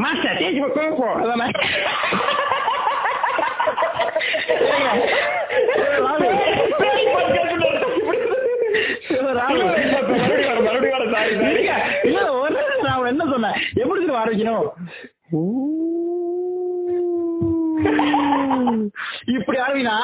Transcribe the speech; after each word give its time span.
Master 0.00 0.38
Tej 0.40 0.60
போ 0.98 1.08
அதானே 1.14 1.48
என்ன 13.10 13.24
சொன்னேன் 13.30 13.58
எப்படி 13.74 14.06
வர 14.08 14.28
வைக்கணும் 14.30 14.68
இப்படி 19.34 19.58
ஆரம்பினா 19.60 19.96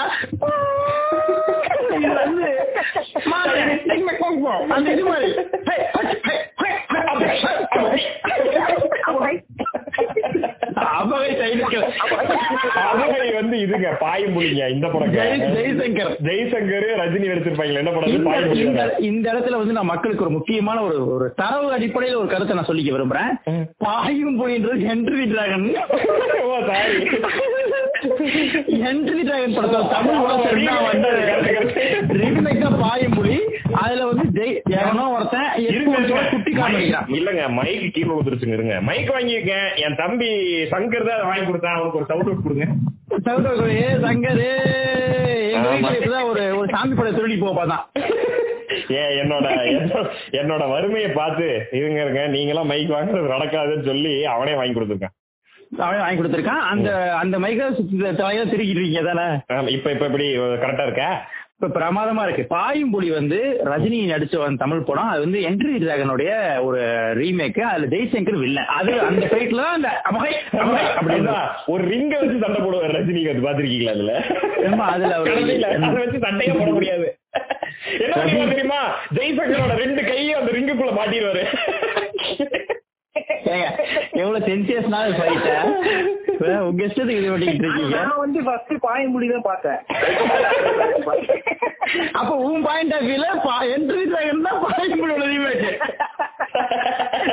அந்த 4.71 4.89
இது 4.93 5.05
மாதிரி 5.05 5.29
வந்து 13.39 13.57
இதுங்க 13.65 13.89
பாயம் 14.03 14.37
இந்த 14.75 14.87
படம் 14.93 15.13
ஜெய்சங்கர். 15.17 16.13
ஜெய்சங்கர் 16.27 16.87
ரஜினி 17.01 17.27
எடுத்திருப்பாங்க 17.33 17.81
என்ன 17.83 17.93
படம் 17.97 19.03
இந்த 19.09 19.27
இடத்துல 19.33 19.59
வந்து 19.63 19.77
நான் 19.79 19.91
மக்களுக்கு 19.93 20.25
ஒரு 20.27 20.33
முக்கியமான 20.37 20.79
ஒரு 20.89 20.99
ஒரு 21.15 21.27
தரவு 21.43 21.69
அடிப்படையில் 21.77 22.21
ஒரு 22.23 22.29
கருத்தை 22.33 22.57
நான் 22.57 22.71
சொல்லிக்க 22.71 22.93
விரும்புறேன். 22.97 23.33
பாயும் 23.85 24.37
புலின்றது 24.41 24.87
ஹென்ரி 24.91 25.25
டிராகன் 25.33 25.67
ஹென்ரி 28.85 29.23
டிராகன் 29.29 29.57
படத்துல 29.59 29.83
தமிழ் 29.95 30.21
வந்து 30.89 31.11
பாயும் 32.85 33.17
புலி. 33.19 33.37
அதுல 33.83 34.05
வந்து 34.11 34.25
ஜெய் 34.37 34.55
எவனோ 34.81 35.05
ஒருத்தன் 35.17 35.49
குட்டி 36.33 36.53
காமிக்கிறான். 36.59 37.09
இல்லங்க 37.19 37.43
மைக் 37.59 37.87
கீழே 37.97 38.13
வந்துருச்சுங்க 38.19 38.57
இருங்க. 38.59 38.77
மைக் 38.89 39.15
வாங்கியிருக்கேன். 39.17 39.69
என் 39.85 39.99
தம்பி 40.03 40.29
சங்கர் 40.73 41.09
தான் 41.11 41.27
வாங்கி 41.31 41.47
கொடுத்தான். 41.49 41.77
அவனுக்கு 41.77 42.01
ஒரு 42.01 42.09
சவுண்ட் 42.13 42.47
கொடுங்க. 42.47 42.67
சவுண்ட் 43.27 43.75
ஏ 43.81 43.89
சங்கர் 44.07 44.45
எங்க 45.57 45.69
வீட்டுல 45.73 45.99
இப்பதான் 45.99 46.31
ஒரு 46.31 46.45
ஒரு 46.61 46.69
சாமி 46.75 46.95
படம் 46.97 47.19
திருடி 47.19 47.37
போக 47.43 47.55
பார்த்தான் 47.59 47.85
ஏன் 49.01 49.13
என்னோட 49.21 49.47
என்னோட 50.41 50.63
வறுமையை 50.73 51.11
பார்த்து 51.21 51.47
இருங்க 51.79 51.99
இருங்க. 52.05 52.23
நீங்களாம் 52.35 52.71
மைக் 52.73 52.97
வாங்குறது 52.97 53.35
நடக்காதுன்னு 53.37 53.89
சொல்லி 53.91 54.13
அவனே 54.35 54.55
வாங்கி 54.59 54.75
கொடுத்துருக்கான். 54.77 55.15
அவனே 55.85 56.01
வாங்கி 56.03 56.19
கொடுத்துருக்கான். 56.19 56.65
அந்த 56.73 56.91
அந்த 57.23 57.37
மைக்க 57.45 57.71
தலையா 58.21 58.43
திருக்கிட்டு 58.51 58.81
இருக்கீங்க 58.81 59.03
தானே 59.11 59.27
இப்ப 59.77 59.87
இப்ப 59.95 60.05
எப்படி 60.09 60.27
கரெக்டா 60.63 60.87
இருக்கா? 60.89 61.11
இப்ப 61.61 61.69
பிரமாதமா 61.77 62.23
இருக்கு. 62.25 62.43
பாயும் 62.55 62.91
புலி 62.95 63.07
வந்து 63.11 63.37
ரஜினி 63.69 63.99
நடிச்ச 64.11 64.41
தமிழ் 64.63 64.83
படம். 64.89 65.11
அது 65.13 65.21
வந்து 65.25 65.39
என்ட்ரி 65.49 65.75
டிராகனுடைய 65.83 66.31
ஒரு 66.67 66.81
ரீமேக் 67.21 67.61
அதுல 67.69 67.89
ஜெய்சங்கர் 67.93 68.37
வில்ல 68.43 68.63
அது 68.79 68.93
அந்த 69.07 69.25
ஃபைட்ல 69.31 69.63
அந்த 69.77 69.91
அமகை 70.11 70.33
அப்படின்னா 70.99 71.37
ஒரு 71.75 71.85
ரிங்க 71.93 72.15
வச்சு 72.21 72.43
சண்டை 72.45 72.61
போடுவார் 72.65 72.97
ரஜினி. 72.99 73.23
அது 73.33 73.47
பாத்திருக்கீங்களா 73.47 73.95
அதுல? 73.97 74.13
அதுல 74.93 75.15
அதை 75.21 75.95
வச்சு 76.03 76.25
சண்டையே 76.27 76.53
போட 76.61 76.71
முடியாது. 76.77 77.07
என்ன 78.05 78.47
தெரியுமா? 78.53 78.83
ஜெய்சங்கரோட 79.19 79.75
ரெண்டு 79.85 80.05
கையும் 80.11 80.41
அந்த 80.41 80.53
ரிங்குக்குள்ள 80.59 80.95
மாட்டிடுவாரு. 81.01 81.45
எவ்வளவு 84.21 84.47
சென்சியஸ்னால 84.49 85.13
ஃபைட்ட 85.19 85.51
உங்க 86.65 86.83
இஷ்டத்துக்கு 86.87 87.21
இது 87.21 87.31
பண்ணிட்டு 87.33 87.67
இருக்கீங்க? 87.67 87.95
நான் 87.99 88.21
வந்து 88.23 88.41
ஃபர்ஸ்ட் 88.47 88.75
பாயம்புலி 88.85 89.29
தான் 89.31 89.47
பார்த்தேன். 89.47 89.79
அப்ப 92.19 92.31
உன் 92.47 92.65
பாயிண்ட் 92.67 92.95
ஆஃப் 92.97 93.07
வியூல 93.09 93.27
என்ட்ரி 93.77 94.03
டிராகன் 94.11 94.45
தான் 94.49 94.61
பாயம்புலியோட 94.65 95.25
ரீமேக் 95.33 95.65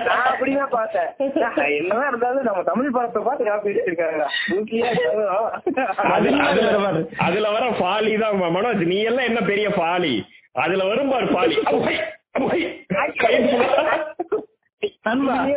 நான் 0.08 0.28
அப்படிதான் 0.30 0.74
பார்த்தேன். 0.76 1.10
என்னதான் 1.78 2.10
இருந்தாலும் 2.12 2.48
நம்ம 2.50 2.64
தமிழ் 2.70 2.96
படத்தை 2.98 3.22
பார்த்து 3.28 3.50
காப்பி 3.50 3.74
அடிச்சிருக்காங்க 3.74 4.24
அதுல 7.28 7.48
வர 7.58 7.66
ஃபாலி 7.80 8.14
தான் 8.24 8.38
மனோஜ் 8.58 8.84
நீ 8.94 9.00
எல்லாம் 9.12 9.30
என்ன 9.32 9.44
பெரிய 9.52 9.70
ஃபாலி? 9.78 10.16
அதுல 10.64 10.84
வரும் 10.92 11.14
பாரு 11.14 11.28
ஃபாலி. 11.34 11.56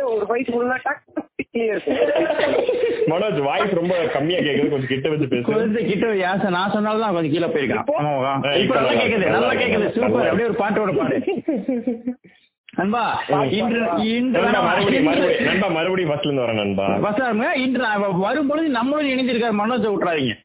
ஒரு 0.09 0.25
ஃபைட் 0.27 0.49
ஃபுல்லா 0.49 0.77
மனோஜ் 3.11 3.39
வாய்ஸ் 3.43 3.73
ரொம்ப 3.73 3.93
கம்மியா 4.15 4.39
கேக்குது 4.39 4.71
கொஞ்சம் 4.71 4.87
கிட்ட 4.87 5.07
வச்சு 5.09 5.27
பேசு 5.27 5.45
கொஞ்சம் 5.49 5.87
கிட்ட 5.87 6.07
யாச 6.19 6.49
நான் 6.49 6.73
சொன்னாலும் 6.73 7.03
தான் 7.03 7.15
கொஞ்சம் 7.15 7.33
கீழே 7.33 7.47
போயிருக்கான். 7.47 7.87
இப்ப? 8.61 8.75
நல்லா 8.79 8.93
கேக்குது 9.01 9.27
நல்லா 9.29 9.53
கேக்குது. 9.53 9.87
சூப்பர். 9.95 10.27
அப்படியே 10.27 10.49
ஒரு 10.49 10.57
பாட்டோட 10.59 10.93
பாடு 10.97 11.17
நண்பா 12.73 13.03
இன்று 13.51 13.79
இன்று 14.07 14.41
நண்பா 15.45 15.67
மறுபடியும் 15.69 16.11
பஸ்ல 16.11 16.27
இருந்து 16.27 16.43
வரேன் 16.43 16.61
நண்பா. 16.61 16.87
இன்று 17.57 17.85
வரும்பொழுது 18.21 18.67
நம்மளும் 18.69 19.11
இணைந்திருக்காரு. 19.13 19.59
மனோஜை 19.61 19.91
விட்டுறாதீங்க. 19.91 20.35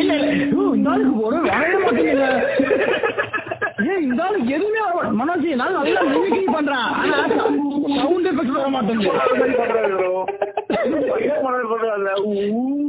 இல்ல 0.00 0.14
இல்ல. 0.14 0.44
போறோம் 1.18 1.46
வேலை 1.48 2.28
ஏன் 3.78 4.02
இந்த 4.02 4.22
ஆளுக்கு 4.24 4.54
எதுவுமே 4.54 4.80
வர 4.86 5.08
மனோஜ் 5.18 5.44
நான் 5.54 5.76
நல்லா 5.78 6.02
மிமிக்ரி 6.08 6.44
பண்றான். 6.48 6.88
சவுண்ட் 7.98 8.28
எஃபெக்ட் 8.30 8.56
வர 8.56 8.68
மாட்டேங்குது. 8.68 9.10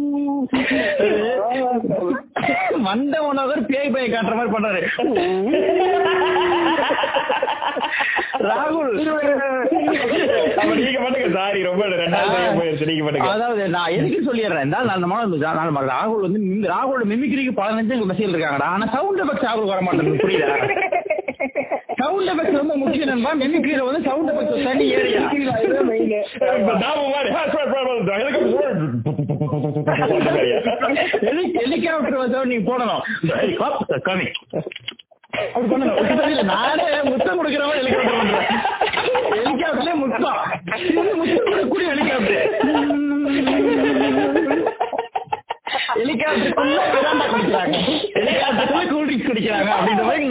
மண்ட 2.87 3.17
உணவர் 3.29 3.65
பேய் 3.65 3.91
பைய 3.93 4.07
காட்டுற 4.07 4.35
மாதிரி 4.35 4.53
பண்றாரு. 4.55 4.81
ராகுல். 8.49 8.91
அதாவது 13.19 13.69
நான் 13.69 13.91
எதுக்கு 13.91 14.19
சொல்லிடுறேன்? 14.27 14.73
ராகுல் 15.93 16.25
வந்து 16.25 16.39
ராகுலோட 16.73 17.05
மிமிக்ரிக்கு 17.13 17.53
பதினஞ்சு 17.61 18.09
மெசேஜ் 18.11 18.33
இருக்காங்கடா. 18.35 18.69
ஆனா 18.75 18.85
சவுண்ட் 18.95 19.21
எஃபெக்ட் 19.21 19.47
ராகுல் 19.47 19.71
வர 19.73 19.81
மாட்டேங்குது 19.81 20.23
புரியுதா? 20.25 20.55
சவுண்ட் 21.97 22.29
எஃபெக்ட் 22.29 22.57
ரொம்ப 22.57 22.73
முக்கியம் 22.75 23.09
நண்பா. 23.09 23.31
மிமிக்ரியில 23.41 23.83
வந்து 23.87 24.01
சவுண்ட் 24.07 24.29
எஃபெக்ட் 24.29 24.63
தனி 24.63 24.85
ஏரியா. 24.91 25.21
ஹெலிகாப்டர் 31.59 32.17
வந்து 32.23 32.45
நீங்க 32.45 32.65
போடணும். 32.69 33.03
நானே 36.43 36.85
முத்தம் 37.09 37.39
கொடுக்கிறவன் 37.39 37.79
ஹெலிகாப்டர் 37.79 38.47
ஹெலிகாப்டர்ல 39.33 39.93
முத்தம். 40.03 40.39
முத்தம் 41.19 41.45
கொடுக்கக்கூடிய 41.45 41.87
ஹெலிகாப்டர் 41.93 42.45
ஹெலிகாப்டருக்குள்ள 45.89 46.77
வேதாந்தா 46.93 47.25
குடிக்கிறாங்க 47.33 47.77
ஹெலிகாப்டருக்குள்ள 48.17 48.85
கூல் 48.91 49.07
ட்ரிங்க்ஸ் 49.07 49.29
குடிக்கிறாங்க 49.29 49.71
அப்படின்ற 49.75 50.03
மாதிரி 50.05 50.27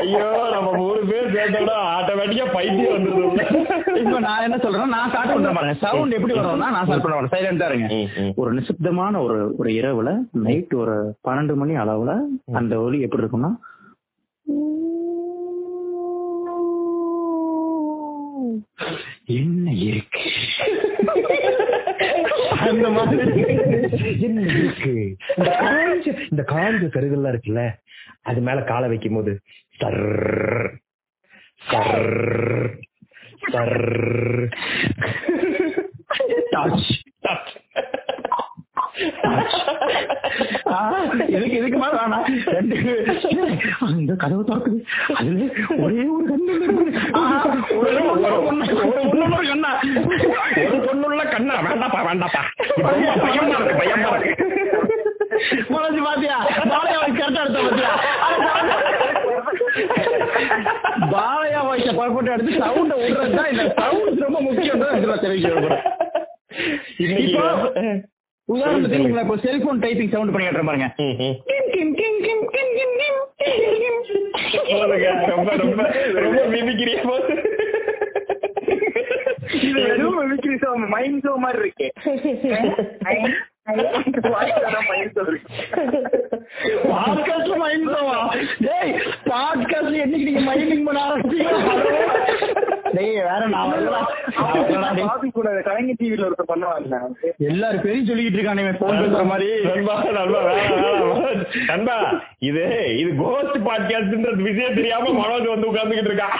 ஐயோ 0.00 0.24
நம்ம 0.54 0.68
மூணு 0.76 1.00
பேர் 1.08 1.28
ஆட்டோமேட்டிக்கா 1.92 2.46
பைத்தியம் 2.54 2.94
வந்துருது 2.94 3.44
இப்ப 4.00 4.16
நான் 4.20 4.44
என்ன 4.46 4.58
சொல்றேன் 4.64 4.94
நான் 4.94 5.10
ஸ்டார்ட் 5.10 5.32
பாருங்க 5.50 5.76
சவுண்ட் 5.84 6.16
எப்படி 6.18 6.34
வரும்னா 6.38 6.68
நான் 6.74 6.86
ஸ்டார்ட் 6.88 7.32
சைலண்டா 7.34 7.68
இருங்க. 7.70 7.88
ஒரு 8.40 8.50
நிசப்தமான 8.58 9.22
ஒரு 9.26 9.38
ஒரு 9.58 9.70
இரவுல 9.78 10.12
நைட் 10.44 10.74
ஒரு 10.82 10.96
பன்னெண்டு 11.26 11.56
மணி 11.60 11.74
அளவுல 11.82 12.14
அந்த 12.60 12.74
ஒலி 12.80 13.00
எப்படி 13.06 13.22
இருக்கும்னா 13.22 13.52
என்ன 19.34 19.72
இருக்கு? 19.82 20.30
அந்த 22.60 22.90
மாதிரி. 22.90 23.40
என்ன 24.20 24.52
இருக்கு? 24.52 25.16
இந்த 25.36 25.50
காஞ்ச 25.60 26.28
இந்த 26.30 26.44
காஞ்ச 26.48 26.88
கருகள்லாம் 26.88 27.32
இருக்குல்ல 27.32 27.72
அது 28.22 28.40
மேல 28.40 28.62
காலை 28.62 28.88
வைக்கும் 28.88 29.14
போது 29.14 29.40
சர் 29.78 30.80
சர். 31.62 32.78
சர் 33.52 34.48
டச் 36.52 36.90
இதுக்கு 41.28 41.56
இதுக்கு 41.56 41.78
மேல 41.78 41.92
வேணாம் 42.00 42.26
ரெண்டு 42.48 42.76
அந்த 43.86 44.12
கதவு 44.14 44.42
திறக்குது. 44.44 44.78
அதுல 45.16 45.46
ஒரே 45.78 46.04
ஒரு 46.14 46.24
கண்ணு 46.30 46.52
ஒரே 47.78 48.02
கண்ணா 49.50 49.70
ஒரு 50.62 50.78
பொண்ணுள்ள 50.86 51.22
கண்ணா? 51.30 51.54
வேண்டாப்பா 51.66 52.00
வேண்டாப்பா. 52.08 52.42
பயமா 53.24 53.56
இருக்கு 53.56 53.78
பயமா 53.80 54.10
இருக்கு. 54.16 54.46
மனசு 55.70 56.00
பாத்தியா? 56.02 56.36
பாலையா 56.70 56.98
கரெக்டா 57.10 57.42
எடுத்த 57.42 57.60
பாத்தியா? 57.60 57.92
பாலையா 61.14 61.60
வாய்ஸ 61.68 61.90
பர்ஃபெக்டா 61.98 62.34
எடுத்து 62.36 62.60
சவுண்ட 62.62 62.94
விடுறதுதான் 63.00 63.50
இந்த 63.52 63.64
சவுண்ட் 63.78 64.24
ரொம்ப 64.26 64.40
முக்கியம் 64.40 64.84
தெரிவிக்கிறேன் 65.24 65.86
இப்போ 67.24 67.46
உதாரணத்துக்கு 68.50 69.00
உங்களை 69.00 69.22
இப்போ 69.22 69.36
செல்போன் 69.38 69.80
டைப்பிங் 69.80 70.10
சவுண்ட் 70.10 70.32
பண்ணி 70.32 70.46
பாருங்க. 70.62 70.88
போதுங்க 74.70 75.08
ரொம்ப 75.26 75.50
ரொம்ப 75.56 75.82
ரொம்ப 76.16 76.40
மிமிக்கிறியா 76.50 77.00
போது 77.04 77.34
இது 79.62 79.80
வெறும் 79.82 80.38
ஷோ 80.62 80.88
மைண்ட் 80.88 81.26
ஷோ 81.26 81.34
மாதிரி 81.36 81.60
இருக்கு. 81.62 81.86
இருக்கு. 85.26 85.48
பாட்காஸ்ட்ல 86.84 87.56
மைண்ட் 87.56 87.90
டேய் 88.58 88.92
பாட்காஸ்ட்ல 89.24 90.00
என்னைக்கு 90.04 90.28
நீங்க 90.28 90.42
மைண்டிங் 90.48 90.84
பண்ண 90.84 91.00
ஆரம்பிச்சீங்க? 91.06 91.52
டேய் 92.92 93.20
வேற 93.20 93.46
நான் 93.46 93.74
கலைஞர் 95.62 96.00
டிவில 96.00 96.26
ஒருத்தர் 96.26 96.50
பண்ணுவாங்க 96.52 97.00
எல்லாரும் 97.38 97.80
பேரையும் 97.80 98.08
சொல்லிக்கிட்டு 98.08 98.38
இருக்கானே 98.38 98.78
போன் 98.78 98.98
பேசுற 98.98 99.26
மாதிரி. 99.26 99.48
நண்பா 99.64 99.94
நண்பா. 100.10 100.40
நண்பா 101.66 101.96
இது 102.40 102.64
இது 102.98 103.10
கோஸ்ட் 103.18 103.58
பாட்காஸ்ட்ன்றது 103.68 104.42
விஷயம் 104.42 104.74
தெரியாம 104.74 105.12
மனோஜ் 105.20 105.48
வந்து 105.48 105.70
உட்கார்ந்துகிட்டு 105.72 106.10
இருக்கான் 106.10 106.36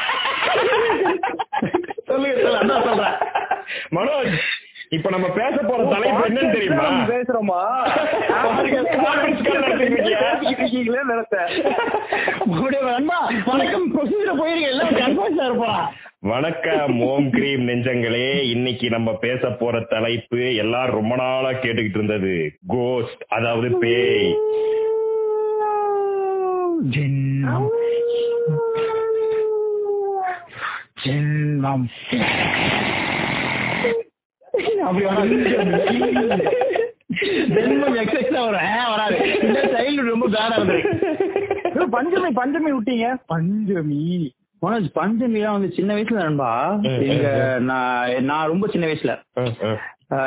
சொல்லுங்க 2.10 2.40
சொல்லுங்க 2.40 2.64
அதான் 2.64 2.84
சொல்றேன் 2.84 3.16
மனோஜ் 3.90 4.36
இப்ப 4.88 5.10
நம்ம 5.10 5.26
பேச 5.28 5.56
போற 5.62 5.84
தலைப்பு 5.84 6.22
என்னன்னு 6.28 6.52
தெரியுமா? 6.52 6.84
பேசுறோமா? 6.84 7.60
வணக்கம். 16.20 17.00
ஓம் 17.00 17.30
கிரீம் 17.30 17.68
நெஞ்சங்களே. 17.68 18.50
இன்னைக்கு 18.50 18.90
நம்ம 18.90 19.12
பேச 19.14 19.48
போற 19.50 19.80
தலைப்பு 19.80 20.56
எல்லாரும் 20.56 20.94
ரொம்ப 20.94 21.16
நாளா 21.16 21.48
கேட்டுக்கிட்டு 21.48 21.98
இருந்தது. 22.00 22.52
கோஸ்ட் 22.66 23.22
அதாவது 23.28 23.78
பேய். 23.78 24.34
ஜென்மம் 31.04 31.86
அப்படி 34.84 35.04
வராது. 35.04 35.36
ஜென்மம் 37.48 37.96
எக்ஸெக்ஸ் 38.02 38.30
வரும். 38.30 38.68
ஆ, 38.78 38.90
வராது. 38.90 39.38
இந்த 39.42 39.60
சைல்டு 39.72 40.04
ரொம்ப 40.04 40.28
பேடா 40.28 40.56
பஞ்சமி 41.92 42.30
பஞ்சமி 42.34 42.70
விட்டீங்க? 42.70 43.06
பஞ்சமி. 43.34 44.28
மனோஜ் 44.62 44.90
பஞ்சமிலாம் 44.94 45.52
வந்து 45.52 45.72
சின்ன 45.72 45.94
வயசுல 45.94 46.12
நண்பா? 46.12 46.78
எங்க 46.82 47.56
நான் 47.60 48.24
நான் 48.24 48.46
ரொம்ப 48.46 48.66
சின்ன 48.66 48.86
வயசுல. 48.86 49.22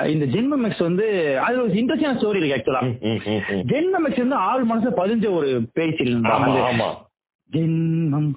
இந்த 0.07 0.25
ஜென்மம் 0.25 0.63
எக்ஸ் 0.63 0.77
வந்து 0.77 1.39
அதுல 1.39 1.61
ஒரு 1.61 1.73
இன்ட்ரெஸ்டிங் 1.73 2.17
ஸ்டோரி 2.17 2.43
இருக்கு 2.43 2.71
ஆக்சுவலா 2.71 2.81
ஜென்மம் 3.47 4.07
எக்ஸ் 4.07 4.17
வந்து 4.17 4.35
ஆள் 4.35 4.65
மனசுல 4.65 4.93
பதிஞ்ச 4.97 5.29
ஒரு 5.29 5.69
பேச்சு 5.73 6.03
ஜென்மம். 7.53 8.29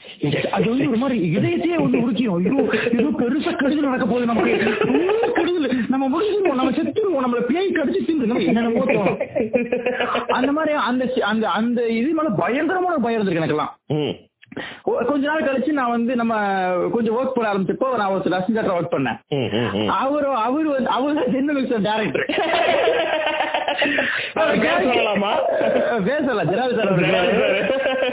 அது 0.57 0.67
வந்து 0.73 0.89
ஒரு 0.93 1.01
மாதிரி 1.03 1.17
இதயத்தையே 1.39 1.79
வந்து 1.85 2.01
உடுக்கிடும் 2.03 2.37
ஐயோ 2.39 2.65
ஏதோ 2.99 3.11
பெருசா 3.23 3.53
கெடுதல் 3.63 3.89
நடக்க 3.89 4.07
போகுது 4.13 4.31
நமக்கு. 4.33 4.55
ரொம்ப 4.93 5.27
கெடுதல் 5.39 5.75
நம்ம 5.95 6.05
முடிச்சிருவோம் 6.13 6.61
நம்ம 6.61 6.75
செத்துருவோம் 6.79 7.25
நம்மள 7.25 7.43
பேய் 7.51 7.75
கடிச்சு 7.79 8.01
தின்று 8.07 8.31
நம்ம 8.31 8.47
என்னென்னமோ 8.51 8.85
தோணும் 8.93 9.19
அந்த 10.39 10.53
மாதிரி 10.59 10.75
அந்த 10.91 11.05
அந்த 11.33 11.45
அந்த 11.59 11.81
இது 11.99 12.09
மேல 12.21 12.33
பயங்கரமான 12.43 12.97
பயம் 13.05 13.19
இருந்திருக்கு 13.19 13.43
எனக்கெல்லாம். 13.43 13.75
கொஞ்ச 15.09 15.23
நாள் 15.29 15.47
கழிச்சு 15.47 15.71
நான் 15.79 15.95
வந்து 15.95 16.13
நம்ம 16.21 16.35
கொஞ்சம் 16.95 17.17
ஒர்க் 17.19 17.35
பண்ண 17.35 17.49
ஆரம்பிச்சப்போ 17.53 17.89
நான் 18.01 18.13
ஒரு 18.15 18.35
ரசிகர் 18.35 18.77
ஒர்க் 18.77 18.95
பண்ணேன். 18.95 19.19
அவரு 20.01 20.29
அவரு 20.47 20.69
வந்து 20.75 20.91
அவர் 20.99 21.33
ஜெர்னலிஸ்ட் 21.35 21.87
டேரக்டர் 21.89 22.27
அவர் 24.37 24.59
பேர் 24.61 24.85
சொல்லலாமா? 24.87 25.31
பேசல 26.07 26.43
ஜனாதி 26.51 26.75
சார் 26.79 26.91
ஜனாதி 27.01 27.33
sir. 27.35 27.49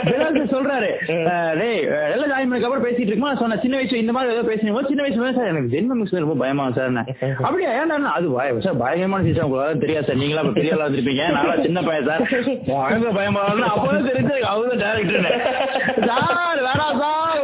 ஜனாதி 0.08 0.40
சார் 0.40 0.52
சொல்றாரு. 0.54 0.88
டேய் 1.60 1.80
எல்லாம் 2.12 2.30
ஜாயின் 2.32 2.48
பண்ணதுக்கு 2.48 2.68
அப்புறம் 2.68 2.86
பேசிட்டு 2.86 3.10
இருக்குமா? 3.10 3.30
நான் 3.30 3.42
சொன்னேன் 3.42 3.62
சின்ன 3.64 3.76
வயசு 3.76 4.02
இந்த 4.02 4.12
மாதிரி 4.12 4.34
ஏதோ 4.34 4.44
பேசினீங்க 4.48 4.82
சின்ன 4.88 5.02
வயசுல 5.04 5.34
சார் 5.38 5.50
எனக்கு 5.52 5.72
ஜென்ம 5.74 5.98
மிக்ஸ் 5.98 6.16
ரொம்ப 6.18 6.36
பயமா 6.36 6.66
சார் 6.70 6.98
அப்படியா? 7.42 7.70
ஏன்டா 7.78 7.98
அது 8.14 8.26
சார் 8.60 8.80
பயங்கரமான 8.82 9.22
விஷயம் 9.24 9.48
உங்களுக்கு 9.48 9.82
தெரியாது 9.84 10.06
சார். 10.06 10.20
நீங்களா 10.22 10.44
பெரிய 10.58 10.74
ஆளா 10.74 10.86
இருந்திருப்பீங்க. 10.86 11.24
நானா 11.32 11.54
சின்ன 11.62 11.82
பையன் 11.82 12.08
சார். 12.10 12.24
பயங்கர 12.70 13.12
பயமா 13.12 13.42
அப்பதான் 13.68 14.08
தெரிஞ்சு 14.10 14.36
அவரு 14.52 14.76
டேரக்டர் 14.76 15.28
சார் 16.10 16.62
வேணாம் 16.66 17.00
சார். 17.02 17.40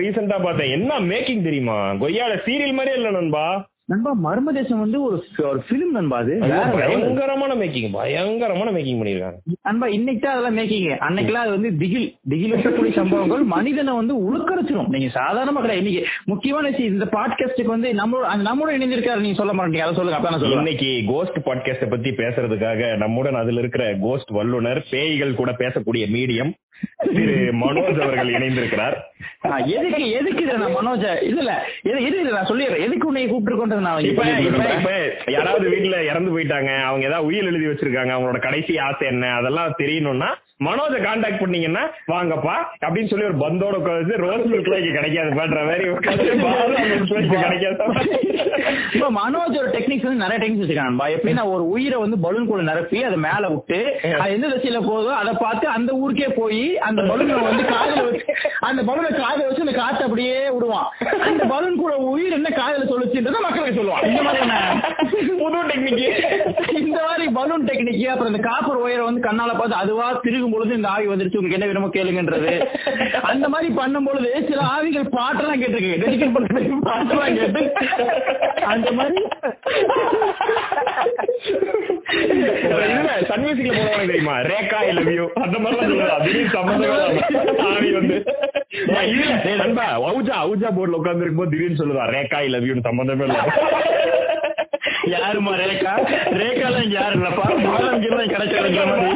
ரீசெண்டா 0.00 0.36
பார்த்தேன். 0.44 0.70
என்ன 0.70 0.92
மேக்கிங் 1.10 1.42
தெரியுமா? 1.42 1.76
கொய்யால 2.02 2.34
சீரியல் 2.46 2.72
மாதிரியே 2.72 2.96
இல்ல 2.96 3.10
நண்பா. 3.10 3.44
நண்பா 3.92 4.10
மர்ம 4.24 4.52
தேசம் 4.56 4.82
வந்து 4.84 4.98
ஒரு 5.06 5.16
ஒரு 5.50 5.60
பிலிம் 5.68 5.94
நண்பா 5.96 6.18
அது. 6.22 6.34
பயங்கரமான 6.76 7.52
மேக்கிங் 7.62 7.88
பயங்கரமான 7.96 8.68
மேக்கிங் 8.76 9.00
பண்ணிருக்காங்க. 9.00 9.38
நண்பா 9.68 9.86
இன்னைக்கு 9.96 10.22
தான் 10.24 10.34
அதெல்லாம் 10.34 10.56
மேக்கிங் 10.58 10.86
அன்னைக்கெல்லாம் 11.06 11.44
அது 11.46 11.54
வந்து 11.56 11.70
திகில் 11.82 12.08
திகில் 12.28 12.54
இருக்கக்கூடிய 12.54 12.92
சம்பவங்கள் 13.00 13.44
மனிதனை 13.54 13.94
வந்து 14.00 14.16
உழுக்கரைச்சிரும். 14.26 14.90
நீங்க 14.94 15.10
சாதாரணமா 15.20 15.62
கிடையாது. 15.64 15.82
இன்னைக்கு 15.84 16.04
முக்கியமான 16.32 16.70
விஷயம் 16.70 16.92
இந்த 16.92 17.08
பாட்காஸ்டுக்கு 17.16 17.74
வந்து 17.76 17.90
நம்மளோட 18.02 18.36
நம்மளோட 18.48 18.76
இணைந்திருக்காரு 18.78 19.24
நீங்க 19.26 19.40
சொல்ல 19.40 19.54
மாட்டீங்க. 19.58 19.84
அதை 19.86 19.96
சொல்லுங்க 20.00 20.18
அப்ப 20.18 20.30
நான் 20.30 20.42
சொல்லுவேன். 20.44 20.64
இன்னைக்கு 20.64 20.90
கோஸ்ட் 21.12 21.38
பாட்காஸ்ட 21.48 21.88
பத்தி 21.94 22.12
பேசுறதுக்காக 22.22 22.96
நம்முடன் 22.96 23.40
அதுல 23.42 23.62
இருக்கிற 23.64 23.86
கோஸ்ட் 24.06 24.32
வல்லுனர் 24.38 24.82
பேய்கள் 24.90 25.38
கூட 25.40 25.52
பேசக்கூடிய 25.62 26.06
மீடியம் 26.16 26.52
திரு 27.08 27.32
மனோஜ் 27.60 28.00
அவர்கள் 28.00 28.34
இணைந்திருக்கிறார். 28.34 28.96
எதுக்கு 29.76 30.02
எதுக்கு 30.18 30.42
இதை 30.42 30.54
நான் 30.56 30.76
மனோஜ 30.76 31.04
இல்ல 31.22 31.40
இல்ல 31.40 31.54
எது 32.02 32.20
இதை 32.20 32.32
நான் 32.32 32.48
சொல்லிடுறேன்? 32.50 32.84
எதுக்கு 32.84 33.08
உன்னை 33.08 33.24
கூப்பிட்டு 33.26 33.58
கொண்டது 33.58 33.80
நான் 33.80 34.04
இப்ப. 34.04 34.26
இப்ப 34.76 34.92
யாராவது 35.32 35.66
வீட்டுல 35.68 35.98
இறந்து 36.10 36.32
போயிட்டாங்க 36.34 36.70
அவங்க 36.82 37.06
ஏதாவது 37.06 37.26
உயிர் 37.26 37.48
எழுதி 37.50 37.66
வச்சிருக்காங்க 37.66 38.14
அவங்களோட 38.14 38.40
கடைசி 38.40 38.78
ஆசை 38.80 39.06
என்ன? 39.06 39.34
அதெல்லாம் 39.34 39.78
தெரியணும்னா 39.78 40.30
மனோஜ 40.64 40.94
காண்டாக்ட் 41.04 41.42
பண்ணீங்கன்னா 41.42 41.82
வாங்கப்பா 42.10 42.54
அப்படின்னு 42.82 43.10
சொல்லி 43.10 43.28
ஒரு 43.28 43.38
பந்தோட 43.42 43.74
உட்காந்து 43.80 44.16
ரோஸ் 44.24 44.46
மில்க்ல 44.50 44.78
இங்க 44.80 44.92
கிடைக்காது 44.98 45.30
பண்ற 45.38 45.60
மாதிரி 45.64 45.84
கிடைக்காது. 47.42 47.78
மனோஜ் 49.16 49.56
ஒரு 49.60 49.68
டெக்னிக்ஸ் 49.74 50.06
வந்து 50.06 50.22
நிறைய 50.22 50.38
டெக்னிக்ஸ் 50.40 50.62
வச்சிருக்காங்க 50.62 51.06
எப்படின்னா 51.14 51.44
ஒரு 51.52 51.64
உயிரை 51.72 51.96
வந்து 52.02 52.16
பலூன் 52.24 52.48
கூட 52.48 52.62
நிரப்பி 52.68 52.98
அதை 53.04 53.18
மேல 53.24 53.48
விட்டு 53.52 53.78
அது 54.16 54.34
எந்த 54.36 54.46
திசையில 54.52 54.80
போதோ 54.86 55.10
அதை 55.20 55.32
பார்த்து 55.40 55.66
அந்த 55.74 55.90
ஊருக்கே 56.00 56.28
போய் 56.36 56.60
அந்த 56.86 57.00
பலூனை 57.08 57.38
வந்து 57.46 57.64
காதுல 57.72 58.02
வச்சு 58.06 58.24
அந்த 58.68 58.80
பலூனை 58.88 59.10
காதுல 59.18 59.46
வச்சு 59.46 59.66
அந்த 59.66 59.76
காத்து 59.78 60.06
அப்படியே 60.06 60.36
விடுவான். 60.54 60.88
அந்த 61.26 61.42
பலூன் 61.52 61.80
கூட 61.80 61.92
உயிர் 62.10 62.36
என்ன 62.38 62.52
காதுல 62.56 62.86
சொல்லுச்சுன்றத 62.90 63.40
மக்களுக்கு 63.46 63.78
சொல்லுவான் 63.78 64.06
இந்த 64.10 64.22
மாதிரியான 64.22 64.54
புது 65.40 65.62
டெக்னிக் 65.70 66.02
இந்த 66.82 66.98
மாதிரி 67.02 67.26
பலூன் 67.38 67.66
டெக்னிக் 67.68 68.02
அப்புறம் 68.12 68.32
இந்த 68.32 68.42
காப்பர் 68.48 68.82
ஒயரை 68.84 69.04
வந்து 69.06 69.26
கண்ணால 69.26 69.52
பார்த்து 69.54 69.82
அதுவா 69.82 70.06
திருகும் 70.24 70.51
பொழுது 70.52 70.72
இந்த 70.74 70.88
ஆவி 70.88 71.06
வந்துருச்சு 71.06 71.38
உங்களுக்கு 71.38 71.58
என்ன 71.58 71.68
வேணுமோ 71.68 71.90
கேளுங்கன்றது. 71.94 72.52
அந்த 73.30 73.46
மாதிரி 73.48 73.68
பண்ணும் 73.72 74.04
பொழுது 74.04 74.30
சில 74.48 74.60
ஆவிகள் 74.72 75.12
பாட்டெல்லாம் 75.16 75.60
கேட்டிருக்கு 75.62 76.00
டெடிகேட் 76.02 76.36
பண்றது 76.36 76.78
பாட்டெல்லாம் 76.88 77.36
கேட்டு. 77.38 77.62
அந்த 78.72 78.88
மாதிரி. 78.92 79.20
சன் 83.28 83.42
மியூசிக்ல 83.42 83.74
தெரியுமா? 84.02 84.34
ரேகா 84.48 84.78
ஐ 84.82 84.92
லவ் 84.92 85.12
யூ 85.12 85.26
அந்த 85.44 85.56
மாதிரிலாம் 85.58 85.90
சொல்லுவா 85.90 86.18
திடீர் 86.24 86.54
சம்பந்தம் 86.54 87.20
ஆவி 87.68 87.90
வந்து. 87.98 88.16
நண்பா 89.62 89.86
அவுஜா 90.08 90.36
அவுஜா 90.44 90.70
போர்டுல 90.76 90.98
உட்கார்ந்து 91.00 91.24
இருக்கும்போது 91.24 91.52
திடீர்னு 91.54 91.80
சொல்லுவா 91.82 92.06
ரேகா 92.14 92.38
ஐ 92.38 92.48
லவ் 92.48 92.68
யூன்னு 92.70 92.88
சம்பந்தமே 92.88 93.26
இல்ல 93.26 93.40
யாருமா 95.14 95.52
ரேகா? 95.60 95.92
ரேகாலாம் 96.40 96.90
யாரு 96.90 97.14
இல்லப்பா 97.18 97.46
மாதிரி. 98.90 99.12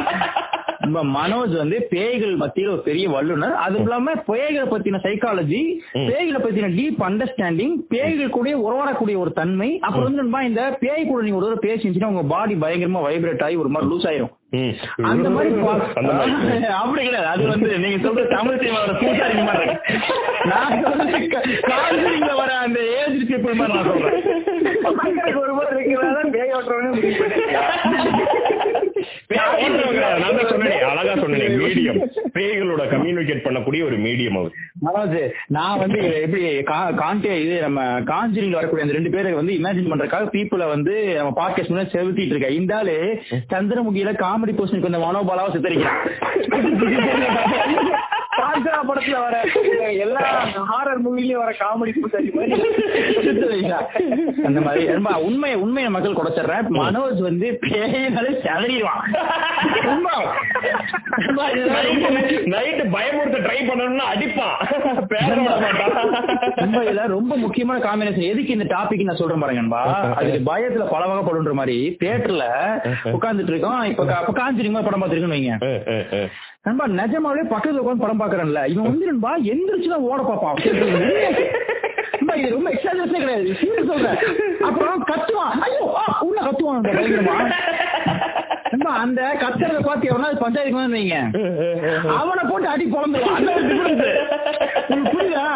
நம்ம 0.88 1.28
மனோஜ் 1.28 1.56
வந்து 1.56 1.86
பேய்கள் 1.90 2.36
மத்தியில 2.36 2.70
ஒரு 2.70 2.82
பெரிய 2.82 3.10
வல்லுனர். 3.10 3.52
அது 3.52 3.78
இல்லாம 3.78 4.12
பேய்களை 4.12 4.66
பத்தின 4.70 4.98
சைக்காலஜி 5.02 5.76
பேய்களை 5.92 6.38
பத்தின 6.38 6.70
டீப் 6.70 6.94
அண்டர்ஸ்டாண்டிங் 6.98 7.74
பேய்கள் 7.88 8.28
கூட 8.28 8.50
உறவாடக்கூடிய 8.50 9.18
ஒரு 9.18 9.32
தன்மை. 9.32 9.78
அப்புறம் 9.78 10.04
வந்து 10.04 10.22
நண்பா 10.22 10.42
இந்த 10.42 10.76
பேய் 10.80 11.06
கூட 11.06 11.22
நீங்க 11.22 11.36
ஒரு 11.36 11.58
தடவை 11.58 11.76
பேசிச்சுன்னா 11.76 12.04
உங்க 12.04 12.22
பாடி 12.22 12.54
பயங்கரமா 12.54 12.98
வைப்ரேட் 12.98 13.42
ஆகி 13.42 13.56
ஒரு 13.56 13.68
மாதிரி 13.68 13.92
லூஸ் 13.92 14.06
ஆயிரும். 14.06 14.34
அந்த 15.02 15.30
மாதிரி 15.30 15.54
பா- 15.54 15.94
அந்த 15.94 16.12
மாதிரி. 16.12 16.64
அப்படி 16.64 17.04
கிடையாது. 17.04 17.26
அது 17.26 17.46
வந்து 17.46 17.78
நீங்க 17.78 18.08
சொல்ற 18.08 18.36
தமிழ் 18.36 18.54
சினிமாவோட 18.54 19.00
பூசாரி 19.00 19.42
மாதிரி 19.42 19.64
இருக்கு. 19.64 19.94
நான் 20.44 20.84
காஞ்சிரிங்ல 21.60 22.36
வர 22.36 22.54
அந்த 22.54 22.80
ஏஜ் 22.80 23.30
பீப்புள் 23.30 23.54
மாதிரி 23.54 23.74
நான் 23.74 23.84
சொல்றேன். 23.84 25.36
ஒரு 25.36 25.52
மாதிரி 25.52 25.84
இருக்கிறதா 25.84 26.20
பேய் 26.32 26.50
ஓட்டுறவனே 26.50 26.94
முடிவு 26.94 27.24
பேய் 27.24 27.54
ஓட்டுறவங்க, 27.54 28.45
நான் 29.36 30.36
தான் 30.36 30.50
சொன்னேனே, 30.50 30.76
அழகா 30.90 31.14
சொன்னேனே 31.22 31.46
மீடியம் 31.62 32.00
பேய்களோட 32.36 32.82
கம்யூனிகேட் 32.92 33.44
பண்ணக்கூடிய 33.46 33.82
ஒரு 33.88 33.96
மீடியம் 34.06 34.38
அவர். 34.40 34.54
நான் 35.56 35.80
வந்து 35.82 36.00
எப்படி 36.22 36.42
காண்டே 37.02 37.34
இது 37.44 37.54
நம்ம 37.66 37.84
காஞ்சிரிங்ல 38.12 38.58
வரக்கூடிய 38.58 38.86
அந்த 38.86 38.96
ரெண்டு 38.98 39.14
பேரை 39.14 39.32
வந்து 39.40 39.52
இமேஜின் 39.58 39.90
பண்றதுக்காக 39.92 40.28
பீப்புளை 40.36 40.68
வந்து 40.74 40.94
நம்ம 41.18 41.32
பாட்காஸ்ட் 41.40 41.94
செலுத்திட்டு 41.96 42.34
இருக்கேன். 42.34 42.58
இந்த 42.60 42.72
ஆளு 42.80 42.96
சந்திரமுகியில 43.54 44.12
காமெடி 44.24 44.54
போர்ஷனுக்கு 44.58 44.92
இந்த 44.92 45.02
மனோபாலாவை 45.06 45.50
சித்தரிக்கிறான். 45.56 46.02
காஞ்சனா 48.38 48.80
படத்துல 48.88 49.18
வர 49.24 49.36
எல்லா 50.04 50.22
ஹாரர் 50.70 51.02
மூவிலயும் 51.04 51.42
வர 51.42 51.50
காமெடி 51.60 51.92
பூசாரி 52.00 52.28
அந்த 54.48 54.60
மாதிரி. 54.66 54.82
ரொம்ப 54.96 55.10
உண்மை 55.28 55.50
உண்மையை 55.64 55.90
மக்கள் 55.94 56.14
மனோஜ் 56.80 57.20
வந்து 57.28 57.46
பேயினாலே 57.62 58.32
செதறிடுவான். 58.44 58.95
நைட்டு 62.52 62.84
பயமுறுத்த 62.94 63.38
ட்ரை 63.46 63.58
பண்ணணும்னா 63.68 64.06
அடிப்பான். 64.12 64.56
மாட்டான். 65.46 67.14
ரொம்ப 67.16 67.32
முக்கியமான 67.36 67.78
காம்பினேஷன் 67.86 68.28
எதுக்கு 68.32 68.56
இந்த 68.56 68.66
டாபிக் 68.74 69.06
நான் 69.08 69.20
சொல்றேன் 69.20 69.42
பாருங்கன்பா 69.42 69.82
அதுக்கு 70.18 70.40
பயத்துல 70.50 70.84
பல 70.90 71.02
வகைப்படுன்ற 71.10 71.52
மாதிரி 71.60 71.76
தியேட்டர்ல 72.00 72.46
உட்கார்ந்துட்டு 73.16 73.52
இருக்கோம். 73.54 73.82
இப்ப 73.92 74.04
காஞ்சிரிங்க 74.40 74.84
படம் 74.84 75.02
பார்த்திருக்கேன்னு 75.02 75.36
வைங்க. 75.36 75.52
நண்பா 76.66 76.84
நிஜமாவே 77.00 77.42
பக்கத்துல 77.54 77.82
உட்கார்ந்து 77.82 78.04
படம் 78.04 78.20
பாக்குறேன்ல 78.20 78.60
இவன் 78.74 78.88
வந்து 78.90 79.10
நண்பா 79.10 79.32
எந்திரிச்சுதான் 79.52 80.06
ஓட 80.10 80.20
பாப்பான் 80.30 80.58
இது 82.36 82.48
ரொம்ப 82.54 82.70
எக்ஸாஜரேஷனே 82.70 83.20
கிடையாது. 83.22 83.50
சீரியஸ் 83.60 83.90
சொல்றேன். 83.90 84.18
அப்புறம் 84.68 84.98
கத்துவான். 85.10 85.54
ஐயோ 85.66 85.84
உள்ள 86.20 86.38
கத்துவான். 86.46 86.82
பயங்கரமா 86.86 87.36
அந்த 88.70 89.36
கத்துறத 89.40 89.80
பார்த்து 89.82 90.10
எவனா 90.10 90.28
பஞ்சாயத்துக்கு 90.34 90.70
வந்து 90.70 90.96
வைங்க 90.96 91.16
அவனை 92.16 92.44
போட்டு 92.48 92.68
அடி. 92.68 92.84
உங்களுக்கு 92.84 93.32
புரியுதா? 95.12 95.48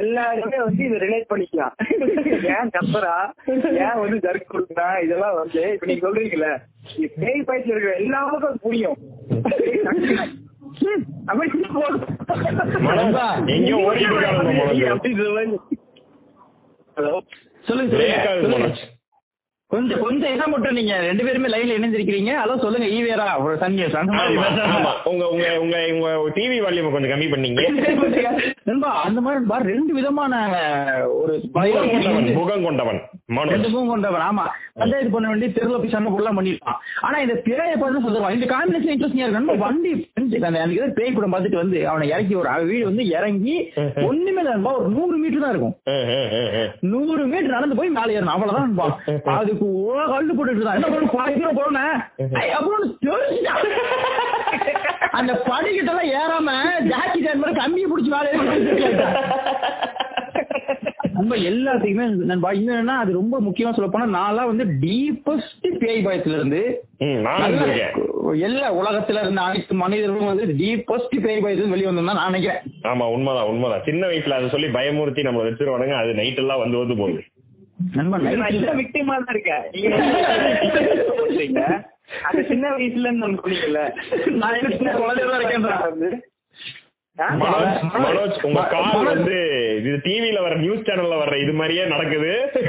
எல்லாருமே 0.00 0.58
வந்து 0.58 0.84
இதை 0.84 0.98
ரிலேட் 0.98 1.30
பண்ணிக்கலாம். 1.30 1.74
ஏன் 2.42 2.70
கத்துறா? 2.74 3.14
ஏன் 3.46 4.00
வந்து 4.00 4.16
ஜர்க் 4.16 4.52
கொடுக்குறா? 4.54 5.02
இதெல்லாம் 5.02 5.34
வந்து 5.34 5.72
இப்ப 5.72 5.86
நீங்க 5.86 6.08
சொல்றீங்கல்ல. 6.08 6.48
பேய் 7.20 7.44
பயத்துல 7.46 7.70
இருக்கிற 7.70 7.94
எல்லாருக்கும் 7.94 8.58
புரியும். 8.62 8.96
அப்படி. 14.86 15.14
ஹலோ. 16.96 17.18
சொல்லுங்க 17.60 18.74
கொஞ்சம் 19.70 20.00
கொஞ்சம் 20.04 20.32
என்ன 20.34 20.44
மட்டும் 20.52 20.76
நீங்க 20.78 20.94
ரெண்டு 21.08 21.24
பேருமே 21.26 21.48
லைன்ல 21.52 21.76
இணைஞ்சிருக்கீங்க 21.78 22.32
அதோ 22.42 22.54
சொல்லுங்க 22.62 22.86
ஈவேரா 22.94 23.26
ஒரு 23.42 23.52
சன் 23.60 23.76
நியூஸ் 23.78 23.98
அந்த 24.00 24.12
மாதிரி 24.16 24.36
ஆமா, 24.36 24.46
பேசுறாங்க. 24.46 24.78
ஆமா. 24.78 24.92
உங்க 25.10 25.24
உங்க 25.34 25.44
உங்க 25.64 25.76
உங்க 25.96 26.08
டிவி 26.36 26.56
வால்யூம் 26.64 26.94
கொஞ்சம் 26.94 27.12
கம்மி 27.12 27.28
பண்ணீங்க. 27.34 27.60
நண்பா 28.68 28.90
அந்த 29.06 29.20
மாதிரி 29.24 29.40
நண்பா 29.40 29.58
ரெண்டு 29.70 29.92
விதமான 29.98 30.32
ஒரு 31.20 31.34
முகம் 32.38 32.64
கொண்டவன் 32.66 32.66
கொண்டவன் 32.66 33.00
மனோஜ். 33.36 33.54
ரெண்டு 33.54 33.70
முகம் 33.74 33.92
கொண்டவன் 33.92 34.24
ஆமா. 34.28 34.44
பஞ்சாயத்து 34.80 35.14
பண்ண 35.14 35.28
வேண்டி 35.30 35.46
தெருல 35.58 35.78
போய் 35.82 35.94
சண்டை 35.94 36.10
போடலாம் 36.14 36.38
பண்ணிருப்பான் 36.38 36.78
ஆனா 37.06 37.16
இந்த 37.24 37.36
பிறைய 37.46 37.76
பார்த்து 37.82 38.04
சொல்லுவான். 38.06 38.34
இந்த 38.38 38.46
காம்பினேஷன் 38.54 38.92
இன்ட்ரெஸ்டிங்கா 38.94 39.28
இருக்கு. 39.28 39.56
வண்டி 39.64 39.92
அந்த 40.50 40.90
பேய் 40.98 41.14
படம் 41.16 41.32
பார்த்துட்டு 41.34 41.62
வந்து 41.62 41.78
அவனை 41.92 42.08
இறக்கி 42.14 42.36
ஒரு 42.42 42.66
வீடு 42.72 42.84
வந்து 42.90 43.04
இறங்கி 43.16 43.56
ஒண்ணுமே 44.08 44.44
நண்பா 44.50 44.72
ஒரு 44.80 44.90
நூறு 44.96 45.16
மீட்டர் 45.22 45.44
தான் 45.46 45.54
இருக்கும். 45.54 45.74
நூறு 46.92 47.22
மீட்டர் 47.32 47.56
நடந்து 47.56 47.78
போய் 47.80 47.96
மேலே 47.98 48.14
ஏறணும். 48.18 48.34
அவ்வளவுதான் 48.36 48.66
நண்பா. 48.68 48.88
அதுக்கு 49.38 49.59
ஓ 49.60 49.68
கல்லு 50.10 50.32
போட்டுட்டு 50.32 50.60
இருந்தான் 50.60 50.78
என்ன 50.78 51.10
பாய்க்கிற 51.14 51.50
போனேன். 51.58 51.96
அந்த 55.18 55.32
படிக்கிட்ட 55.48 55.90
எல்லாம் 55.92 56.12
ஏறாம 56.18 56.50
ஜாக்கி 56.90 57.20
ஜான் 57.20 57.42
மாதிரி 57.42 57.60
கம்பியை 57.60 57.88
பிடிச்சி 57.90 58.12
ஏறி 58.18 58.38
நம்ம 61.14 61.36
எல்லாத்துக்குமே 61.48 62.04
நண்பா 62.28 62.50
என்னன்னா 62.58 62.94
அது 63.00 63.10
ரொம்ப 63.12 63.40
முக்கியமா 63.40 63.72
சொல்ல 63.72 63.88
போனா 63.88 64.06
நான்லாம் 64.14 64.50
வந்து 64.50 64.64
டீப்பஸ்ட் 64.84 65.66
பேய் 65.80 66.04
பயத்துல 66.06 66.38
இருந்து 66.38 66.60
இருக்கேன் 67.62 67.96
எல்லா 68.46 68.66
உலகத்துல 68.74 69.22
இருந்த 69.22 69.40
அனைத்து 69.40 69.74
மனிதர்களும் 69.74 70.30
வந்து 70.32 70.46
டீப்பஸ்ட் 70.60 71.16
பேய் 71.24 71.42
பயத்துல 71.44 71.72
வெளியே 71.72 71.88
வந்தோம் 71.88 72.08
நான் 72.10 72.26
நினைக்கிறேன். 72.26 72.62
ஆமா 72.90 73.04
உண்மைதான் 73.14 73.50
உண்மைதான். 73.50 73.84
சின்ன 73.84 74.02
வயசுல 74.06 74.38
அதை 74.38 74.48
சொல்லி 74.48 74.68
பயமுறுத்தி 74.76 75.22
நம்ம 75.22 75.42
வச்சிருவானுங்க 75.42 75.96
அது 76.00 76.12
நைட் 76.14 76.40
எல்லாம் 76.42 76.62
வந்து 76.62 76.78
வந்து 76.78 76.96
போகுது. 76.96 77.22
விக்டிமா 78.78 79.14
தான் 79.18 79.30
அந்த 82.28 82.40
சின்ன 82.42 82.64
வயசுல 82.72 83.10
நான் 83.14 83.36
சின்ன 84.72 84.92
குழந்தையா 84.94 85.28
தான் 85.28 85.40
இருக்கேன்? 85.40 86.16
மனோஜ் 87.20 88.42
உங்க 88.42 88.64
கால். 88.64 89.04
வந்து 89.04 89.36
இது 89.78 90.00
டிவில 90.04 90.42
வர 90.42 90.54
நியூஸ் 90.54 90.80
சேனல்ல 90.80 91.20
வர்ற 91.20 91.42
இது 91.42 91.52
மாதிரியே 91.52 91.84
நடக்குது. 91.84 92.50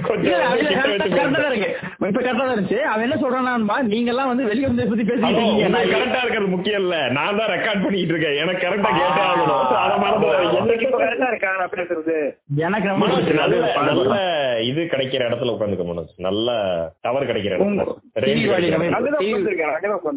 இப்ப 2.01 2.22
தான் 2.22 2.50
இருந்துச்சு. 2.50 2.84
அவன் 2.84 3.03
என்ன 3.03 3.15
சொல்றான்னா, 3.15 3.84
நீங்க 3.84 4.10
எல்லாம் 4.10 4.27
வந்து 4.27 4.43
வெளிய 4.43 4.67
வந்து 4.67 4.88
பத்தி 4.88 5.03
பேசிட்டு 5.03 5.62
கரெக்டா 5.91 6.22
இருக்கிறது 6.22 6.48
முக்கியம் 6.48 6.81
இல்ல. 6.81 7.10
நான் 7.10 7.38
தான் 7.38 7.48
ரெக்கார்ட் 7.48 7.84
பண்ணிட்டு 7.84 8.08
இருக்கேன். 8.08 8.36
எனக்கு 8.36 8.67
கரெக்டா 8.67 8.91
கேட்டே. 8.91 9.22
எனக்கு 12.58 12.89
கரெக்டா. 12.89 13.00
நல்ல. 13.84 14.15
இது 14.62 14.84
கிடைக்கிற 14.84 15.27
இடத்துல 15.27 15.53
உட்காந்துக்க 15.53 15.91
மனோஜ். 15.91 16.13
நல்ல 16.17 16.51
டவர் 17.01 17.24
கிடைக்கிற 17.24 17.53
இடத்துல. 17.53 17.70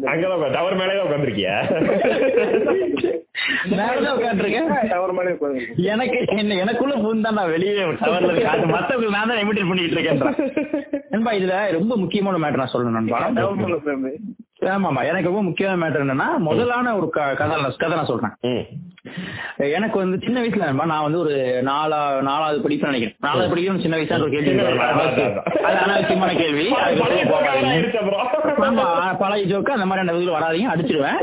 அங்கதான் 0.05 0.51
டவர் 0.51 0.75
மேலே 0.75 1.01
உட்காந்துருக்கியா? 1.01 1.59
உட்காந்துருக்கேன் 4.25 4.69
எனக்கு 5.89 6.17
என்ன 6.35 6.57
எனக்குள்ள 6.63 6.95
பூந்து 7.03 7.25
தான் 7.25 7.37
நான் 7.39 7.51
வெளியே 7.51 7.73
டவர்ல 8.01 8.31
அது 8.53 8.65
மத்தவங்களுக்கு 8.73 9.17
நான் 9.17 9.31
தான் 9.31 9.41
பண்ணிட்டு 9.69 9.97
இருக்கேன் 9.97 10.21
நண்பா 11.13 11.33
இதுல 11.37 11.57
ரொம்ப 11.73 11.93
முக்கியமான 11.97 12.39
மேட்டர் 12.43 12.63
நான் 12.63 12.73
சொல்லணும் 12.73 12.97
நண்பா. 12.99 13.19
ஆமாமா 14.61 15.03
எனக்கு 15.05 15.29
ரொம்ப 15.29 15.43
முக்கியமான 15.43 15.79
மேட்டர் 15.83 16.01
என்னன்னா 16.01 16.37
முதலான 16.37 16.95
ஒரு 16.95 17.09
கதை 17.09 17.35
கதை 17.35 17.95
நான் 17.95 18.05
சொல்றேன். 18.05 18.33
எனக்கு 19.55 19.97
வந்து 19.97 20.19
சின்ன 20.23 20.41
வயசுல 20.41 20.85
நான் 20.85 21.01
வந்து 21.01 21.19
ஒரு 21.19 21.61
நாலா 21.65 22.21
நாலாவது 22.21 22.61
படிப்பு 22.61 22.89
நினைக்கிறேன். 22.89 23.15
நாலாவது 23.19 23.49
படிக்கணும் 23.55 23.81
சின்ன 23.81 23.97
வயசா 23.97 24.21
ஒரு 24.21 24.29
கேள்வி. 24.29 24.65
அது 25.63 25.77
அனாவசியமான 25.79 26.37
கேள்வி. 26.37 26.65
பழைய 29.19 29.43
ஜோக்கு 29.51 29.75
அந்த 29.77 29.85
மாதிரி 29.85 30.07
அந்த 30.07 30.13
இதுல 30.13 30.35
வராதீங்க 30.35 30.71
அடிச்சிருவேன். 30.75 31.19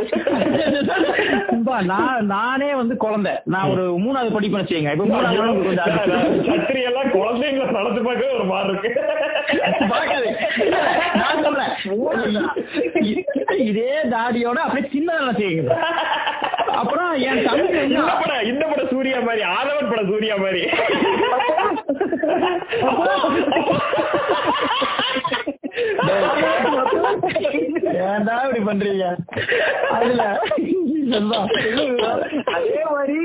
நான் 1.82 2.26
நானே 2.26 2.74
வந்து 2.74 2.96
குழந்தை. 2.96 3.32
நான் 3.44 3.70
ஒரு 3.70 3.84
மூணாவது 3.98 4.32
படிப்பு 4.32 4.58
வச்சுக்கங்க. 4.58 4.92
இப்ப 4.92 5.04
மூணாவது 5.04 5.36
குழந்தைங்களை 7.14 7.70
நடத்து 7.70 8.02
பார்க்க 8.02 8.34
ஒரு 8.34 8.44
மாதிரி 8.44 8.78
இருக்கு. 8.78 8.90
நான் 11.14 11.42
சொல்றேன். 11.42 11.70
இதே 13.68 13.88
தாடியோட 14.12 14.58
அப்படியே 14.64 14.88
சின்னதெல்லாம் 14.94 15.40
செய்யுங்க. 15.40 15.74
அப்புறம் 16.80 17.12
என் 17.28 17.42
தம்பி 17.46 17.78
இந்த 17.88 18.12
படம் 18.20 18.46
இந்த 18.52 18.64
படம் 18.70 18.90
சூர்யா 18.92 19.18
மாதிரி 19.28 19.42
ஆதவன் 19.56 19.90
படம் 19.90 20.10
சூர்யா 20.12 20.36
மாதிரி. 20.36 20.62
ஏன்டா 28.04 28.34
இப்படி 28.44 28.60
பண்றீங்க? 28.68 29.06
அதுல. 29.96 30.22
அதே 32.56 32.82
மாதிரி 32.92 33.18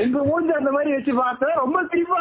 உங்க 0.00 0.18
மூஞ்சி 0.28 0.52
அந்த 0.60 0.70
மாதிரி 0.76 0.90
வச்சு 0.96 1.12
பார்த்தா 1.22 1.48
ரொம்ப 1.62 1.78
சிரிப்பா 1.90 2.18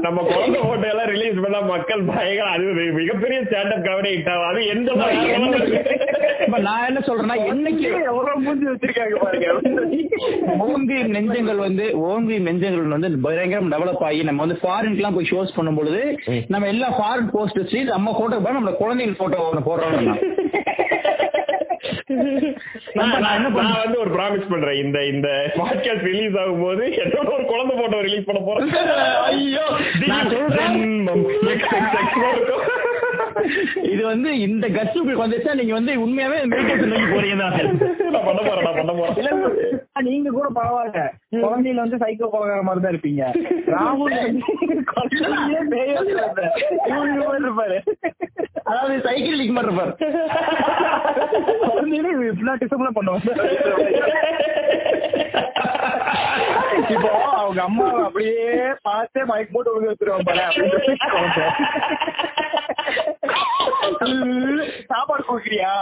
நம்ம 0.00 0.18
குழந்தை 0.26 0.58
போட்டோ 0.60 0.86
எல்லாம் 0.90 1.10
ரிலீஸ் 1.12 1.42
பண்ணா 1.44 1.60
மக்கள் 1.70 2.02
பயங்கர 2.10 2.48
அது 2.52 2.66
மிகப்பெரிய 2.98 3.38
ஸ்டாண்டப் 3.44 3.86
கவரே 3.86 4.12
இட்டாவும் 4.16 4.48
அது 4.50 4.60
எந்த 4.72 4.90
இப்ப 6.42 6.58
நான் 6.66 6.86
என்ன 6.86 7.00
சொல்றேன்னா 7.06 7.34
என்னைக்கு 7.50 7.88
எவ்வளவு 8.10 8.40
மூஞ்சி 8.44 8.66
வச்சிருக்காங்க 8.68 9.16
பாருங்க. 9.20 9.48
ஓம்பி 10.64 10.96
நெஞ்சங்கள் 11.10 11.60
வந்து 11.64 11.84
ஓம்பி 12.04 12.36
நெஞ்சங்கள் 12.46 12.94
வந்து 12.94 13.10
பயங்கரம் 13.26 13.70
டெவலப் 13.74 14.04
ஆகி 14.08 14.22
நம்ம 14.22 14.42
வந்து 14.44 14.58
ஃபாரின்க்கு 14.62 15.00
எல்லாம் 15.00 15.16
போய் 15.16 15.30
ஷோஸ் 15.30 15.56
பண்ணும் 15.56 15.78
பொழுது 15.78 16.00
நம்ம 16.48 16.68
எல்லா 16.68 16.88
ஃபாரின் 16.96 17.32
போஸ்ட் 17.34 17.60
வச்சு 17.60 17.80
நம்ம 17.90 18.14
போட்டோ 18.18 18.54
நம்ம 18.58 18.74
குழந்தைங்க 18.80 19.16
போட்டோ 19.20 19.44
ஒண்ணு 19.46 19.68
போடுறோம் 19.68 20.18
நான் 22.94 23.24
வந்து 23.82 23.98
ஒரு 23.98 24.10
ப்ராமிஸ் 24.10 24.50
பண்றேன். 24.50 24.84
இந்த 24.84 24.98
இந்த 25.06 25.28
பாட்காஸ்ட் 25.54 26.02
ரிலீஸ் 26.02 26.38
ஆகும் 26.38 26.62
போது 26.62 26.84
என்னோட 26.96 27.28
ஒரு 27.34 27.44
குழந்தை 27.44 27.76
போட்டோ 27.76 28.00
ரிலீஸ் 28.00 28.24
பண்ண 28.24 28.40
போறேன். 28.42 28.70
ஐயோ. 29.30 29.66
இது 33.82 34.02
வந்து 34.04 34.38
இந்த 34.38 34.66
கட்ஸ் 34.68 34.98
உங்களுக்கு 34.98 35.24
வந்துச்சா? 35.24 35.54
நீங்க 35.54 35.72
வந்து 35.72 35.92
உண்மையாவே 36.00 36.38
மெடிடேஷன் 36.50 36.92
நோக்கி 36.92 37.08
போறீங்க 37.12 37.36
நான் 37.36 37.56
பண்ண 38.24 38.40
போறேன் 38.42 38.64
நான் 38.64 38.78
பண்ண 38.78 38.92
போறேன். 38.92 39.16
நீங்க 40.02 40.30
கூட 40.30 40.48
பரவாயில்ல. 40.54 41.00
குழந்தையில 41.36 41.82
வந்து 41.82 41.96
சைக்கோ 41.96 42.28
பழகிற 42.32 42.62
மாதிரி 42.62 42.82
தான் 42.82 42.94
இருப்பீங்க. 42.94 43.22
ராகுல் 43.70 44.14
இருப்பாரு. 47.40 47.78
அதாவது 48.70 48.94
சைக்கிள் 49.06 49.40
நிக்க 49.40 49.52
மாட்டேன் 49.54 49.78
பாரு 49.78 49.92
குழந்தையிலே 51.66 52.10
ஹிப்னாட்டிசம்லாம் 52.20 52.96
பண்ணுவாங்க. 52.98 53.30
இப்போ 56.94 57.10
அவங்க 57.40 57.60
அம்மா 57.66 57.86
அப்படியே 58.06 58.44
பார்த்தே 58.82 59.22
மயக்க 59.30 59.50
போட்டு 59.54 59.72
விழுந்து 59.72 59.92
வச்சிருவாங்க 59.92 60.26
பாரு 60.28 60.42
அப்படின்னு. 63.90 64.66
சாப்பாடு 64.90 65.22
கொடுக்குறியா? 65.28 65.72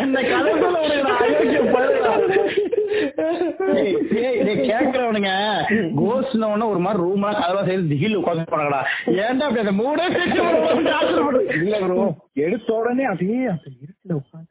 என்ன 0.00 0.16
கதை 0.30 0.52
சொல்ல 0.62 0.78
இதை 0.88 1.00
கேக்குறவனுங்க 4.66 5.32
கோஸ்ட்ன 6.00 6.48
உடனே 6.50 6.66
ஒரு 6.66 6.80
மாதிரி 6.80 7.02
ரூம் 7.02 7.26
கதவா 7.34 7.62
திகில் 7.90 8.18
உட்காந்து 8.18 8.50
போனாங்கடா 8.52 8.80
ஏன்டா 9.20 9.46
அப்படி 9.46 9.64
அந்த 9.64 9.74
மூடே 9.80 10.06
இல்ல 11.58 11.76
ப்ரோ 11.82 12.00
எடுத்த 12.46 12.68
உடனே 12.74 13.04
அப்படியே 13.04 13.40
அந்த 13.46 13.68
இருட்டுல 13.82 14.14
உட்காந்து 14.14 14.49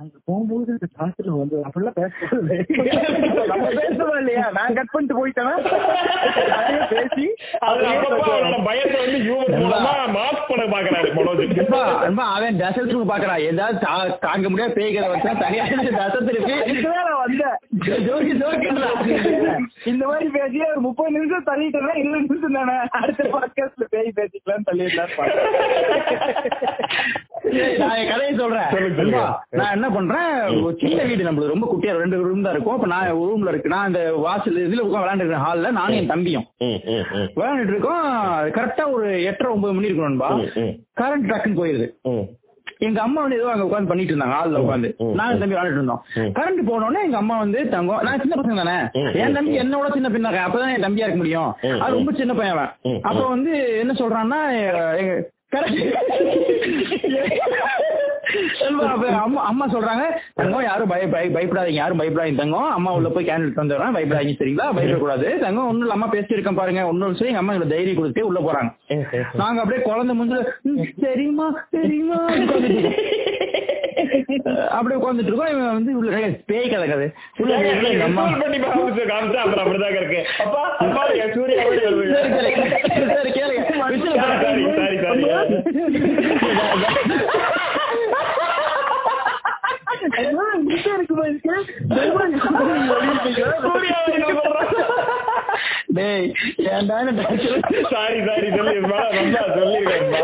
அங்க 0.00 0.14
போகும்போது 0.28 0.72
காத்துல 0.98 1.30
வந்து 1.38 1.56
அப்படிலாம் 1.66 1.96
பேசக்கூடாது. 1.98 2.56
நம்ம 3.50 3.66
பேசணும் 3.78 4.18
இல்லையா? 4.20 4.44
நான் 4.58 4.76
கட் 4.78 4.92
பண்ணிட்டு 4.92 5.16
போயிட்டேன்னா 5.18 5.54
நிறைய 6.50 6.80
பேசி 6.92 7.26
பயத்தை 8.68 8.98
வந்து 9.02 9.18
ஹியூமர் 9.26 9.52
மூலமா 9.64 9.92
மாஸ்க் 10.16 10.48
பண்ண 10.50 10.64
பாக்குறாரு 10.74 11.08
மனோஜ். 11.18 11.42
அவன் 12.36 12.60
தசை 12.62 12.80
திருப்பி 12.84 13.06
பாக்குறான் 13.12 13.44
ஏதாவது 13.50 13.78
தாங்க 14.26 14.46
முடியாது 14.50 14.76
பேய்கிற 14.78 15.04
வச்சா 15.14 15.32
தனியாக 15.44 15.70
தசை 16.00 16.20
திருப்பி 16.28 16.54
இதுதான் 16.72 17.08
நான் 17.08 17.22
வந்தேன். 17.24 17.56
இந்த 19.92 20.02
மாதிரி 20.10 20.28
பேசி 20.38 20.58
ஒரு 20.70 20.80
முப்பது 20.88 21.14
நிமிஷம் 21.16 21.46
தள்ளிட்டேன்னா 21.50 21.94
இருபது 22.02 22.22
நிமிஷம் 22.26 22.56
தானே. 22.58 22.76
அடுத்த 23.00 23.28
பாட்காஸ்ட்ல 23.34 23.86
பேய் 23.94 24.16
பேசிக்கலாம் 24.20 24.68
தள்ளிடலாம் 24.70 25.14
நான் 27.80 27.96
என் 28.00 28.10
கதையை 28.10 28.32
சொல்றேன். 28.40 28.70
நான் 29.60 29.74
என்ன 29.76 29.88
பண்றேன்? 29.96 30.30
சின்ன 30.82 31.02
வீடு 31.08 31.26
நம்மளுக்கு 31.26 31.52
ரொம்ப 31.54 31.66
குட்டியா 31.72 31.96
ரெண்டு 32.02 32.20
ரூம் 32.26 32.44
தான் 32.46 32.54
இருக்கும். 32.54 32.76
அப்ப 32.76 32.86
நான் 32.92 33.10
ரூம்ல 33.22 33.52
இருக்கு. 33.52 33.72
நான் 33.74 33.88
அந்த 33.88 34.02
வாசல் 34.26 34.62
இதுல 34.66 34.86
உட்காந்து 34.86 35.26
விளையாண்டு 35.26 35.42
ஹால்ல 35.46 35.72
நானும் 35.80 35.98
என் 36.02 36.12
தம்பியும். 36.12 36.46
விளையாண்டுட்டு 37.34 37.74
இருக்கோம். 37.74 38.06
கரெக்டா 38.56 38.86
ஒரு 38.94 39.08
எட்டரை 39.30 39.50
ஒன்பது 39.56 39.76
மணி 39.76 39.90
இருக்கணும்பா. 39.90 40.30
கரண்ட் 41.02 41.28
டக்குன்னு 41.32 41.60
போயிருது. 41.60 41.88
எங்க 42.86 43.00
அம்மா 43.02 43.20
வந்து 43.22 43.36
ஏதோ 43.40 43.50
அங்க 43.50 43.64
உட்காந்து 43.66 43.90
பண்ணிட்டு 43.90 44.12
இருந்தாங்க 44.12 44.36
ஹால்ல 44.38 44.62
உட்காந்து. 44.64 44.88
நான் 45.18 45.38
தம்பி 45.40 45.54
விளையாடிட்டு 45.54 45.80
இருந்தோம். 45.80 46.02
கரண்ட் 46.38 46.62
போனோடனே 46.70 47.04
எங்க 47.08 47.18
அம்மா 47.22 47.36
வந்து 47.44 47.60
தங்கம் 47.74 48.02
நான் 48.06 48.22
சின்ன 48.24 48.38
பசங்க 48.40 48.56
தானே. 48.62 48.76
என் 49.24 49.36
தம்பி 49.36 49.60
என்னோட 49.64 49.90
சின்ன 49.96 50.08
பின்னாங்க. 50.14 50.40
அப்பதான் 50.46 50.74
என் 50.76 50.86
தம்பியா 50.86 51.06
இருக்க 51.06 51.20
முடியும். 51.22 51.52
அது 51.82 51.98
ரொம்ப 51.98 52.12
சின்ன 52.22 52.34
பையன். 52.40 53.02
அப்ப 53.08 53.20
வந்து 53.34 53.52
என்ன 53.84 53.94
சொல்றான்னா 54.02 54.40
அம்மா 59.18 59.42
அம்மா 59.44 59.66
சொல்றாங்க 59.66 60.04
தங்கம் 60.34 60.62
யாரும் 60.62 60.88
பய 60.88 61.04
பய- 61.08 61.32
பயப்படாதீங்க 61.34 61.80
யாரும் 61.80 62.00
பயப்படாதீங்க 62.00 62.36
தங்கம். 62.36 62.70
அம்மா 62.70 62.90
உள்ள 62.92 63.08
போய் 63.08 63.26
கேண்டில் 63.26 63.56
தந்துடுறேன் 63.56 63.94
பயப்படாதீங்க 63.96 64.34
சரிங்களா? 64.38 64.66
பயப்படக்கூடாது. 64.76 65.26
தங்கம் 65.38 65.66
ஒண்ணும் 65.66 65.80
இல்ல 65.80 65.92
அம்மா 65.92 66.08
பேசிட்டு 66.08 66.36
இருக்கேன் 66.36 66.54
பாருங்க. 66.54 66.82
ஒன்னும் 66.86 67.14
சரி 67.14 67.34
அம்மா 67.34 67.52
எங்களுக்கு 67.52 67.74
தைரியம் 67.74 67.98
கொடுத்துட்டு 67.98 68.22
உள்ள 68.22 68.40
போறாங்க. 68.40 68.70
நாங்க 69.34 69.60
அப்படியே 69.60 69.82
குழந்தை 69.82 70.14
முந்து 70.16 70.40
சரிம்மா 71.02 71.48
சரிம்மா. 71.74 72.20
அப்படியே 74.68 75.00
உட்காந்துட்டு 75.00 75.26
இருக்கோம் 75.26 75.46
இவன் 75.46 75.72
வந்து 75.72 75.96
உள்ள 75.96 76.16
பேய் 76.46 76.70
கதை 76.70 76.88
கதை 76.88 77.10
இருக்கு. 79.96 80.22
டேய் 95.96 96.26
ஏன்டா 96.74 96.96
இந்த 97.02 97.12
டாக்டர் 97.22 97.90
சாரி, 97.94 98.18
சாரி, 98.28 98.48
சொல்லிருப்பா. 98.58 99.00
நல்லா 99.16 99.42
சொல்லிருக்கேன்ப்பா. 99.56 100.22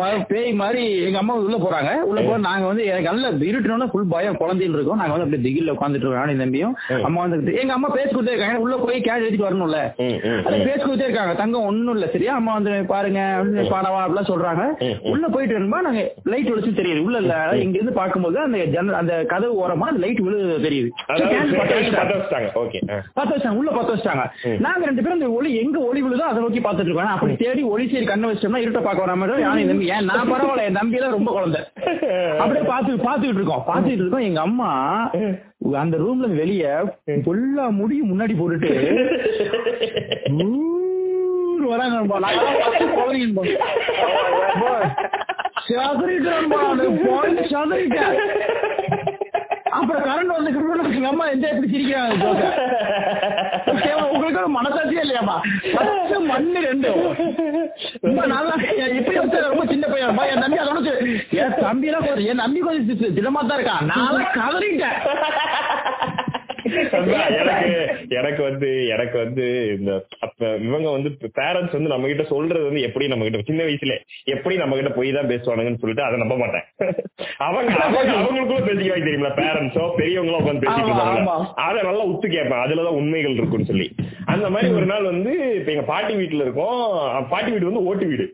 பேய் 0.00 0.24
பேய் 0.30 0.52
மாதிரி 0.60 0.82
எங்க 1.06 1.18
அம்மா 1.18 1.34
உள்ள 1.44 1.56
போறாங்க. 1.56 1.92
உள்ள 2.10 2.20
போ 2.26 2.34
நாங்க 2.46 2.66
வந்து 2.66 2.84
எனக்கு 2.90 3.08
நல்ல 3.10 3.30
இருட்டுனோட 3.50 3.86
ஃபுல் 3.92 4.10
பயம் 4.12 4.38
குழந்தைன்னு 4.42 4.76
இருக்கோம். 4.78 5.00
நாங்க 5.00 5.14
வந்து 5.14 5.26
அப்படியே 5.26 5.44
திகில்ல 5.46 5.74
உட்காந்துட்டு 5.76 6.06
இருக்கோம் 6.06 6.42
தம்பியும். 6.42 6.74
அம்மா 7.08 7.20
வந்து 7.24 7.56
எங்க 7.62 7.72
அம்மா 7.78 7.88
பேச 7.96 8.08
கொடுத்தே 8.10 8.34
இருக்காங்க. 8.34 8.58
உள்ள 8.64 8.76
போய் 8.84 8.98
எடுத்துட்டு 9.00 9.48
வரணும்ல. 9.48 9.80
பேச 10.68 10.80
கொடுத்தே 10.84 11.06
இருக்காங்க. 11.08 11.34
தங்கம் 11.42 11.66
ஒண்ணும் 11.70 11.94
இல்ல 11.96 12.06
சரியா? 12.14 12.34
அம்மா 12.40 12.52
வந்து 12.58 12.72
பாருங்க 12.92 13.20
பாடவா 13.72 14.00
அப்படிலாம் 14.04 14.30
சொல்றாங்க. 14.32 14.64
உள்ள 15.12 15.24
போயிட்டு 15.34 15.56
வரும்போது 15.58 15.86
நாங்க 15.88 16.02
லைட் 16.32 16.52
ஒளிச்சு 16.52 16.72
தெரியுது. 16.80 17.04
உள்ள 17.08 17.18
இல்ல. 17.24 17.34
இங்க 17.64 17.76
இருந்து 17.80 17.96
பார்க்கும்போது 18.00 18.38
அந்த 18.46 18.58
ஜன்னல் 18.76 19.00
அந்த 19.02 19.14
கதவு 19.34 19.54
ஓரமா 19.64 19.88
லைட் 20.04 20.22
விழு 20.28 20.38
தெரியுது. 20.66 20.90
வச்சாங்க 23.30 23.58
உள்ள 23.60 23.70
பத்த 23.80 23.92
வச்சிட்டாங்க. 23.94 24.24
நாங்க 24.66 24.82
ரெண்டு 24.90 25.02
பேரும் 25.04 25.18
இந்த 25.20 25.30
ஒளி 25.38 25.50
எங்க 25.62 25.78
ஒளி 25.90 26.00
விழுதோ 26.06 26.24
அதை 26.30 26.38
நோக்கி 26.44 26.62
பாத்துட்டு 26.66 26.90
இருக்கோம். 26.90 27.14
அப்படி 27.16 27.36
தேடி 27.42 27.62
ஒளி 27.72 27.84
சரி 27.92 28.06
கண்ணை 28.12 28.28
வச்சோம்னா 28.30 28.62
இருட்ட 28.64 28.82
பார்க்க 28.86 29.06
வராம 29.06 29.28
யானை 29.44 29.62
தம்பி 29.70 29.92
ஏன் 29.96 30.08
நான் 30.10 30.32
பரவாயில்ல 30.32 30.68
என் 30.70 30.78
தம்பி 30.80 30.98
எல்லாம் 31.00 31.16
ரொம்ப 31.18 31.30
குழந்தை. 31.36 31.60
அப்படியே 32.42 32.64
பாத்து 32.72 32.98
பாத்துக்கிட்டு 33.08 33.40
இருக்கோம். 33.42 33.64
பாத்துக்கிட்டு 33.70 34.04
இருக்கோம். 34.04 34.26
எங்க 34.30 34.40
அம்மா 34.48 34.70
அந்த 35.82 35.96
ரூம்ல 36.02 36.26
வெளிய 36.40 36.64
ஃபுல்லா 37.24 37.64
முடி 37.80 37.96
முன்னாடி 38.10 38.34
போட்டுட்டு 38.40 38.70
வராங்க 41.70 41.96
அப்புறம் 49.78 50.04
கரண்ட் 50.08 50.34
வந்து 50.36 50.50
எங்க 50.96 51.08
அம்மா 51.12 51.24
எந்த 51.34 51.46
எப்படி 51.52 51.68
சிரிக்கிறாங்க 51.72 52.14
உங்களுக்கு 54.12 54.40
ஒரு 54.42 54.50
மனசாட்சியே 54.58 55.02
இல்லையாப்பா 55.04 55.36
பத்து 55.76 56.16
மண்ணு 56.30 56.60
ரெண்டு. 56.68 56.90
ரொம்ப 58.06 58.22
நல்லா 58.34 58.54
இப்படி 58.98 59.16
ரொம்ப 59.48 59.64
சின்ன 59.72 59.84
பையன். 59.92 60.18
என் 60.32 60.42
தம்பி 60.44 60.60
அதோட 60.64 60.94
என் 61.42 61.54
தம்பி 61.66 61.90
எல்லாம் 61.90 62.26
என் 62.32 62.42
தம்பி 62.44 62.60
கொஞ்சம் 62.66 63.16
திடமா 63.18 63.42
தான் 63.50 63.58
இருக்கான் 63.58 63.86
நான் 63.92 64.26
கதறிட்டேன். 64.38 64.98
எனக்கு 67.40 67.74
எனக்கு 68.18 68.42
வந்து 68.42 68.68
எனக்கு 68.94 69.16
வந்து 69.18 69.44
இந்த 69.76 69.90
இவங்க 70.66 70.88
வந்து 70.90 71.10
பேரண்ட்ஸ் 71.38 71.76
வந்து 71.76 71.92
நம்ம 71.92 72.08
கிட்ட 72.08 72.24
சொல்றது 72.24 72.64
வந்து 72.64 72.82
எப்படி 72.82 73.08
நம்ம 73.08 73.24
கிட்ட 73.24 73.42
சின்ன 73.42 73.62
வயசுல 73.62 73.94
எப்படி 74.26 74.56
நம்ம 74.56 74.76
கிட்ட 74.76 74.90
போய் 74.90 75.12
தான் 75.12 75.30
பேசுவானுங்கன்னு 75.30 75.82
சொல்லிட்டு 75.82 76.06
அதை 76.06 76.18
நம்ப 76.18 76.36
மாட்டேன். 76.36 76.66
அவங்க 77.46 77.70
அவங்க 77.84 78.12
அவங்களுக்குள்ள 78.16 78.62
பேசிக்குவாங்க 78.68 79.06
தெரியுமா 79.06 79.32
பேரண்ட்ஸோ 79.40 79.84
பெரியவங்களோ 79.98 80.40
உட்காந்து 80.40 80.64
பேசிட்டு 80.66 81.06
ஆமா. 81.10 81.36
அதை 81.66 81.80
நல்லா 81.82 82.04
உத்து 82.10 82.28
கேட்பேன். 82.28 82.62
அதுலதான் 82.64 82.98
உண்மைகள் 83.00 83.38
இருக்குன்னு 83.38 83.70
சொல்லி. 83.72 83.88
அந்த 84.26 84.46
மாதிரி 84.50 84.68
ஒரு 84.72 84.86
நாள் 84.86 85.10
வந்து 85.12 85.32
இப்ப 85.58 85.72
எங்க 85.72 85.86
பாட்டி 85.86 86.14
வீட்டுல 86.14 86.44
இருக்கோம். 86.46 86.78
பாட்டி 87.32 87.50
வீடு 87.50 87.70
வந்து 87.70 87.86
ஓட்டு 87.86 88.06
வீடு. 88.06 88.26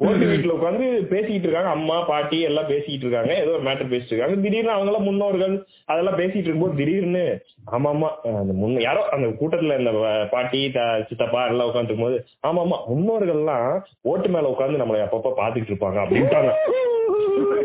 ஓட்டு 0.00 0.24
வீட்டுல 0.26 0.54
உட்காந்து 0.54 0.84
பேசிக்கிட்டு 1.08 1.46
இருக்காங்க. 1.46 1.70
அம்மா 1.76 1.96
பாட்டி 2.08 2.38
எல்லாம் 2.48 2.68
பேசிக்கிட்டு 2.68 3.06
இருக்காங்க. 3.06 3.32
ஏதோ 3.40 3.52
ஒரு 3.52 3.64
மேட்டர் 3.64 3.90
பேசிட்டு 3.90 4.12
இருக்காங்க. 4.12 4.36
திடீர்னு 4.44 4.74
அவங்க 4.74 4.90
எல்லாம் 4.90 5.06
முன்னோர்கள் 5.06 5.54
அதெல்லாம் 5.88 6.18
பேசிட்டு 6.20 6.44
இருக்கும்போது 6.44 6.78
திடீர்னு 6.80 7.24
ஆமா 7.72 7.88
ஆமா 7.92 8.08
அந்த 8.34 8.52
முன்ன 8.54 8.82
யாரோ 8.84 9.02
அந்த 9.14 9.26
கூட்டத்துல 9.38 9.78
இந்த 9.80 9.92
பாட்டி 10.32 10.60
சித்தப்பா 11.08 11.40
எல்லாம் 11.48 11.70
உட்காந்து 11.70 11.90
இருக்கும்போது 11.90 12.18
ஆமா 12.42 12.62
ஆமா 12.64 12.78
முன்னோர்கள் 12.90 13.34
எல்லாம் 13.36 13.66
ஓட்டு 14.04 14.28
மேல 14.28 14.52
உட்காந்து 14.54 14.82
நம்மளை 14.82 15.00
அப்பப்ப 15.06 15.34
பாத்துக்கிட்டு 15.38 15.74
இருப்பாங்க 15.74 16.00
அப்படின்ட்டாங்க. 16.04 16.52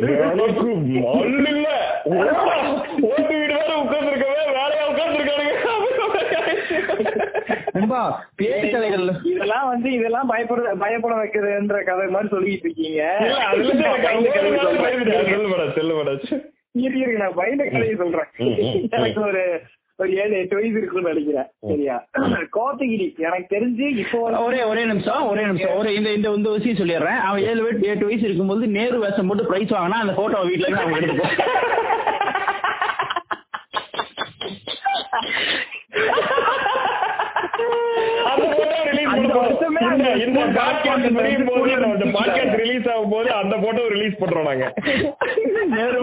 எனக்கு 0.03 0.71
மல்லு 1.05 1.51
இல்ல. 1.51 1.67
ஓட்டு 3.07 3.33
வீடு 3.33 3.53
வேற 3.53 3.71
உட்கார்ந்து 3.81 4.11
இருக்கவே 4.11 4.41
வேலையா 4.51 4.85
உட்கார்ந்து 4.89 5.21
நண்பா 7.75 7.99
பேய் 8.39 8.71
கதைகள் 8.73 9.05
இதெல்லாம் 9.31 9.67
வந்து 9.69 9.89
இதெல்லாம் 9.97 10.29
பயப்பட 10.31 10.73
பயப்பட 10.83 11.13
வைக்கிறதுன்ற 11.21 11.77
கதை 11.87 12.05
மாதிரி 12.13 12.31
சொல்லிட்டு 12.33 12.67
இருக்கீங்க 12.67 13.01
இல்ல 13.23 13.39
அதுல 13.49 13.65
இருந்து 13.67 13.85
எனக்கு 13.85 14.07
பயந்த 14.07 14.29
ஒரு 14.31 14.33
கதையை 14.37 14.55
நாள் 14.55 14.67
சொல்றேன். 14.67 14.85
பயந்துட்டேன். 14.85 15.31
சொல்லு 15.33 15.49
மேடம் 15.53 15.75
சொல்லு 15.77 15.93
மேடம் 15.99 16.19
இரு, 16.81 16.97
இரு, 17.01 17.11
நான் 17.21 17.35
பயந்த 17.39 17.63
கதையை 17.67 17.95
சொல்றேன். 17.97 18.29
எனக்கு 18.93 19.19
ஒரு 19.27 19.41
ஒரு 19.99 20.09
ஏழு 20.21 20.33
எட்டு 20.37 20.55
வயசு 20.57 20.77
இருக்குன்னு 20.79 21.09
நினைக்கிறேன். 21.09 21.49
சரியா? 21.69 21.95
கோத்தகிரி. 22.55 23.07
எனக்கு 23.25 23.53
தெரிஞ்சு 23.55 23.85
இப்போ 24.03 24.19
ஒரே 24.45 24.61
ஒரே 24.71 24.83
நிமிஷம் 24.91 25.27
ஒரே 25.29 25.43
நிமிஷம். 25.45 25.75
ஒரு 25.79 25.89
இந்த 25.97 26.09
இந்த 26.17 26.27
இந்த 26.39 26.49
விஷயம் 26.55 26.79
சொல்லிடுறேன். 26.81 27.19
அவன் 27.27 27.43
ஏழு 27.49 27.61
எட்டு 27.91 28.05
வயசு 28.05 28.25
இருக்கும்போது 28.27 28.67
நேரு 28.77 28.97
வேஷம் 29.03 29.27
போட்டு 29.31 29.45
பிரைஸ் 29.45 29.73
வாங்கினா 29.75 30.01
அந்த 30.03 30.13
போட்டோ 30.15 30.39
வீட்டுல 30.49 30.67
இருந்து 30.67 30.83
அவங்க 30.83 30.99
எடுத்துப்போம் 31.01 31.35
release 42.61 42.87
ஆகும் 42.93 43.09
போது 43.09 43.33
அந்த 43.33 43.55
photo 43.55 43.81
release 43.93 44.15
பண்றோம் 44.21 44.47
நாங்க. 44.49 44.73
நேரு 45.65 45.99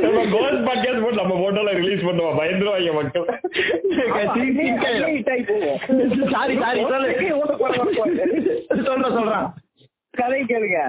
நம்ம 0.00 0.24
ghost 0.24 0.58
podcast 0.68 0.98
போட்டு 1.02 1.20
நம்ம 1.20 1.34
photo 1.42 1.60
ல 1.66 1.72
release 1.80 2.04
பண்ணுவோம். 2.06 2.38
பயந்துருவாங்க 2.38 2.92
மக்கள். 2.92 3.26
Sorry 6.30 6.58
sorry. 6.58 6.80
சொல்றேன் 8.82 9.16
சொல்றேன் 9.18 9.46
கதை 10.10 10.42
கேளுங்க. 10.42 10.80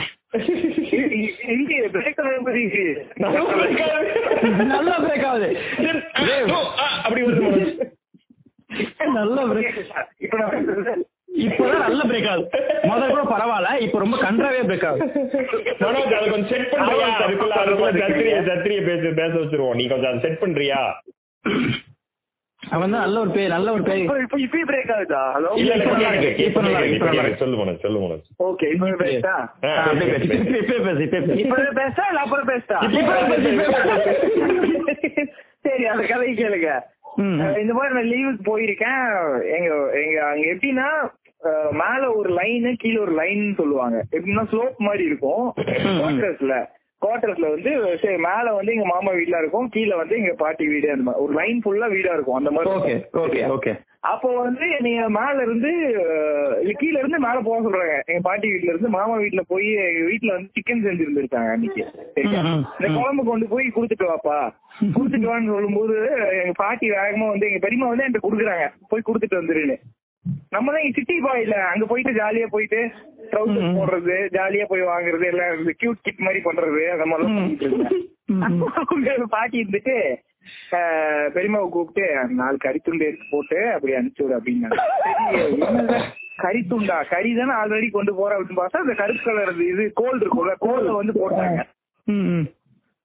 பிரேக் 1.91 2.17
நல்லா 3.19 3.45
break 3.55 3.83
ஆகுது. 3.83 4.11
நல்லா 4.65 4.99
பிரேக் 4.99 5.25
ஆகுது. 5.25 5.49
அப்படி 7.03 7.23
வருது 7.23 7.45
மனோஜ் 7.45 7.77
நல்ல 9.13 9.47
பிரேக் 9.47 9.79
இப்ப 10.19 10.39
நான் 10.39 11.05
இப்பதான் 11.39 11.79
நல்ல 11.79 12.03
பிரேக் 12.03 12.29
ஆகுது. 12.29 12.49
முதல்ல 12.83 13.09
கூட 13.09 13.23
பரவாயில்ல 13.25 13.81
இப்ப 13.81 13.99
ரொம்ப 13.99 14.17
கன்றாவே 14.17 14.63
பிரேக் 14.69 14.87
ஆகுது. 14.87 15.07
அதை 16.15 16.31
கொஞ்சம் 16.31 16.47
செட் 16.47 16.73
பண்றியா? 16.73 17.09
அதுக்குள்ள 17.19 17.55
அதுக்குள்ள 17.63 17.91
சத்திரிய 17.99 18.37
சத்திரிய 18.49 18.81
பேச 18.87 19.03
பேச 19.13 19.33
வச்சிருவோம். 19.35 19.75
நீ 19.75 19.87
கொஞ்சம் 19.87 20.09
அதை 20.09 20.21
செட் 20.21 20.41
பண்றியா? 20.41 20.81
அவன் 22.63 22.93
நல்ல 22.95 23.17
ஒரு 23.25 23.31
பேர் 23.35 23.53
நல்ல 23.55 23.69
ஒரு 23.73 23.83
பேர் 23.83 24.01
இப்ப 24.03 24.59
பிரேக் 24.71 24.91
ஆகுதா? 24.95 25.21
ஹலோ 25.35 25.51
இல்ல 25.61 25.75
இப்ப 25.75 25.93
நல்லா 25.93 26.11
கேக்குது, 26.13 26.27
இருக்கு, 26.29 26.47
இப்ப 26.49 26.61
நல்லா 26.65 26.79
இருக்கு, 26.81 26.97
இப்ப 26.97 27.09
நல்லா 27.11 27.23
கேக்குது. 27.25 27.43
சொல்லு 27.43 27.59
மனோஜ். 27.61 27.83
சொல்லு 27.85 28.01
மனோஜ் 28.05 28.27
ஓகே 28.47 28.67
இப்ப 28.75 28.89
பேசா. 29.05 29.35
இப்ப 30.63 30.79
பேசு 30.87 31.03
இப்ப 31.45 31.57
பேசு 31.81 32.03
இல்ல 32.11 32.21
அப்புறம் 32.25 32.49
பேசா 32.53 32.79
இப்ப 32.99 33.15
பேசு, 34.95 35.25
சரி 35.67 35.87
அந்த 35.93 36.05
கதை 36.11 36.29
கேளுங்க. 36.43 36.73
இந்த 37.63 37.73
மாதிரி 37.77 37.95
நான் 37.95 38.11
லீவுக்கு 38.15 38.43
போயிருக்கேன். 38.51 39.07
எங்க 39.57 39.71
எங்க 40.03 40.17
அங்க 40.31 40.45
எப்படின்னா 40.55 40.89
மேல 41.81 42.03
ஒரு 42.21 42.31
லைன் 42.41 42.69
கீழே 42.83 42.99
ஒரு 43.07 43.15
லைன் 43.21 43.43
சொல்லுவாங்க. 43.61 43.99
எப்படின்னா 44.17 44.45
ஸ்லோப் 44.53 44.87
மாதிரி 44.89 45.05
இருக்கும். 45.11 45.47
குவார்டர்ஸ்ல 47.03 47.49
வந்து 47.51 47.73
சரி 48.03 48.17
மேல 48.25 48.53
வந்து 48.55 48.73
எங்க 48.73 48.87
மாமா 48.87 49.11
வீடுல 49.13 49.41
இருக்கும் 49.43 49.69
கீழே 49.75 49.97
வந்து 49.97 50.15
எங்க 50.17 50.33
பாட்டி 50.39 50.65
வீடு 50.67 50.89
அந்த 50.93 51.05
மாதிரி. 51.05 51.23
ஒரு 51.25 51.33
லைன் 51.41 51.61
ஃபுல்லா 51.65 51.89
வீடா 51.93 52.15
இருக்கும் 52.17 52.39
அந்த 52.39 52.51
மாதிரி 52.51 52.73
ஓகே. 52.77 52.95
ஓகே 53.25 53.43
ஓகே 53.57 53.75
அப்போ 54.11 54.29
வந்து 54.39 54.67
நீங்க 54.81 55.03
மேல 55.17 55.37
இருந்து 55.43 55.71
கீழ 56.81 56.95
இருந்து 57.01 57.19
மேல 57.19 57.39
போக 57.41 57.59
சொல்றாங்க. 57.61 57.95
எங்க 58.11 58.21
பாட்டி 58.21 58.47
வீட்ல 58.53 58.73
இருந்து 58.73 58.89
மாமா 58.89 59.15
வீட்ல 59.17 59.43
போய் 59.49 59.69
எங்க 59.87 60.03
வீட்ல 60.11 60.33
வந்து 60.33 60.51
சிக்கன் 60.57 60.85
செஞ்சு 60.85 61.05
இருந்திருக்காங்க 61.07 61.51
அன்னைக்கு. 61.55 61.85
சரியா? 62.17 62.43
இந்த 62.77 62.89
குழம்பு 62.97 63.25
கொண்டு 63.25 63.49
போய் 63.49 63.75
கொடுத்துட்டு 63.77 64.11
வாப்பா. 64.11 64.39
கொடுத்துட்டு 64.97 65.31
வான்னு 65.31 65.55
சொல்லும்போது 65.55 65.97
எங்க 66.41 66.55
பாட்டி 66.57 66.89
வேகமா 66.91 67.29
வந்து 67.29 67.49
எங்க 67.51 67.61
பெரியம்மா 67.67 67.89
வந்து 67.89 68.05
என்கிட்ட 68.07 68.27
குடுக்குறாங்க. 68.27 68.67
போய் 68.89 69.07
கொடுத்துட்டு 69.09 69.41
வந்துருன்னு. 69.41 69.79
நம்ம 70.51 70.73
தான் 70.73 70.95
சிட்டி 70.97 71.17
பாய்ல 71.23 71.57
அங்க 71.69 71.85
போயிட்டு 71.87 72.13
ஜாலியா 72.19 72.47
போயிட்டு 72.51 72.81
ட்ரௌசர் 73.31 73.77
போடுறது 73.77 74.17
ஜாலியா 74.35 74.65
போய் 74.67 74.89
வாங்குறது 74.89 75.27
எல்லாம் 75.31 75.51
கியூட் 75.81 76.05
கிட் 76.07 76.25
மாதிரி 76.27 76.41
பண்றது 76.45 76.83
அந்த 76.93 77.07
அவங்க 78.83 79.29
பாட்டி 79.31 79.57
இருந்துட்டு 79.59 79.97
ஆஹ், 80.77 81.27
பெரியம்மாவை 81.33 81.69
கூப்பிட்டு 81.71 82.05
நாலு 82.37 82.57
கறித்துண்டு 82.61 83.09
எடுத்து 83.09 83.27
போட்டு 83.31 83.59
அப்படி 83.73 83.97
அனுப்பிச்சு 83.97 84.25
விடு 84.27 84.53
என்னது? 84.53 85.99
கறித்துண்டா? 86.39 86.97
கறி 87.11 87.31
தானே 87.35 87.55
ஆல்ரெடி 87.55 87.89
கொண்டு 87.91 88.13
போற 88.15 88.31
அப்படின்னு 88.35 88.61
பார்த்தா 88.61 88.83
அந்த 88.83 88.95
கருப்பு 88.95 89.25
கலர் 89.27 89.51
இது 89.67 89.85
கோல் 89.97 90.21
இருக்கும்ல 90.21 90.55
கோல்ல 90.63 90.95
வந்து 90.97 91.15
போட்டாங்க. 91.17 91.61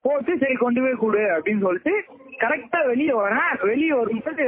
போட்டு 0.04 0.32
சரி 0.40 0.56
கொண்டு 0.56 0.80
போய் 0.80 1.02
கொடு 1.02 1.22
அப்படின்னு 1.34 1.64
சொல்லிட்டு 1.66 1.94
கரெக்டா 2.40 2.86
வெளியே 2.86 3.12
வரேன் 3.12 3.52
வெளியே 3.62 3.92
வரும்போது 3.92 4.44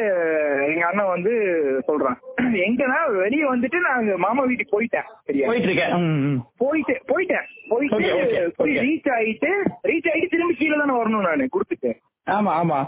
எங்க 0.68 0.87
அண்ணன் 0.87 1.07
வந்து 1.07 1.33
சொல்றான். 1.88 2.18
எங்கன்னா 2.66 2.99
வெளியே 3.16 3.44
வந்துட்டு 3.44 3.79
நான் 3.81 4.11
மாமா 4.16 4.42
வீட்டுக்கு 4.42 4.75
போயிட்டேன் 4.77 5.09
சரியா? 5.27 5.46
போயிட்டு 5.49 5.68
இருக்கேன். 5.68 5.94
போயிட்டு 6.57 6.94
போயிட்டேன். 7.07 7.46
போயிட்டு 7.68 7.99
போய். 8.57 8.77
ரீச் 8.79 9.11
ஆயிட்டு 9.16 9.51
ரீச் 9.85 10.11
ஆயிட்டு 10.12 10.29
திரும்பி 10.29 10.55
கீழே 10.55 10.77
தானே 10.77 10.94
வரணும் 10.99 11.27
நானு 11.29 11.49
கொடுத்துட்டு. 11.53 11.92
ஆமா 12.27 12.53
ஆமா. 12.61 12.79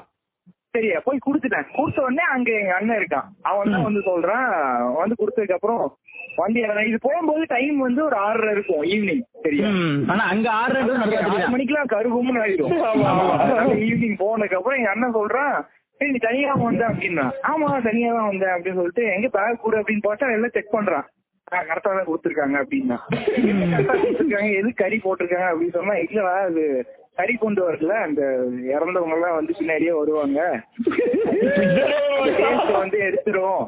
சரியா? 0.79 0.99
போய் 1.05 1.25
கொடுத்துட்டேன். 1.25 1.69
கொடுத்த 1.77 2.05
உடனே 2.05 2.25
அங்க 2.35 2.51
எங்க 2.59 2.75
அண்ணன் 2.77 3.01
இருக்கான். 3.01 3.29
அவன் 3.51 3.73
தான் 3.75 3.87
வந்து 3.87 4.03
சொல்றான் 4.09 4.47
வந்து 4.99 5.19
கொடுத்ததுக்கு 5.21 5.57
அப்புறம் 5.57 5.83
வண்டி 6.38 6.61
இது 6.85 6.99
போகும்போது 7.05 7.45
டைம் 7.53 7.79
வந்து 7.81 8.01
ஒரு 8.05 8.17
ஆறரை 8.25 8.51
இருக்கும் 8.55 8.85
ஈவினிங் 8.91 9.23
சரியா. 9.45 9.69
ஆனா 10.12 10.25
அங்க 10.33 10.49
ஆறு 10.59 10.77
ஆறு 10.83 11.49
மணிக்கெல்லாம் 11.49 11.93
கருகும்னு 11.95 12.43
ஆயிடும். 12.43 12.75
ஈவினிங் 13.87 14.19
போனதுக்கு 14.21 14.59
அப்புறம் 14.59 14.79
எங்க 14.79 14.93
அண்ணன் 14.93 15.17
சொல்றான் 15.17 15.55
"ஏய், 16.01 16.11
நீ 16.11 16.19
தனியா 16.25 16.51
வந்த 16.61 16.83
அப்படின்னா. 16.91 17.25
ஆமா 17.51 17.69
தனியா 17.87 18.11
தான் 18.12 18.29
வந்தேன் 18.29 18.55
அப்படின்னு 18.55 18.81
சொல்லிட்டு 18.81 19.05
எங்க 19.14 19.29
பேக் 19.33 19.62
கொடு 19.62 19.81
அப்படின்னு 19.81 20.05
பார்த்தா 20.05 20.35
எல்லாம் 20.35 20.55
செக் 20.57 20.75
பண்றான். 20.75 21.07
கரெக்டா 21.67 21.91
தான் 21.91 22.09
கொடுத்துருக்காங்க 22.09 22.57
அப்படின்னா. 22.62 22.97
கரெக்டா 23.69 23.95
கொடுத்துருக்காங்க. 23.97 24.51
எது 24.61 24.71
கறி 24.81 24.99
போட்டிருக்காங்க? 25.01 25.49
அப்படின்னு 25.53 25.77
சொன்னா 25.79 25.97
இல்லவா 26.05 26.35
அது 26.47 26.64
கறி 27.18 27.35
கொண்டு 27.35 27.61
வரல 27.66 27.94
அந்த 28.07 28.22
இறந்தவங்க 28.74 29.16
எல்லாம் 29.16 29.38
வந்து 29.38 29.52
பின்னாடியே 29.59 29.92
வருவாங்க. 29.98 30.40
வந்து 32.83 32.98
எடுத்துரும். 33.07 33.64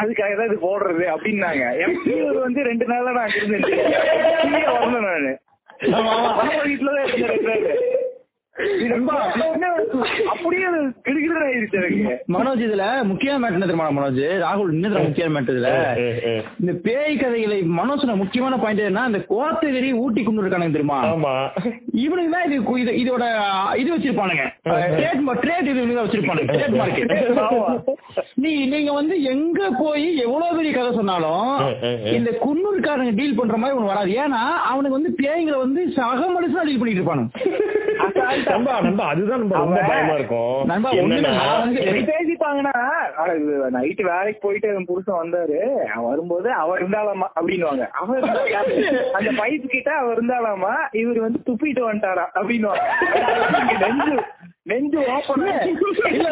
அதுக்காக 0.00 0.34
தான் 0.36 0.50
இது 0.50 0.58
போடுறது 0.66 1.04
அப்படின்னாங்க. 1.14 1.64
எனக்கு 1.84 2.14
வந்து 2.40 2.60
ரெண்டு 2.68 2.86
நாளா 2.90 3.10
நான் 3.18 3.34
கீழே 3.34 3.58
வரணும் 4.76 5.06
நானு. 5.08 5.32
வீட்டுலதான் 6.68 7.08
இருந்தேன் 7.08 7.66
அப்படியே 10.28 10.66
மனோஜ் 12.32 12.62
இதுல 12.64 13.04
முக்கியமான 13.04 13.42
மேட்டர் 13.42 13.68
என்ன 13.68 13.90
மனோஜ்? 13.90 14.20
ராகுல் 14.42 14.72
இன்னும் 14.72 14.92
முக்கியமான 15.02 15.34
மேட்டர் 15.34 15.54
இதுல? 15.54 15.70
இந்த 16.60 16.72
பேய் 16.82 17.16
கதைகளை 17.16 17.62
மனோஜ் 17.78 18.14
முக்கியமான 18.14 18.56
பாயிண்ட் 18.56 18.80
என்ன 18.80 19.06
இந்த 19.06 19.18
கோத்தகிரி 19.30 19.92
ஊட்டி 19.94 20.22
கொண்டு 20.22 20.42
இருக்கானுங்க 20.42 20.76
தெரியுமா? 20.76 20.98
இவனுக்கு 21.92 22.30
தான் 22.30 22.44
இது 22.44 22.56
இது- 22.76 22.96
இதோட 23.02 23.24
இது 23.76 23.96
வச்சிருப்பானுங்க. 23.96 24.44
ட்ரேட் 25.42 25.62
இது 25.62 25.82
இவனுக்கு 25.82 26.04
வச்சிருப்பானுங்க. 26.04 26.52
ட்ரேட் 26.52 26.78
மார்க்கெட் 26.80 27.96
நீ 28.34 28.66
நீங்க 28.66 28.92
வந்து 28.92 29.22
எங்க 29.22 29.70
போய் 29.78 30.16
எவ்வளவு 30.18 30.56
பெரிய 30.56 30.72
கதை 30.74 30.92
சொன்னாலும். 30.94 31.48
இந்த 32.14 32.30
குன்னூர்காரங்க 32.44 33.14
டீல் 33.16 33.34
பண்ற 33.34 33.56
மாதிரி 33.56 33.78
ஒண்ணு 33.78 33.86
வராது. 33.86 34.10
ஏன்னா 34.14 34.42
அவனுக்கு 34.64 34.98
வந்து 35.00 35.14
பேய்களை 35.22 35.58
வந்து 35.58 35.90
சக 35.90 36.20
மனுஷனா 36.30 36.64
டீல் 36.64 36.78
பண்ணிட்டு 36.78 37.02
இருப்பானுங்க. 37.02 37.30
நண்பா 38.46 38.80
நண்பா 38.80 39.04
அதுதான் 39.06 39.38
ரொம்ப 39.38 39.56
அவன் 39.56 39.86
பயமா 39.86 40.12
இருக்கும். 40.12 40.64
நண்பா, 40.64 40.90
பேசிப்பாங்கன்னா 40.92 42.70
நைட்டு 43.72 44.02
வேலைக்கு 44.02 44.38
போயிட்டு 44.42 44.68
என் 44.68 44.84
புருஷன் 44.84 45.14
வந்தாரு. 45.14 45.74
அவன் 45.94 46.08
வரும்போது 46.08 46.52
அவர் 46.52 46.88
இருந்தாலாமா 46.88 47.28
இருந்தா 47.36 48.48
யாரு? 48.50 49.00
அந்த 49.12 49.30
பைப் 49.30 49.66
கிட்ட 49.66 49.92
அவர் 49.92 50.24
இருந்தாலாமா? 50.24 50.74
இவர் 50.92 51.20
வந்து 51.20 51.40
துப்பிட்டு 51.46 51.82
வந்துட்டாரா 51.92 52.24
அப்படின்னுவாங்க. 52.34 54.22
நெஞ்சு 54.70 54.98
இல்ல 56.16 56.26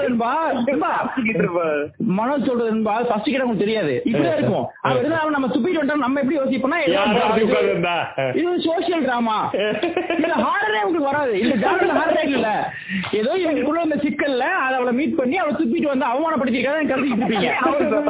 மனோஜ் 2.19 2.45
சொல்றது 2.49 2.83
ஃபர்ஸ்ட் 3.09 3.31
கிட்ட 3.31 3.45
உங்களுக்கு 3.45 3.65
தெரியாது. 3.65 3.95
இப்படிதான் 4.09 4.37
இருக்கும். 4.41 4.67
அவன் 5.21 5.35
நம்ம 5.37 5.49
துப்பிட்டு 5.55 5.81
வந்துட்டோம் 5.81 6.05
நம்ம 6.05 6.21
எப்படி 6.23 6.39
யோசிப்போம்னா. 6.39 6.79
இது 8.41 8.53
சோசியல் 8.67 9.03
டிராமா 9.07 9.39
இல்ல 10.19 10.35
ஹாரரே 10.45 10.83
உங்களுக்கு 10.85 11.09
வராது. 11.09 11.33
இந்த 11.45 11.57
ஜானல் 11.65 11.95
ஹாரரே 12.01 12.23
இல்ல. 12.37 12.51
ஏதோ 13.21 13.33
இவங்களுக்குள்ள 13.43 13.83
இந்த 13.89 13.99
சிக்கல்ல 14.05 14.45
அதை 14.65 14.75
அவளை 14.79 14.93
மீட் 15.01 15.19
பண்ணி 15.21 15.39
அவளை 15.43 15.57
துப்பிட்டு 15.61 15.93
வந்து 15.93 16.07
அவமானப்படுத்திருக்காத 16.13 16.87
கருதிட்டு 16.93 17.21
இருப்பீங்க. 17.23 17.51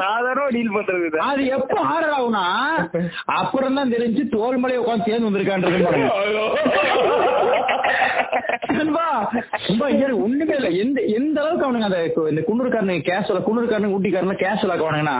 சாதாரண 0.02 0.46
டீல் 0.56 0.76
பண்றது. 0.76 1.18
அது 1.30 1.42
எப்ப 1.58 1.78
ஹாரர் 1.90 2.16
ஆகும்னா 2.18 2.44
அப்புறம் 3.40 3.78
தான் 3.80 3.94
தெரிஞ்சு 3.96 4.24
தோல் 4.36 4.60
மலையை 4.64 4.82
உட்காந்து 4.84 5.08
சேர்ந்து 5.08 5.28
வந்திருக்கான்றது. 5.30 5.80
நண்பா, 8.78 9.04
நண்பா, 9.68 9.86
இங்க 9.88 10.04
இரு, 10.04 10.22
ஒண்ணுமே 10.22 10.54
இல்ல. 10.56 10.68
எந்த 10.82 10.98
எந்த 11.18 11.36
அளவுக்கு 11.40 11.66
அவனுங்க 11.66 11.88
அந்த 11.88 12.00
இந்த 12.30 12.42
குன்னூர்காரனுங்க 12.48 13.04
கேஷுவலா 13.08 13.42
குன்னூர்காரனுங்க 13.46 13.96
ஊட்டிக்காரனுங்க 13.96 14.38
கேஷுவலா 14.42 14.74
ஆக்குவானுங்கன்னா 14.74 15.18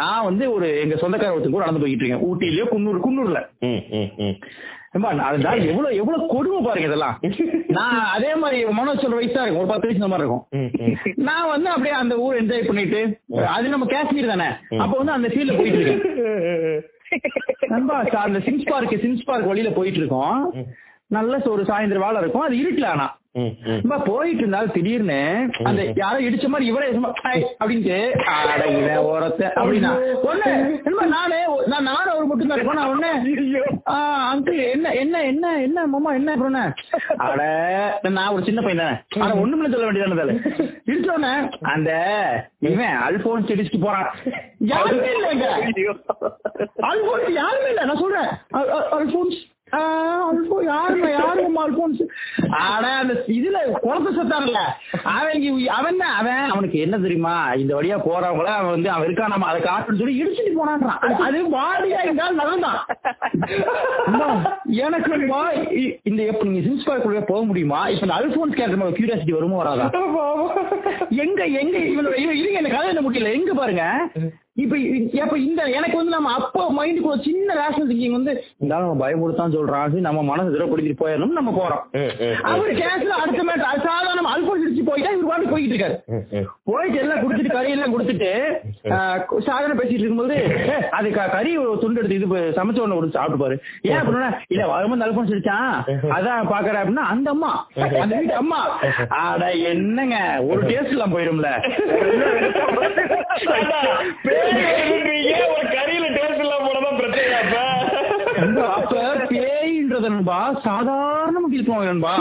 நான் 0.00 0.24
வந்து 0.24 0.52
ஒரு 0.52 0.80
எங்க 0.80 0.94
சொந்தக்கார 0.94 1.34
ஒருத்தர் 1.34 1.56
கூட 1.56 1.64
நடந்து 1.64 1.84
போயிட்டு 1.84 2.04
இருக்கேன். 2.04 2.24
ஊட்டிலயோ 2.28 2.66
குன்னூர் 2.74 3.04
குன்னூர்ல. 3.06 3.40
அதனால 5.28 5.54
எவ்வளவு 5.64 5.96
எவ்வளவு 5.96 6.26
கொடுமை 6.26 6.58
பாருங்க 6.64 6.88
இதெல்லாம். 6.88 7.14
நான் 7.76 8.00
அதே 8.16 8.34
மாதிரி 8.34 8.58
மனோஜ் 8.78 9.02
சொல்ற 9.02 9.16
வயசா 9.18 9.42
இருக்கும். 9.42 9.62
ஒரு 9.62 9.70
பத்து 9.70 9.88
வயசு 9.88 10.08
மாதிரி 10.08 10.24
இருக்கும். 10.24 10.44
நான் 11.28 11.48
வந்து 11.48 11.68
அப்படியே 11.70 11.94
அந்த 11.94 12.16
ஊர் 12.18 12.40
என்ஜாய் 12.42 12.66
பண்ணிட்டு 12.66 13.00
அது 13.56 13.68
நம்ம 13.68 13.86
காஷ்மீர் 13.86 14.26
தானே. 14.26 14.48
அப்ப 14.78 14.92
வந்து 14.96 15.12
அந்த 15.12 15.28
ஃபீல்ட்ல 15.28 15.56
போயிட்டு 15.56 15.80
இருக்கேன். 15.80 16.02
அந்த 18.26 18.38
சிம்ஸ் 18.38 18.70
பார்க் 18.70 18.94
சிம்ஸ் 19.04 19.26
பார்க் 19.26 19.46
வழியில 19.46 19.70
போயிட்டு 19.70 19.98
இருக்கோம். 19.98 20.36
நல்ல 21.12 21.40
ஒரு 21.54 21.64
சாயந்தரம் 21.64 22.06
வேலை 22.06 22.20
இருக்கும். 22.22 22.46
அது 22.46 22.62
இருட்டுல 22.62 22.88
ஆனா. 22.92 23.08
சும்மா 23.76 23.96
போயிட்டு 24.06 24.42
இருந்தாலும் 24.42 24.72
திடீர்னு 24.74 25.18
அந்த 25.68 25.82
யாரோ 26.00 26.16
இடிச்ச 26.24 26.46
மாதிரி 26.48 26.66
இவரே 26.70 26.88
அப்படின்ட்டு 27.60 27.98
ஓரத்தை 29.10 29.46
அப்படின்னா. 29.60 29.92
ஒண்ணு 30.30 30.48
என்னமா 30.86 31.04
நானே 31.14 31.38
நான் 31.72 31.88
நானும் 31.90 32.16
ஒரு 32.18 32.26
மட்டும் 32.30 32.50
தான் 32.50 32.78
நான் 32.80 32.90
ஒண்ணு 32.92 33.10
அங்கிள் 34.32 34.58
என்ன 34.66 34.92
என்ன 35.02 35.22
என்ன 35.30 35.52
என்ன 35.62 35.86
மாமா 35.94 36.12
என்ன 36.18 36.34
அப்புறம் 36.34 36.58
அட 37.26 37.40
நான் 38.10 38.34
ஒரு 38.34 38.44
சின்ன 38.48 38.62
பையன் 38.66 38.82
தானே. 38.82 38.96
ஆனா 39.22 39.32
ஒண்ணுமே 39.42 39.70
சொல்ல 39.74 39.86
வேண்டியதானே 39.86 40.36
இடிச்சோடனே 40.88 41.32
அந்த 41.72 41.90
இவன் 42.70 42.98
அல்போன்ஸ் 43.06 43.52
இடிச்சுட்டு 43.54 43.84
போறான். 43.86 44.10
யாருமே 44.72 45.10
இல்லைங்க. 45.16 45.48
அல்போன்ஸ் 46.90 47.30
யாருமே 47.40 47.70
இல்ல. 47.72 47.84
நான் 47.90 48.02
சொல்றேன். 48.04 48.30
அல்போன்ஸ். 48.98 49.40
யாருங்க 50.66 51.14
யாருங்க 51.14 51.62
அல்போன்ஸ் 51.62 52.02
ஆனா 52.64 52.98
அந்த 52.98 53.24
இதுல 53.28 53.80
குழந்தை 53.80 54.16
சத்தான்ல. 54.16 54.58
அவன் 55.12 55.70
அவன் 55.70 56.00
அவன் 56.12 56.46
அவனுக்கு 56.46 56.78
என்ன 56.78 56.98
தெரியுமா? 56.98 57.54
இந்த 57.54 57.74
வழியா 57.74 58.00
போறவங்கள 58.04 58.52
அவன் 58.52 58.70
வந்து 58.70 58.90
அவன் 58.90 59.04
இருக்கா 59.04 59.26
நம்ம 59.26 59.46
அதை 59.46 59.62
காட்டுன்னு 59.62 59.94
சொல்லி 59.94 60.22
இடிச்சுட்டு 60.22 60.58
போனான்றான். 60.58 61.20
அது- 61.20 61.54
வாடியா 61.54 62.04
இருந்தால் 62.04 62.34
நடந்தான் 62.34 62.80
எனக்கு 64.82 65.12
இந்த 66.02 66.22
எப்ப 66.22 66.44
நீங்க 66.44 66.68
சின்ஸ் 66.68 66.86
பார்க்குள்ள 66.86 67.26
போக 67.26 67.44
முடியுமா? 67.44 67.88
இப்ப 67.88 68.06
இந்த 68.06 68.18
அல்போன்ஸ் 68.18 68.52
கேரக்டர் 68.52 68.92
கியூரியாசிட்டி 68.92 69.30
வருமோ 69.30 69.56
வராதா? 69.56 69.90
எங்க 71.22 71.44
எங்க 71.60 71.78
இவனோட 71.88 72.16
இவ- 72.16 72.34
இருங்க 72.34 72.58
இந்த 72.58 72.68
கதை 72.68 72.88
என்ன 72.88 73.00
முடியல? 73.00 73.32
எங்க 73.32 73.54
பாருங்க. 73.54 74.10
இப்ப 74.56 74.76
இ- 74.86 75.20
அப்ப 75.20 75.36
இந்த 75.40 75.62
எனக்கு 75.72 75.96
வந்து 75.96 76.14
நம்ம 76.14 76.32
அப்போ 76.38 76.62
மைண்டுக்கு 76.74 77.10
ஒரு 77.10 77.20
சின்ன 77.22 77.54
ரேஷனல் 77.54 77.90
திங்கிங் 77.90 78.16
வந்து 78.16 78.32
இந்த 78.58 78.72
ஆள் 78.74 78.82
நம்ம 78.82 78.98
பயமுடுத்தான் 79.02 79.54
சொல்றான் 79.54 79.78
நம்ம 80.06 80.22
மனசு 80.24 80.52
திரப்படுத்திட்டு 80.52 81.00
போயிடணும் 81.00 81.32
நம்ம 81.32 81.52
போறோம். 81.52 81.84
அவரு 82.50 82.72
கேஸ்ல 82.78 83.14
அடுத்த 83.18 83.42
மேட்டர் 83.42 83.86
சாதாரண 83.86 84.26
அல்போன்ஸ் 84.32 84.64
இடிச்சு 84.64 84.84
போயிட்டா 84.84 85.12
இவர் 85.12 85.30
பாட்டு 85.30 85.52
போயிட்டு 85.52 85.74
இருக்காரு. 85.74 85.96
போயிட்டு 86.64 86.98
எல்லாம் 86.98 87.22
குடுத்துட்டு 87.22 87.54
கறி 87.54 87.72
எல்லாம் 87.72 87.94
கொடுத்துட்டு 87.94 88.30
சாதாரண 89.42 89.72
பேசிட்டு 89.74 89.98
இருக்கும்போது 89.98 90.36
"ஏ, 90.66 90.76
அது 90.92 91.08
கறி 91.32 91.52
ஒரு 91.62 91.80
துண்டு 91.80 92.00
எடுத்து 92.00 92.18
இது 92.18 92.28
சமைச்ச 92.56 92.78
உடனே 92.80 92.98
ஒரு 92.98 93.10
சாப்பிட்டு 93.10 93.42
பாரு 93.42 93.56
ஏன் 93.88 93.98
அப்படின்னா 94.00 94.30
இல்ல 94.48 94.66
வரும்போது 94.72 95.06
அல்போன்ஸ் 95.06 95.34
அடிச்சான் 95.34 95.72
அதான் 96.16 96.50
பாக்குற 96.52 96.76
அப்படின்னா 96.82 97.06
அந்த 97.12 97.30
அம்மா 97.30 97.52
அந்த 97.98 98.14
வீட்டு 98.14 98.36
அம்மா 98.36 98.60
அட 99.22 99.42
என்னங்க 99.70 100.18
ஒரு 100.48 100.60
டேஸ்ட் 100.70 100.94
எல்லாம் 100.94 101.16
எழுதுறீங்க, 101.16 101.50
ஒரு 105.48 105.66
கறியில 105.68 106.06
டேஸ்ட் 106.14 106.40
இல்லாம 106.40 106.66
போனதான் 106.66 106.96
பிரச்சனை 106.96 107.34
அப்ப? 107.34 107.58
அப்ப? 108.72 109.51
பேய்ன்றது 110.02 110.14
நண்பா 110.14 110.38
சாதாரண 110.64 111.36
போவாங்க 111.62 111.86
நண்பா 111.86 112.12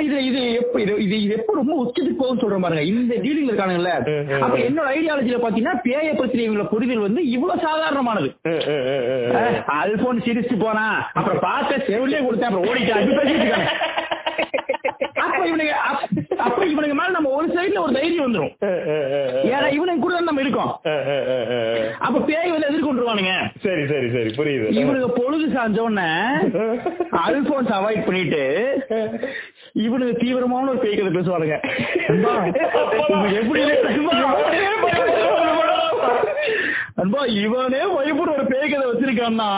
இது 0.00 0.16
இது 0.28 0.40
எப்ப 0.60 0.74
இது 0.82 0.92
இது 1.06 1.34
எப்ப 1.36 1.56
ரொம்ப 1.58 1.74
உச்சத்துக்கு 1.82 2.20
போகும் 2.20 2.40
சொல்ற 2.42 2.58
பாருங்க 2.60 2.84
இந்த 2.90 3.14
டீலிங் 3.24 3.48
இருக்கானுங்கல்ல 3.48 3.92
அப்ப 4.40 4.54
என்னோட 4.66 4.86
ஐடியாலஜில 4.94 5.40
பாத்தீங்கன்னா 5.40 5.76
பேய 5.84 6.12
பத்தி 6.14 6.42
இவங்கள 6.42 6.66
புரிதல் 6.72 7.06
வந்து 7.06 7.22
இவ்வளவு 7.30 7.64
சாதாரணமானது 7.66 8.30
அல்போன் 9.78 10.24
சிரிச்சுட்டு 10.26 10.64
போனா 10.64 10.86
அப்புறம் 11.14 11.42
பார்த்த 11.42 11.84
செவிலே 11.88 12.20
கொடுத்தேன் 12.20 12.50
அப்புறம் 12.50 12.68
ஓடிட்டான் 12.68 13.00
அப்படி 13.00 13.18
பேசிட்டு 13.20 13.44
இருக்காங்க. 13.44 13.70
அப்ப 15.22 15.40
இவனுங்க 15.48 15.74
அப்ப- 16.44 16.66
இவனுங்க 16.70 16.94
மேல 16.94 17.14
நம்ம 17.14 17.30
ஒரு 17.36 17.46
சைடுல 17.54 17.80
ஒரு 17.80 17.94
தைரியம் 17.96 18.26
வந்துரும் 18.26 18.52
ம், 18.62 18.76
ம், 18.86 19.06
ம், 19.10 19.28
ம். 19.30 19.46
ஏன்னா 19.48 19.68
இவனுக்கு 19.76 20.02
கூட 20.02 20.20
நம்ம 20.20 20.42
இருக்கோம். 20.44 20.70
அப்ப 22.00 22.20
பேய் 22.28 22.52
வந்து 22.52 22.68
எதிர்கொண்டுருவானுங்க 22.68 23.32
சரி 23.64 23.84
சரி 23.90 24.08
சரி 24.14 24.30
புரியுது 24.38 24.68
இவனுக்கு 24.78 25.10
பொழுது 25.18 25.46
சாஞ்ச 25.54 25.78
உடனே 25.80 26.08
அல்போன்ஸ் 27.12 27.72
அவாய்ட் 27.78 28.06
பண்ணிட்டு 28.06 28.42
இவனுக்கு 29.72 30.16
தீவிரமான 30.20 30.70
ஒரு 30.70 30.78
பேய் 30.78 30.96
கதை 30.96 31.20
பேசுவானுங்க. 31.20 31.56
அன்பா, 32.08 32.32
இவன் 33.08 33.34
எப்படி 33.34 33.62
அன்பா. 36.96 37.26
இவனே 37.26 37.78
பயப்பட 37.96 38.30
ஒரு 38.32 38.44
பேய் 38.46 38.70
கதை 38.70 38.86
வச்சிருக்கான்னா 38.90 39.50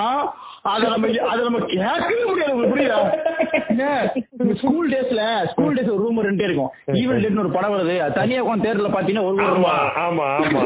அத 0.62 0.88
நம்ம 0.88 1.07
அத 1.29 1.42
நம்ம 1.42 1.59
கேட்கவே 1.59 2.25
முடியாது. 2.29 2.55
உங்களுக்கு 2.55 2.75
புரியுதா? 2.75 2.99
ஸ்கூல் 4.55 4.90
டேஸ்ல 4.90 5.46
ஸ்கூல் 5.46 5.77
டேஸ் 5.77 5.92
ஒரு 5.92 6.05
ரூம் 6.05 6.25
ரெண்டே 6.25 6.42
இருக்கும். 6.42 6.70
ஈவன் 6.92 7.23
டேட்னு 7.23 7.38
ஒரு 7.38 7.51
படம் 7.51 7.75
வருது. 7.75 8.12
தனியா 8.12 8.44
உட்காந்து 8.44 8.66
தேர்தல 8.66 8.96
பாத்தீங்கன்னா 8.96 9.25
ஒரு 9.29 9.35
ஒரு 9.35 9.46
ரூபா 9.46 9.92
ஆமா 10.07 10.27
ஆமா. 10.40 10.62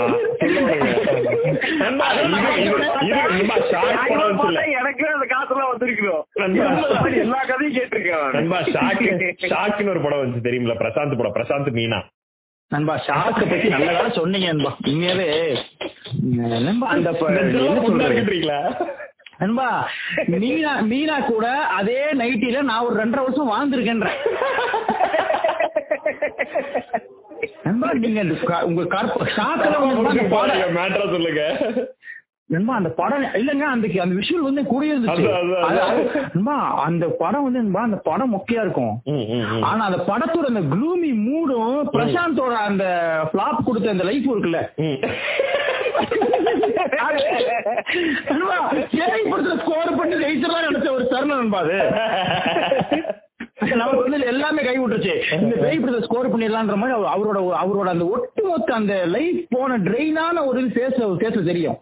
எனக்கு 4.78 5.04
அந்த 5.14 5.26
காசுலாம் 5.34 5.72
வந்திருக்கிறோம். 5.72 6.22
எல்லா 7.20 7.40
கதையும் 7.48 7.78
கேட்டிருக்கேன் 7.78 9.88
ஒரு 9.88 10.00
படம் 10.00 10.22
வந்துச்சு 10.22 10.46
தெரியுமில 10.48 10.74
பிரசாந்த் 10.82 11.18
படம். 11.22 11.36
பிரசாந்த் 11.38 11.78
மீனா. 11.78 12.00
நண்பா 12.72 12.94
ஷாக்க 13.06 13.50
பத்தி 13.50 13.68
நல்ல 13.68 13.92
வேலை 13.92 14.10
சொன்னீங்க 14.10 14.52
நண்பா. 14.52 14.76
உண்மையாவே 14.86 15.56
நண்பா 16.66 16.88
அந்த 16.88 17.12
ப- 19.38 19.86
என்ன 20.16 20.36
நெஞ்செல்லாம் 20.36 20.78
புண்ணா 20.78 20.80
சொல்றது? 20.80 20.80
இருக்குன்றீங்களா 20.80 20.80
நண்பா 20.80 20.88
மீனா 20.88 20.90
மீனா 20.90 21.26
கூட 21.26 21.46
அதே 21.74 22.04
நைட்டில 22.12 22.62
நான் 22.62 22.84
ஒரு 22.84 23.04
ரெண்டரை 23.04 23.20
வருஷம் 23.20 23.50
வாழ்ந்திருக்கேன்றேன் 23.50 24.18
நண்பா 27.62 27.92
நீங்க 27.92 28.22
உங்க 28.62 28.84
கற்ப 28.86 29.24
வந்து 30.04 30.28
பாடம் 30.30 30.76
மேட்ரா 30.76 31.10
சொல்லுங்க. 31.10 31.42
நண்பா 32.46 32.74
அந்த 32.74 32.88
படம் 32.90 33.22
இல்லங்க 33.22 33.60
அந்த 33.64 33.88
அந்த 34.00 34.14
விஷுவல் 34.14 34.40
வந்து 34.40 34.64
கூட 34.64 34.86
இருந்துச்சு. 34.86 35.28
அந்த 36.84 37.06
படம் 37.18 37.42
வந்து 37.42 37.78
அந்த 37.78 37.96
படம் 37.96 38.34
மொக்கையா 38.34 38.60
இருக்கும். 38.60 38.94
ஆனா 39.62 39.84
அந்த 39.84 39.98
படத்தோட 40.08 40.44
அந்த 40.44 40.60
க்ளூமி 40.74 41.10
மூடும் 41.24 41.88
பிரசாந்தோட 41.92 42.54
அந்த 42.64 42.84
பிளாப் 43.32 43.64
கொடுத்த 43.66 43.90
அந்த 43.90 44.04
லைஃப் 44.04 44.30
இருக்குல்ல. 44.30 44.60
ம். 48.34 48.58
படத்துல 49.30 49.56
ஸ்கோர் 49.60 49.98
பண்ணி 49.98 50.16
ஜெயிச்சிடலாம் 50.22 50.66
நினைச்ச 50.68 50.88
ஒரு 50.90 51.04
தருணம் 51.08 51.40
நண்பா 51.40 51.60
அது 51.60 51.78
நமக்கு 53.74 54.04
வந்து 54.04 54.26
எல்லாமே 54.26 54.62
கை 54.62 54.76
விட்டுருச்சு 54.76 55.14
இந்த 55.38 55.54
பேய் 55.56 55.78
படத்துல 55.78 56.04
ஸ்கோர் 56.04 56.30
பண்ணிடலான்ற 56.30 56.76
மாதிரி 56.76 56.96
அவர்- 56.96 57.12
அவரோட 57.14 57.38
அவரோட 57.60 57.88
அந்த 57.88 58.04
ஒட்டுமொத்த 58.14 58.74
அந்த 58.74 58.94
லைஃப் 59.10 59.40
போன 59.50 59.78
ட்ரெயினான 59.84 60.46
ஒரு 60.46 60.60
ஃபேஸ் 60.68 60.82
ஃபேஸ்ல 61.14 61.44
தெரியும். 61.44 61.76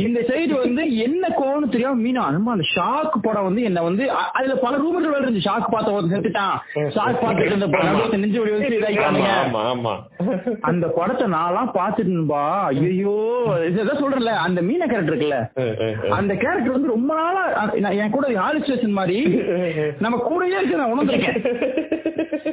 இந்த 0.00 0.20
சைடு 0.28 0.52
வந்து 0.58 0.82
என்ன 1.00 1.24
கோவம்னு 1.38 1.68
தெரியாம 1.68 2.02
மீனா 2.02 2.22
அனுமா 2.28 2.50
அந்த 2.50 2.66
ஷாக் 2.72 3.16
படம் 3.22 3.44
வந்து 3.44 3.62
என்ன 3.62 3.82
வந்து 3.82 4.04
அதுல 4.32 4.54
பல 4.56 4.76
ரூமர்கள் 4.76 5.16
இருந்துச்சு. 5.16 5.46
ஷாக் 5.46 5.70
பார்த்த 5.70 5.92
ஒருத்தன் 5.92 6.14
செத்துட்டான். 6.16 6.56
ஷாக் 6.94 7.20
பார்த்துட்டு 7.22 7.50
இருந்த 7.50 7.68
நெஞ்சு 8.16 8.40
வலி 8.40 8.52
வச்சு 8.54 8.80
ஆமா 9.66 9.94
அந்த 10.64 10.86
படத்தை 10.90 11.26
நான்லாம் 11.30 11.72
பாத்துட்டுன்பா 11.74 12.44
ஐயோ 12.70 13.16
இதான் 13.70 14.00
சொல்றேன்ல 14.00 14.34
அந்த 14.44 14.60
மீன 14.62 14.86
கேரக்டர் 14.86 15.12
இருக்குல்ல. 15.12 15.38
அந்த 16.12 16.32
கேரக்டர் 16.34 16.76
வந்து 16.76 16.88
ரொம்ப 16.88 17.10
நாளா 17.14 17.42
என் 17.98 18.10
கூட 18.10 18.26
ஆலிஸ்டேஷன் 18.44 18.96
மாதிரி 18.98 19.18
நம்ம 19.98 20.16
கூடயே 20.28 20.56
இருக்கு 20.58 20.82
நான் 20.90 20.96
உணர்ந்திருக்கேன் 20.96 21.38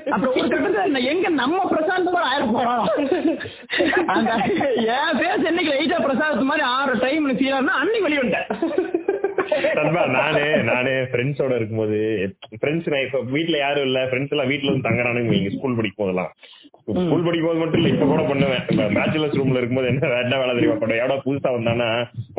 அப்புறம் 0.13 0.34
ஒரு 0.34 0.47
கட்டத்துல 0.52 0.84
நான் 0.88 1.08
எங்க 1.12 1.30
நம்ம 1.39 1.63
பிரசாந்த் 1.71 2.12
மாதிரி 2.12 2.28
ஆயிரம் 2.30 2.54
போறோம்? 2.56 2.86
அந்த 4.13 4.32
என் 4.93 5.17
பேஸ் 5.19 5.47
என்னைக்கு 5.50 5.71
லைட்டா 5.73 5.97
பிரசாந்த் 6.06 6.50
மாதிரி 6.50 6.63
ஆறு 6.73 6.93
டைம் 7.04 7.28
ஃபீல் 7.32 7.56
அன்னைக்கு 7.73 8.06
வெளியே 8.06 8.21
வந்துட்டேன். 8.21 8.50
நண்பா 9.78 10.02
நானு 10.15 10.41
நானு 10.69 10.93
ஃப்ரெண்ட்ஸோட 11.10 11.54
இருக்கும்போது 11.58 11.97
ஃப்ரெண்ட்ஸ் 12.58 12.89
நான் 12.93 13.06
இப்ப 13.06 13.21
வீட்ல 13.34 13.58
யாரும் 13.60 13.88
இல்ல 13.89 14.00
ஃப்ரெண்ட்ஸ் 14.10 14.34
எல்லாம் 14.36 14.52
வீட்ல 14.52 14.71
வந்து 14.71 14.88
தங்குறானுங்க 14.88 15.26
ஸ்கூல் 15.56 15.78
படிக்கும் 15.78 16.04
போதெல்லாம். 16.04 16.32
ஸ்கூல் 16.88 17.26
படிக்கும் 17.26 17.50
போது 17.50 17.62
மட்டும் 17.62 17.80
இல்ல 17.80 17.89
இப்ப 17.93 18.06
கூட 18.12 18.21
பண்ணுவேன். 18.30 18.62
பேச்சுலர்ஸ் 18.97 19.38
ரூம்ல 19.39 19.60
இருக்கும்போது 19.60 19.89
என்ன 19.91 20.12
என்ன 20.23 20.38
வேலை 20.41 20.54
தெரியுமா 20.58 20.78
பண்ணுவேன்? 20.82 21.02
எவ்வளவு 21.04 21.26
புதுசா 21.26 21.50
வந்தானா 21.56 21.88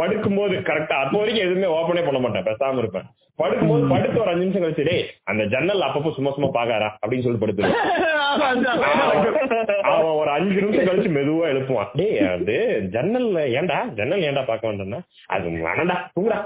படுக்கும்போது 0.00 0.54
கரெக்டா 0.68 0.98
அப்போ 1.04 1.16
வரைக்கும் 1.22 1.46
எதுவுமே 1.46 1.70
ஓப்பனே 1.78 2.04
பண்ண 2.06 2.20
மாட்டேன் 2.24 2.48
பேசாம 2.48 2.82
இருப்பேன். 2.84 3.08
படுக்கும்போது 3.38 3.82
படுத்து 3.90 4.20
ஒரு 4.22 4.30
அஞ்சு 4.30 4.44
நிமிஷம் 4.44 4.62
கழிச்சு 4.62 4.86
டேய் 4.88 5.02
அந்த 5.30 5.42
ஜன்னல் 5.52 5.84
அப்பப்போ 5.86 6.10
சும்மா 6.14 6.30
சும்மா 6.36 6.48
பாக்காரா 6.56 6.88
அப்படின்னு 7.02 7.26
சொல்லி 7.26 7.40
படுத்துருவேன். 7.42 7.76
அவன் 9.90 10.16
ஒரு 10.20 10.30
அஞ்சு 10.36 10.58
நிமிஷம் 10.64 10.88
கழிச்சு 10.88 11.10
மெதுவா 11.16 11.44
எழுப்புவான். 11.52 11.90
டேய் 11.98 12.18
அது 12.32 12.56
ஜன்னல்ல 12.94 13.44
ஏன்டா 13.58 13.78
ஜன்னல் 13.98 14.26
ஏன்டா 14.28 14.42
பார்க்க 14.50 14.70
வேண்டாம்னா 14.70 15.00
அது 15.34 15.52
வேணாம்டா 15.66 15.98
தூங்குடா 16.16 16.40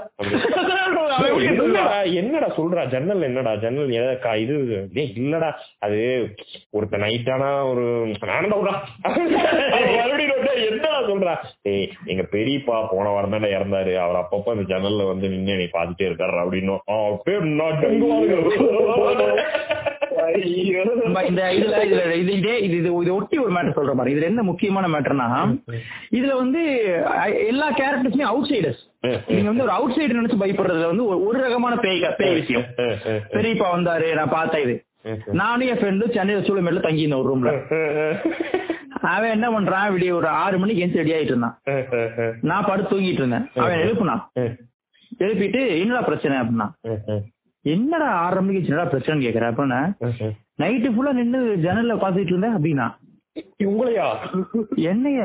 என்னடா 1.49 1.83
என்னடா 2.19 2.47
சொல்றா 2.59 2.83
ஜன்னல் 2.93 3.27
என்னடா 3.29 3.53
ஜன்னல் 3.63 3.91
இது 4.43 4.55
இல்லடா 5.21 5.49
அது 5.85 5.99
ஒருத்த 6.77 7.01
நைட்டானா 7.03 7.49
ஒரு 7.71 7.85
எங்க 12.03 12.21
பெரியப்பா 12.31 12.87
போன 12.91 13.09
வாரம் 13.09 13.29
தானே 13.29 13.47
இறந்தாரு. 13.49 13.95
அவர் 13.95 14.25
அப்பப்ப 14.25 14.49
அந்த 14.49 14.75
ஜன்னல்ல 14.75 15.07
வந்து 15.07 15.29
நின்னு 15.29 15.51
என்னை 15.51 15.69
பார்த்துட்டே 15.73 16.01
இருக்காரு 16.01 16.39
அப்படின்னு. 16.39 16.77
இந்த 21.27 21.53
இதுல 21.53 21.75
இதுல 21.83 22.11
இது 22.11 22.33
இதே 22.33 22.61
இது 22.61 22.77
இது 22.77 23.01
இது 23.01 23.15
ஒட்டி 23.15 23.37
ஒரு 23.37 23.53
மேட்டர் 23.53 23.75
சொல்ற 23.75 23.93
மாதிரி 23.93 24.19
இதுல 24.19 24.23
என்ன 24.23 24.43
முக்கியமான 24.43 24.87
மேட்டர்னா 24.87 25.57
இதுல 26.11 26.35
வந்து 26.35 26.61
எல்லா 27.47 27.71
கேரக்டர்ஸுமே 27.71 28.21
அவுட் 28.21 28.47
சைடர்ஸ் 28.47 28.81
நீங்க 29.27 29.47
வந்து 29.47 29.63
ஒரு 29.63 29.71
அவுட் 29.71 29.91
சைடு 29.91 30.13
நினைச்சு 30.13 30.39
பயப்படுறதுல 30.39 30.85
வந்து 30.85 31.13
ஒரு- 31.13 31.25
ஒரு 31.25 31.41
ரகமான 31.41 31.75
பேய் 31.75 32.13
பேய் 32.17 32.33
விஷயம். 32.33 32.63
பெரியப்பா 33.31 33.65
வந்தாரு 33.75 34.13
நான் 34.13 34.29
பார்த்தேன் 34.29 34.63
இது. 34.63 34.83
நானும் 35.39 35.67
என் 35.71 35.79
ஃப்ரெண்டும் 35.81 36.13
சென்னையில 36.15 36.45
சூழமேல 36.47 36.83
தங்கி 36.85 37.03
இருந்தேன் 37.03 37.21
ஒரு 37.21 37.29
ரூம்ல 37.31 37.51
அவன் 39.13 39.33
என்ன 39.35 39.47
பண்றான் 39.53 39.89
விடிய 39.93 40.11
ஒரு 40.19 40.27
ஆறு 40.41 40.55
மணிக்கு 40.59 40.83
எந்த 40.85 40.97
ரெடி 40.99 41.13
ஆயிட்டு 41.15 41.33
இருந்தான். 41.33 41.55
நான் 42.49 42.67
படுத்து 42.67 42.91
தூங்கிட்டு 42.91 43.21
இருந்தேன். 43.21 43.45
அவன் 43.61 43.81
எழுப்புனான். 43.83 44.21
எழுப்பிட்டு 45.23 45.61
என்னடா 45.81 46.01
பிரச்சனை? 46.09 46.35
அப்படின்னா 46.43 46.67
என்னடா 47.65 48.07
ஆறரை 48.21 48.41
மணிக்கு 48.43 48.69
என்னடா 48.69 48.89
பிரச்சனை 48.93 49.25
கேக்குற? 49.25 49.47
அப்படின்னா 49.51 49.81
நைட்டு 50.61 50.93
ஃபுல்லா 50.93 51.13
நின்னு 51.19 51.39
ஜன்னல்ல 51.65 51.95
பாத்துட்டு 52.03 52.33
இருந்தேன் 52.33 52.55
அப்படின்னா 52.57 52.87
உங்களையா? 53.67 54.07
என்னைய 54.91 55.19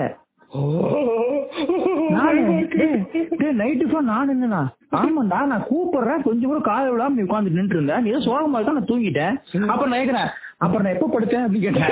நைட்டு 3.60 3.84
ஃபுல்லா 3.88 4.02
நான் 4.10 4.32
என்னண்ணா 4.34 4.60
ஆமாண்டா 4.98 5.38
நான் 5.50 5.66
கூப்பிடுறேன். 5.70 6.22
கொஞ்சம் 6.26 6.50
கூட 6.50 6.60
காலை 6.68 6.86
விடாம 6.92 7.16
நீ 7.16 7.24
உட்காந்துட்டு 7.26 7.58
நின்று 7.60 7.76
இருந்தேன் 7.76 8.02
நீ 8.04 8.10
ஏதோ 8.12 8.22
சோகமா 8.26 8.58
இருக்கா 8.58 8.76
நான் 8.76 8.90
தூங்கிட்டேன். 8.92 9.34
அப்புறம் 9.72 9.94
நினைக்கிறேன் 9.94 10.30
அப்புறம் 10.64 10.84
நான் 10.84 10.96
எப்ப 10.96 11.10
படுத்தேன்? 11.14 11.44
அப்படின்னு 11.46 11.66
கேட்டேன். 11.66 11.90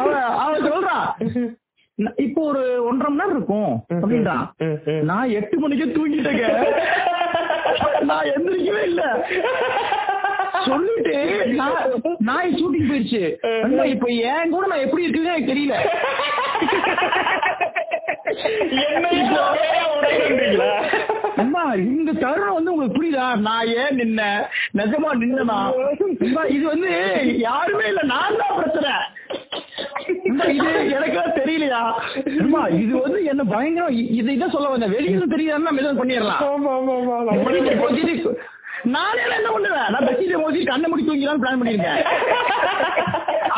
அவன் 0.00 0.22
அவன் 0.44 0.68
சொல்றான் 0.68 1.06
இப்போ 2.26 2.40
ஒரு 2.50 2.62
ஒன்றரை 2.88 3.08
மணி 3.10 3.20
நேரம் 3.20 3.36
இருக்கும். 3.36 3.72
அப்படின்றான் 4.02 4.44
நான் 5.10 5.34
எட்டு 5.38 5.56
மணிக்கே 5.64 5.88
தூங்கிட்டேங்க. 5.96 6.46
நான் 8.10 8.30
எந்திரிக்கவே 8.34 8.82
இல்ல. 8.90 9.02
சொல்லிட்டு 10.68 11.16
நான் 11.60 11.76
நாய் 12.28 12.56
ஷூட்டிங் 12.58 12.88
போயிருச்சு. 12.90 13.22
அண்ணா, 13.64 13.84
இப்ப 13.94 14.08
என் 14.32 14.52
கூட 14.54 14.66
நான் 14.72 14.84
எப்படி 14.86 15.04
இருக்குன்னு 15.04 15.32
எனக்கு 15.32 15.52
தெரியல. 15.52 15.74
அம்மா 21.42 21.62
இந்த 21.74 22.10
தருணம் 22.22 22.56
வந்து 22.56 22.72
உங்களுக்கு 22.72 22.96
புரியுதா? 22.98 23.26
நான் 23.48 23.70
ஏன் 23.82 23.98
நின்ன? 24.00 24.22
நிஜமா 24.80 25.10
நின்னா 25.22 25.58
இது 26.56 26.64
வந்து 26.72 26.90
யாருமே 27.48 27.86
இல்ல. 27.92 28.02
நான் 28.14 28.38
தான் 28.40 28.56
பிரச்சனை. 28.58 28.92
இது 30.56 30.70
எனக்கு 30.96 31.20
தெரியலையா? 31.40 31.82
அம்மா 32.44 32.62
இது 32.82 32.92
வந்து 33.04 33.20
என்ன 33.32 33.42
பயங்கரம். 33.54 33.96
இது 34.20 34.28
இதான் 34.36 34.54
சொல்ல 34.56 34.68
வந்தேன். 34.72 34.94
வெளியில 34.96 35.26
தெரியாதுன்னா 35.34 35.74
மெதுவா 35.78 35.94
பண்ணிடலாம். 36.00 36.42
நானே 38.90 39.24
என்ன 39.36 39.50
பண்ணுவேன் 39.50 39.90
நான் 39.92 40.06
பெட்ஷீட்டை 40.06 40.38
மோதி 40.40 40.60
கண்ணை 40.64 40.88
முடி 40.88 41.02
தூங்கிடலாம்னு 41.02 41.42
பிளான் 41.42 41.60
பண்ணிருக்கேன் 41.60 42.00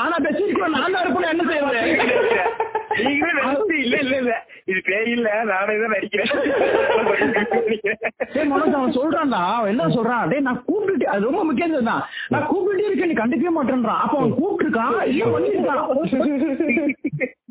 ஆனா 0.00 0.16
பெட்ஷீட் 0.24 0.58
நான் 0.76 0.94
தான் 0.94 1.04
இருப்பேன் 1.04 1.32
என்ன 1.32 1.44
நீங்களே 2.96 3.30
நினைச்சு, 3.36 3.76
இல்ல 3.84 3.94
இல்ல 4.02 4.16
இல்ல. 4.16 4.32
இது 4.66 4.80
பேய் 4.86 5.08
இல்ல 5.12 5.28
நானே 5.44 5.74
தான் 5.80 5.94
நடிக்கிறேன். 5.94 6.30
மனோஜ் 8.52 8.76
அவன் 8.78 8.94
சொல்றான்டா. 8.98 9.40
அவன் 9.54 9.72
என்ன 9.72 9.88
சொல்றான்? 9.96 10.28
டேய் 10.30 10.44
நான் 10.48 10.62
கூப்பிட்டு 10.68 11.08
அது 11.08 11.28
ரொம்ப 11.28 11.42
முக்கியம் 11.44 11.88
தான். 11.90 12.04
நான் 12.30 12.46
கூப்பிட்டுட்டே 12.46 12.88
இருக்கேன் 12.88 13.10
நீ 13.12 13.16
கண்டுக்கவே 13.18 13.54
மாட்டேன்றான். 13.56 14.02
அப்ப 14.04 14.14
அவன் 14.20 14.36
கூப்பிட்டுருக்கான் 14.38 14.94
இல்ல 15.12 15.24
பண்ணிருக்கான் 15.34 15.82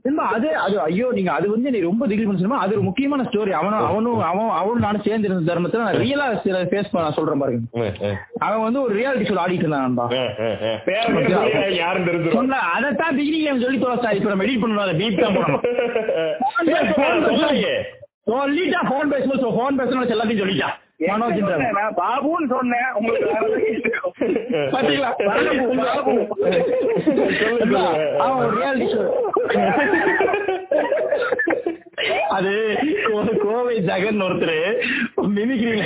அது 0.06 0.58
அது 0.58 0.82
ஐயோ 0.82 1.12
நீங்க 1.12 1.32
அது 1.32 1.52
வந்து 1.52 1.72
நீ 1.72 1.80
ரொம்ப 1.80 2.08
திகில் 2.08 2.28
பண்ணி 2.28 2.64
அது 2.64 2.76
ஒரு 2.76 2.82
முக்கியமான 2.82 3.24
ஸ்டோரி 3.24 3.50
அவனும் 3.50 3.90
அவனும் 3.90 4.20
அவன் 4.20 4.50
அவனும் 4.50 4.80
நானும் 4.80 5.02
சேர்ந்து 5.02 5.28
இருந்த 5.28 5.50
தர்மத்துல 5.50 5.84
நான் 5.84 5.94
ரியலா 5.94 6.44
சில 6.44 6.64
ஃபேஸ் 6.64 6.92
பண்ண 6.92 7.12
சொல்றேன் 7.12 7.40
பாருங்க. 7.40 8.18
அவன் 8.40 8.64
வந்து 8.64 8.82
ஒரு 8.82 9.00
ரியாலிட்டி 9.00 9.30
ஷோ 9.30 9.44
ஆடிட்டு 9.44 9.68
தெரிஞ்சிடும். 12.08 12.32
சொன்ன 12.32 12.60
அதைத்தான் 12.76 13.18
கேம் 13.18 13.64
சொல்லி 13.64 13.78
தொலைச்சா. 13.78 14.18
இப்ப 14.18 14.30
நம்ம 14.30 14.48
எடிட் 14.48 14.64
பண்ணணும் 14.64 14.78
அதை 14.78 15.02
பீப் 15.02 15.24
தான் 15.24 15.38
போடணும். 15.38 15.64
சொல்லிட்டா 18.28 18.80
போன் 18.90 19.10
பேசும்போது 19.10 19.60
போன் 19.60 19.80
பேசணும் 19.80 20.16
எல்லாத்தையும் 20.16 20.44
சொல்லிட்டா. 20.44 20.70
மனோஜ் 21.04 21.40
நான் 21.78 21.96
பாபுன்னு 21.98 22.48
சொன்னேன். 22.52 22.90
உங்களுக்கு. 22.96 23.30
பாத்தீங்களா? 24.74 25.10
பாபு, 25.22 25.64
பாபு. 25.82 26.14
அவன் 28.20 28.40
ஒரு 28.42 28.54
ரியாலிட்டி 28.58 28.88
ஷோ 28.94 29.04
அது 32.36 32.52
கோவை 33.44 33.76
ஜெகன் 33.88 34.24
ஒருத்தர் 34.26 34.58
மிமிக்ரியில 35.36 35.84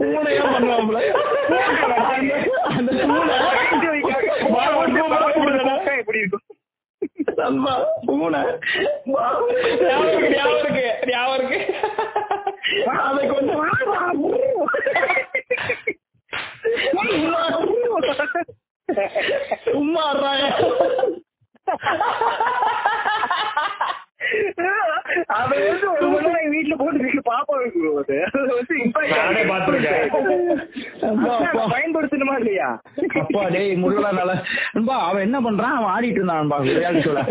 பூனையா 0.00 0.44
பண்ணுவாப்ல 0.54 0.98
அந்த 2.72 2.90
பூனை. 3.02 3.36
எப்படி 5.94 6.18
இருக்கும். 6.18 6.44
அதை 13.00 13.22
கொஞ்சம் 13.28 13.60
சும்மா 19.66 20.04
வந்து 25.44 25.88
ஒரு 25.92 26.06
மணி 26.08 26.28
நேரம் 26.28 26.52
வீட்டுல 26.52 26.74
போட்டு 26.76 27.22
பாப்பா 27.26 27.54
வைக்கும் 27.56 27.98
அது 27.98 28.16
வந்து 28.52 28.76
பயன்படுத்தணுமா 32.02 32.34
இல்லையா? 32.40 32.68
அப்பா 33.22 33.42
டேய் 33.54 33.72
முருகலா 33.82 34.10
நல்ல 34.18 34.32
நண்பா 34.74 34.96
அவன் 35.08 35.24
என்ன 35.26 35.38
பண்றான்? 35.46 35.76
அவன் 35.78 35.92
ஆடிட்டு 35.94 36.18
இருந்தான் 36.20 36.40
நண்பா 36.42 36.58
reality 36.68 37.02
showல. 37.06 37.22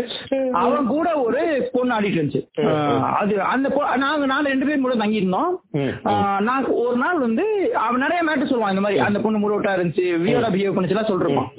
அவன் 0.62 0.86
கூட 0.94 1.08
ஒரு 1.24 1.42
பொண்ணு 1.74 1.94
ஆடிட்டு 1.96 2.18
இருந்துச்சு. 2.20 2.42
அது 3.20 3.34
அந்த 3.54 3.68
நாங்க 4.04 4.26
நாலு 4.32 4.52
ரெண்டு 4.52 4.66
பேரும் 4.68 4.86
கூட 4.86 4.96
தங்கி 5.02 5.20
இருந்தோம் 5.22 5.52
நான் 6.48 6.70
ஒரு 6.84 6.96
நாள் 7.04 7.20
வந்து 7.26 7.44
அவன் 7.86 8.04
நிறைய 8.04 8.20
மேட்டர் 8.28 8.50
சொல்லுவான் 8.52 8.74
இந்த 8.74 8.84
மாதிரி 8.86 9.00
அந்த 9.08 9.20
பொண்ணு 9.24 9.42
முருகட்டா 9.42 9.74
இருந்துச்சு 9.76 10.06
வியோடா 10.24 10.50
பிஹேவ் 10.54 10.76
பண்ணுச்சுலாம் 10.76 11.10
சொல்றான். 11.10 11.50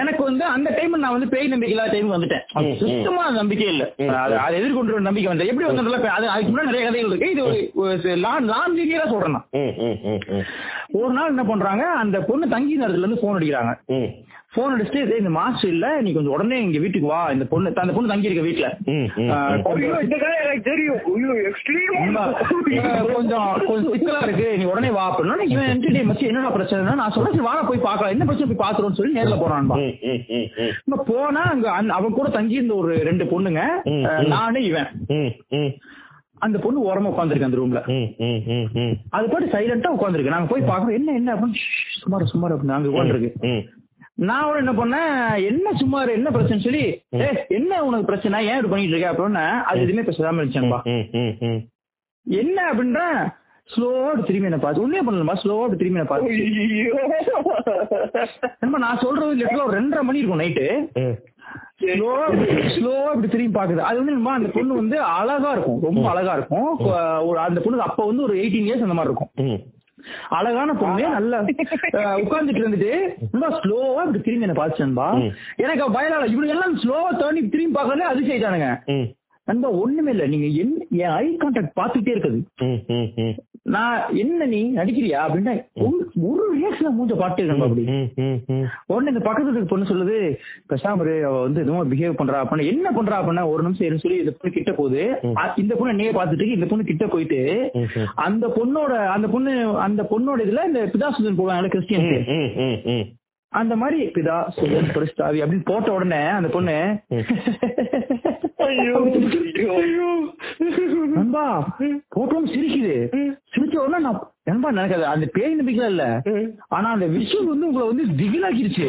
எனக்கு 0.00 0.22
வந்து 0.30 0.44
அந்த 0.54 0.68
டைம் 0.78 1.02
நான் 1.04 1.16
வந்து 1.16 1.32
பேய் 1.34 1.52
நம்பிக்கை 1.54 1.74
இல்லாத 1.76 1.92
டைம் 1.94 2.14
வந்துட்டேன். 2.16 2.44
சுத்தமா 2.82 3.24
நம்பிக்கை 3.40 3.68
இல்ல. 3.74 3.84
அது 4.44 4.58
எதிர்கொண்டு 4.60 4.96
ஒரு 4.98 5.06
நம்பிக்கை 5.08 5.30
வந்து 5.32 5.48
எப்படி 5.50 5.66
வந்து 5.68 6.10
அது 6.16 6.26
அதுக்கு 6.34 6.52
முன்னாடி 6.52 6.70
நிறைய 6.70 6.84
கதைகள் 6.86 7.12
இருக்கு. 7.12 7.32
இது 7.34 7.42
ஒரு 7.82 8.16
லான் 8.26 8.50
லான் 8.54 8.76
சொல்றேன். 9.14 9.26
ஒரு 10.90 11.12
நாள் 11.12 11.28
என்ன 11.28 11.44
பண்றாங்க 11.44 11.84
அந்த 11.96 12.20
பொண்ணு 12.20 12.48
தங்கி 12.48 12.72
இருந்த 12.72 12.88
இடத்துல 12.88 12.98
இருந்து 12.98 13.22
போன் 13.22 13.36
அடிக்கிறாங்க. 13.38 13.72
ம், 13.88 14.08
போன் 14.54 14.72
அடிச்சுட்டு 14.74 15.08
"டேய், 15.08 15.18
இந்த 15.18 15.30
மாஸ்டர் 15.30 15.70
இல்ல 15.70 16.00
நீ 16.00 16.12
கொஞ்சம் 16.12 16.32
உடனே 16.32 16.60
இங்க 16.60 16.78
வீட்டுக்கு 16.78 17.08
வா. 17.08 17.30
இந்த 17.30 17.44
பொண்ணு 17.44 17.72
அந்த 17.76 17.92
பொண்ணு 17.92 18.08
தங்கி 18.08 18.28
இருக்க 18.28 18.44
வீட்டுல 18.44 18.66
கொஞ்சம் 23.14 23.46
கொஞ்சம் 23.66 23.92
சிக்கலா 23.92 24.22
இருக்கு. 24.22 24.58
நீ 24.58 24.64
உடனே 24.64 24.90
வா 24.90 25.04
அப்படின்னா 25.10 25.36
இவன் 25.46 25.68
என்கிட்ட 25.68 25.92
"டேய் 25.92 26.08
மச்சி 26.08 26.26
என்னடா 26.26 26.50
பிரச்சனை 26.50 26.94
நான் 26.94 27.12
சொல்றேன். 27.12 27.34
"சரி, 27.34 27.46
வாடா 27.46 27.62
போய் 27.62 27.78
பார்க்கலாம். 27.78 28.12
என்ன 28.12 28.24
பிரச்சனை? 28.24 28.48
போய் 28.50 28.62
பாத்துருவோம்னு 28.64 28.92
சொல்லி 28.92 29.20
நேர்ல 29.20 29.36
போறான்பா 29.36 29.76
ம், 29.78 29.94
ம், 30.04 30.22
ம், 30.30 30.48
ம். 30.58 30.72
இப்ப 30.84 31.04
போனா 31.06 31.42
அங்க 31.50 31.68
அவன் 31.92 32.12
கூட 32.12 32.28
தங்கி 32.28 32.54
இருந்த 32.54 32.74
ஒரு 32.74 32.94
ரெண்டு 33.02 33.24
பொண்ணுங்க. 33.24 33.62
நானு 34.26 34.64
இவன். 34.64 34.88
ம், 35.08 35.30
ம், 35.50 35.72
அந்த 36.38 36.58
பொண்ணு 36.58 36.80
ஓரமா 36.84 37.06
உட்காந்துருக்கு 37.06 37.42
அந்த 37.42 37.56
ரூம்ல. 37.56 37.80
அது 39.10 39.28
பாட்டு 39.28 39.46
சைலண்டா 39.46 39.88
உட்காந்துருக்கு 39.98 40.28
நாங்க 40.28 40.48
போய் 40.48 40.62
பாக்குறோம் 40.62 40.92
என்ன 40.92 41.12
என்ன? 41.12 41.34
அப்படின்னு 41.34 41.54
"ஷ், 41.54 41.98
சுமார் 42.00 42.24
சுமார் 42.24 42.56
அப்படின்னு 42.56 42.70
அங்க 42.70 42.88
உட்காந்துருக்கு. 42.88 43.32
நான் 44.14 44.56
என்ன 44.56 44.72
பண்ணேன் 44.72 45.44
என்ன 45.46 45.72
சுமார் 45.72 46.08
என்ன 46.08 46.30
பிரச்சனை 46.30 46.62
சொல்லி 46.62 47.02
என்ன 47.48 47.84
உனக்கு 47.84 48.04
பிரச்சனை? 48.04 48.46
ஏன் 48.46 48.56
இப்படி 48.56 48.68
பண்ணிட்டு 48.68 48.98
இருக்க? 48.98 49.12
அப்படின்னா 49.12 49.60
அது 49.62 49.80
எதுவுமே 49.80 50.06
பேசாம 50.06 50.44
இருந்துச்சேன்பா. 50.44 50.80
ம். 51.40 51.56
என்ன? 52.30 52.72
அப்படின்ற 52.72 53.00
ஸ்லோவா 53.76 54.10
திரும்பி 54.10 54.42
என்ன 54.42 54.58
பார்த்து. 54.58 54.80
உண்மையே 54.80 55.04
பண்ணலமா 55.04 55.36
ஸ்லோவா 55.42 55.76
திரும்பி 55.76 55.86
என்ன 55.86 56.04
பார்த்து. 56.04 56.28
நான் 58.78 58.98
சொல்றது 58.98 59.36
லிட்டரா 59.36 59.66
ஒரு 59.66 59.80
ரெண்டரை 59.80 60.00
மணி 60.00 60.18
இருக்கும் 60.18 60.40
நைட்டு. 60.40 60.66
ஸ்லோவா 61.80 62.22
ஸ்லோவா 62.74 63.08
இப்படி 63.08 63.28
திரும்பி 63.28 63.58
பாக்குது 63.58 63.82
அது 63.88 63.98
வந்து 63.98 64.14
அந்த 64.30 64.48
பொண்ணு 64.48 64.74
வந்து 64.74 64.96
அழகா 65.12 65.50
இருக்கும். 65.52 65.80
ரொம்ப 65.82 66.06
அழகா 66.10 66.32
இருக்கும். 66.32 66.70
அந்த 67.38 67.60
பொண்ணு 67.60 67.80
அப்ப 67.80 68.06
வந்து 68.06 68.22
ஒரு 68.22 68.34
எயிட்டீன் 68.34 68.68
இயர்ஸ் 68.68 68.86
அந்த 68.86 68.94
மாதிரி 68.94 69.12
இருக்கும். 69.12 69.60
அழகான 70.30 70.74
பொண்ணு 70.74 71.08
நல்லா 71.08 71.38
உட்கார்ந்துட்டு 72.18 72.62
இருந்துட்டு 72.62 72.90
ரொம்ப 73.32 73.48
ஸ்லோவா 73.60 74.02
இப்படி 74.02 74.20
திரும்பி 74.20 74.46
என்ன 74.48 74.58
பாத்துச்சேன்பா. 74.60 75.06
எனக்கு 75.56 75.82
அவ 75.82 75.90
பயனால 75.98 76.28
இவனுங்க 76.28 76.56
எல்லாம் 76.56 76.76
ஸ்லோவா 76.76 77.10
தண்ணி 77.16 77.48
திரும்பி 77.48 77.78
பார்க்கறதே 77.78 78.10
அது 78.10 78.22
செய்தானுங்க 78.22 78.68
ம். 78.86 79.06
நண்பா 79.48 79.68
ஒண்ணுமே 79.78 80.10
இல்ல 80.10 80.26
நீங்க 80.26 80.46
என்ன 80.58 80.76
என் 80.98 81.12
ஐ 81.16 81.36
கான்டாக்ட் 81.36 81.76
பாத்துட்டே 81.76 82.14
இருக்குது. 82.14 82.40
நான் 83.68 83.96
என்ன 84.16 84.46
நீ 84.46 84.72
நடிக்கிறியா 84.72 85.18
அப்படின்னா 85.22 85.52
ஒரு- 85.82 86.04
ரியாக்ஷன் 86.52 86.94
மூஞ்ச 86.96 87.14
பாட்டு 87.16 87.42
இருக்கணும் 87.42 87.66
அப்படி. 87.66 87.82
உடனே 88.86 89.10
இந்த 89.10 89.22
பக்கத்துல 89.22 89.50
இருக்க 89.50 89.68
பொண்ணு 89.68 89.90
சொல்லுது 89.90 90.16
பேசாம 90.70 90.94
அவ 91.22 91.40
வந்து 91.40 91.60
எதுவும் 91.60 91.90
பிஹேவ் 91.90 92.18
பண்றா 92.18 92.40
அப்படின்னா 92.42 92.66
என்ன 92.66 92.90
பண்றா 92.90 93.18
அப்படின்னா 93.18 93.44
ஒரு 93.48 93.62
நிமிஷம் 93.62 93.86
இரு 93.86 93.98
சொல்லி 93.98 94.18
இந்த 94.18 94.32
பொண்ணு 94.34 94.54
கிட்ட 94.54 94.72
போகுது 94.72 95.02
இந்த 95.56 95.74
பொண்ணு 95.74 95.92
பார்த்துட்டு 96.12 96.40
இருக்கு. 96.40 96.56
இந்த 96.56 96.66
பொண்ணு 96.66 96.84
கிட்ட 96.84 97.06
போயிட்டு. 97.06 97.40
அந்த 98.22 98.46
பொண்ணோட 98.56 98.92
அந்த 99.10 99.28
பொண்ணு 99.28 99.52
அந்த 99.80 100.02
பொண்ணோட 100.10 100.46
இதுல 100.46 100.66
இந்த 100.66 100.82
பிதாசுதன் 100.92 101.40
போவாங்க 101.40 101.74
ம். 102.90 103.06
அந்த 103.52 103.74
மாதிரி 103.76 103.98
பிதா 104.14 104.34
சுதன் 104.54 104.90
பரிசுத்தாவி 104.94 105.38
அப்படின்னு 105.42 105.64
போட்ட 105.64 105.92
உடனே 105.92 106.22
அந்த 106.32 106.48
பொண்ணு 106.48 106.74
நண்பா 111.16 111.44
போட்டோம் 112.14 112.48
சிரிக்குது. 112.52 112.94
சிரிச்ச 113.52 113.76
உடனே 113.82 113.98
நான் 114.06 114.18
என்னப்பா 114.48 114.70
நினைக்காது 114.76 115.04
அந்த 115.12 115.26
பேய் 115.36 115.56
நம்பிக்கை 115.58 115.86
இல்ல. 115.92 116.04
ஆனா 116.76 116.88
அந்த 116.96 117.06
விஷயம் 117.16 117.50
வந்து 117.50 117.68
உங்களை 117.68 117.86
வந்து 117.90 118.04
திகிலாக்கிருச்சு. 118.20 118.86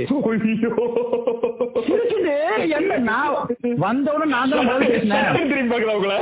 சிரிச்சுட்டு 1.87 2.35
என்ன 2.77 2.97
நான் 3.09 3.35
வந்த 3.85 4.13
உடனே 4.15 4.29
நான் 4.35 4.53
தான் 4.69 4.85
பேசினேன். 4.85 5.31
திரும்பி 5.51 5.73
பார்க்கல 5.73 5.97
உங்களை? 5.99 6.19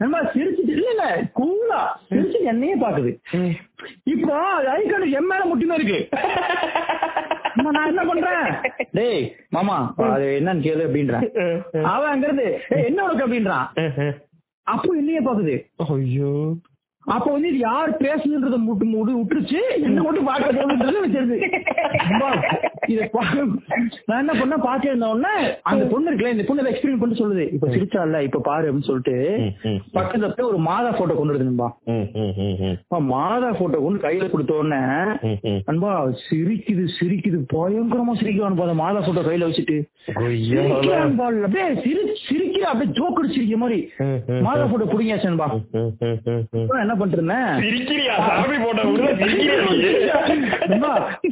நண்பா 0.00 0.20
சிரிச்சுட்டு 0.34 0.72
இல்ல 0.78 0.88
இல்ல 0.94 1.04
கூலா 1.38 1.80
சிரிச்சு 2.10 2.38
என்னையே 2.52 2.76
பாக்குது 2.84 3.10
இப்போ 4.14 4.34
அது 4.56 4.68
ஐக்கானுக்கு 4.76 5.18
என் 5.20 5.30
மேல 5.30 5.44
முட்டிமே 5.50 5.78
இருக்கு. 5.78 6.00
அம்மா, 7.56 7.70
நான் 7.70 7.86
என்ன 7.86 8.02
பண்றேன்? 8.04 8.46
டேய் 8.92 9.22
மாமா 9.48 9.76
அது 10.06 10.26
என்னன்னு 10.40 10.64
கேளு 10.64 10.84
அப்படின்றேன். 10.86 11.26
அவன் 11.84 12.10
அங்கிருந்து 12.10 12.46
"ஏய், 12.70 12.84
என்ன 12.84 13.04
உனக்கு? 13.04 13.26
அப்படின்றான். 13.26 13.66
அப்போ 14.66 14.94
என்னையே 14.94 15.20
பாக்குது 15.20 15.54
ஐயோ. 15.88 16.32
அப்ப 17.06 17.26
வந்து 17.30 17.48
இது 17.48 17.58
யார் 17.60 17.90
பேசுதுன்றத 18.00 18.56
முட்டு 18.60 18.84
முடி 18.88 19.12
விட்டுருச்சு 19.12 19.58
என்ன 19.80 19.98
மட்டும் 20.02 20.28
பாக்குறதுன்றது 20.28 21.36
பா- 23.12 23.26
நான் 24.06 24.20
என்ன 24.20 24.32
பண்ண 24.34 24.56
பாத்து 24.60 24.86
இருந்த 24.86 25.06
உடனே 25.10 25.32
அந்த 25.68 25.84
பொண்ணு 25.86 26.08
இருக்குல்ல 26.08 26.32
இந்த 26.32 26.44
பொண்ணு 26.44 26.70
எக்ஸ்பீரியன்ஸ் 26.70 27.02
பண்ணி 27.02 27.16
சொல்லுது. 27.16 27.44
இப்ப 27.54 27.68
சிரிச்சா 27.72 28.00
இல்ல 28.06 28.18
இப்ப 28.26 28.40
பாரு 28.42 28.66
அப்படின்னு 28.66 28.88
சொல்லிட்டு 28.88 29.14
பக்கத்துல 29.94 30.30
போய் 30.32 30.48
ஒரு 30.48 30.58
மாதா 30.66 30.90
போட்டோ 30.92 31.14
கொண்டு 31.14 31.34
வருதுன்பா 31.34 31.68
மாதா 33.08 33.50
போட்டோ 33.54 33.78
கொண்டு 33.78 34.04
கையில 34.04 34.26
கொடுத்த 34.28 34.54
உடனே 34.56 34.80
அன்பா 35.68 35.92
சிரிக்குது 36.24 36.84
சிரிக்குது 36.96 37.40
பயங்கரமா 37.54 38.14
சிரிக்கிறான் 38.20 38.56
அந்த 38.58 38.76
மாதா 38.80 39.00
போட்டோ 39.02 39.24
கையில 39.26 39.48
வச்சுட்டு. 39.48 39.78
அப்படியே 41.40 41.66
சிரி 41.82 42.00
சிரிக்கிற 42.26 42.64
அப்படியே 42.66 42.92
ஜோக்கடி 42.98 43.28
சிரிக்கிற 43.30 43.58
மாதிரி. 43.58 43.80
மாதா 44.42 44.66
போட்டோ 44.66 44.88
புடிங்காச்சன்பா 44.92 45.48
அப்புறம் 46.56 46.82
என்ன 46.82 46.95
பண்ணிட்டு 46.98 47.20
இருந்தேன் 47.20 47.48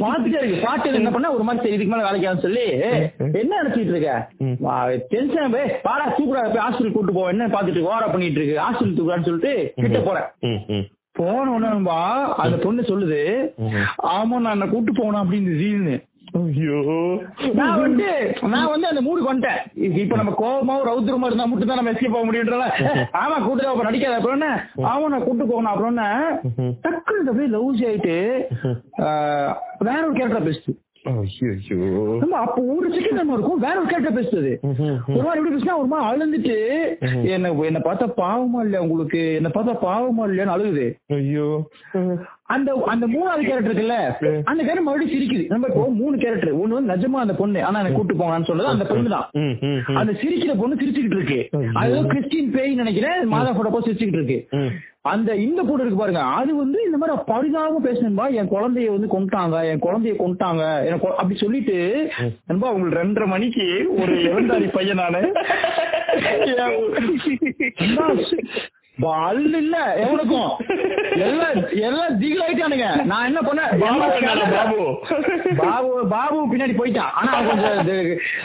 பாத்துட்டே 0.02 0.38
இருக்கு. 0.40 0.58
பாட்டு 0.66 0.94
என்ன 0.94 1.10
பண்ண? 1.10 1.32
ஒரு 1.32 1.42
மாதிரி 1.42 1.74
இதுக்கு 1.74 1.92
மேல 1.92 2.04
வேலைக்கு 2.08 2.44
சொல்லி 2.46 2.64
என்ன 3.40 3.52
நினைச்சிட்டு 3.60 3.92
இருக்க? 3.94 4.12
டென்ஷன் 5.12 5.52
போய் 5.52 5.70
பாடா 5.82 6.06
தூக்குறா 6.16 6.42
போய் 6.48 6.64
ஹாஸ்பிட்டல் 6.64 6.92
கூட்டு 6.92 7.12
போ 7.12 7.28
என்ன 7.28 7.46
பாத்துட்டு 7.46 7.86
ஓரா 7.90 8.08
பண்ணிட்டு 8.10 8.40
இருக்கு. 8.40 8.58
ஹாஸ்பிட்டல் 8.64 8.98
தூக்குறான்னு 8.98 9.28
சொல்லிட்டு 9.30 9.54
கிட்ட 9.76 10.00
போறேன். 10.00 10.28
போன 11.18 11.44
உடனேபா 11.56 11.98
அந்த 12.36 12.56
பொண்ணு 12.56 12.82
சொல்லுது 12.82 13.20
ஆமா 14.14 14.38
நான் 14.38 14.56
என்ன 14.56 14.66
கூட்டு 14.66 14.92
போனேன் 14.92 15.22
அப்படின்னு 15.22 15.96
நான் 17.54 17.80
வந்து 17.80 18.06
நான் 18.48 18.70
வந்து 18.70 18.86
அந்த 18.86 19.00
மூடுக்கு 19.00 19.30
வந்துட்டேன் 19.30 19.60
இப்ப- 19.98 20.16
நம்ம 20.16 20.32
கோபமாவும் 20.38 20.86
ரௌத்ரமா 20.88 21.26
இருந்தா 21.26 21.44
மட்டும் 21.44 21.68
தான் 21.68 21.76
நம்ம 21.76 21.92
எஸ்கேப் 21.92 22.14
போக 22.14 22.24
முடியுன்றல 22.24 22.66
ஆமா 23.18 23.36
கூட்டு 23.44 23.68
அப்ப 23.68 23.84
நடிக்காத. 23.84 24.16
அப்புறம் 24.16 24.38
என்ன? 24.38 24.48
ஆமா 24.86 25.08
நான் 25.08 25.24
கூட்டு 25.24 25.44
போகணும். 25.44 25.72
அப்புறம் 25.72 25.92
என்ன? 25.92 26.06
டக்குனு 26.84 27.20
இந்த 27.20 27.30
அப்படியே 27.30 27.52
லவ்ஸ் 27.54 27.84
ஆயிட்டு 27.86 28.16
வேற 29.80 30.00
ஒரு 30.04 30.14
கேரக்டர் 30.14 30.48
பேசுது 30.48 30.74
நம்ம 32.20 32.36
அப்ப 32.42 32.58
ஒரு 32.74 32.88
செகண்ட் 32.94 33.18
நம்ம 33.18 33.34
இருக்கும் 33.34 33.62
வேற 33.64 33.74
ஒரு 33.80 33.88
கேரக்டர் 33.88 34.18
பேசுது 34.18 34.52
ஒரு 35.08 35.24
மாதிரி 35.24 35.38
எப்படி 35.38 35.54
பேசினா 35.54 35.78
ஒரு 35.80 35.90
மாதிரி 35.92 36.08
அழுந்துட்டு 36.10 36.56
என்ன 37.34 37.50
என்ன 37.68 37.80
பார்த்தா 37.86 38.06
பாவமா 38.20 38.60
இல்லையா 38.64 38.84
உங்களுக்கு? 38.84 39.20
என்ன 39.34 39.48
பார்த்தா 39.48 39.74
பாவமா 39.84 40.22
இல்லையான்னு 40.28 40.54
அழுகுது. 40.54 40.86
ஐயோ. 41.16 41.48
அந்த 42.54 42.70
அந்த 42.86 43.04
மூணாவது 43.06 43.42
கேரக்டர் 43.42 43.70
இருக்குல்ல 43.70 43.98
அந்த 44.50 44.60
கேரக்டர் 44.62 44.86
மறுபடியும் 44.86 45.14
சிரிக்குது. 45.14 45.44
நம்ம 45.52 45.68
இப்போ 45.70 45.84
மூணு 46.00 46.16
கேரக்டர் 46.18 46.58
ஒண்ணு 46.60 46.78
வந்து 46.78 46.92
நிஜமா 46.94 47.20
அந்த 47.24 47.36
பொண்ணு 47.40 47.66
ஆனா 47.68 47.82
எனக்கு 47.82 48.00
கூட்டு 48.00 48.18
போங்கன்னு 48.20 48.50
சொன்னது 48.50 48.72
அந்த 48.74 48.86
பொண்ணு 48.90 49.14
தான். 49.16 49.28
அந்த 50.00 50.14
சிரிக்கிற 50.22 50.54
பொண்ணு 50.60 50.80
சிரிச்சுக்கிட்டு 50.82 51.20
இருக்கு. 51.20 51.40
அது 51.82 52.02
கிறிஸ்டின் 52.12 52.52
பேய் 52.56 52.80
நினைக்கிறேன் 52.82 53.30
மாதா 53.34 53.52
போட்டோ 53.52 53.84
சிரிச்சுக்கிட்டு 53.86 54.22
இருக்கு. 54.22 54.40
அந்த 55.04 55.30
இந்த 55.36 55.62
பொண்ணு 55.62 55.80
இருக்கு 55.80 55.98
பாருங்க. 55.98 56.22
அது 56.34 56.54
வந்து 56.56 56.78
இந்த 56.84 56.96
மாதிரி 56.96 57.16
பரிதாபமா 57.28 57.80
பேசணும்பா 57.84 58.26
என் 58.34 58.52
குழந்தைய 58.52 58.92
வந்து 58.94 59.10
கொண்டாங்க 59.16 59.56
என் 59.70 59.82
குழந்தைய 59.82 60.14
கொண்டாங்க 60.18 60.62
எனக்கு 60.86 61.10
அப்படி 61.16 61.36
சொல்லிட்டு 61.38 61.76
நண்பா 62.46 62.72
உங்களுக்கு 62.72 63.02
ரெண்டரை 63.02 63.26
மணிக்கு 63.26 63.66
ஒரு 63.98 64.14
இறந்தாரி 64.28 64.68
பையன் 64.72 64.96
நானு. 64.96 65.22
பல்லு 69.02 69.58
இல்ல 69.62 69.76
எவனுக்கும்? 70.02 70.50
எல்லாம் 71.26 71.54
எல்லாம் 71.86 72.18
திகிலாயிட்டானுங்க 72.20 72.88
நான் 73.10 73.26
என்ன 73.28 73.40
பண்ணேன்? 73.46 73.70
பாபு 74.52 74.76
பாபு? 75.62 75.88
பாபு 76.12 76.36
பின்னாடி 76.52 76.74
போயிட்டான். 76.80 77.12
ஆனா 77.18 77.30
அவன் 77.38 77.48
கொஞ்சம் 77.50 77.88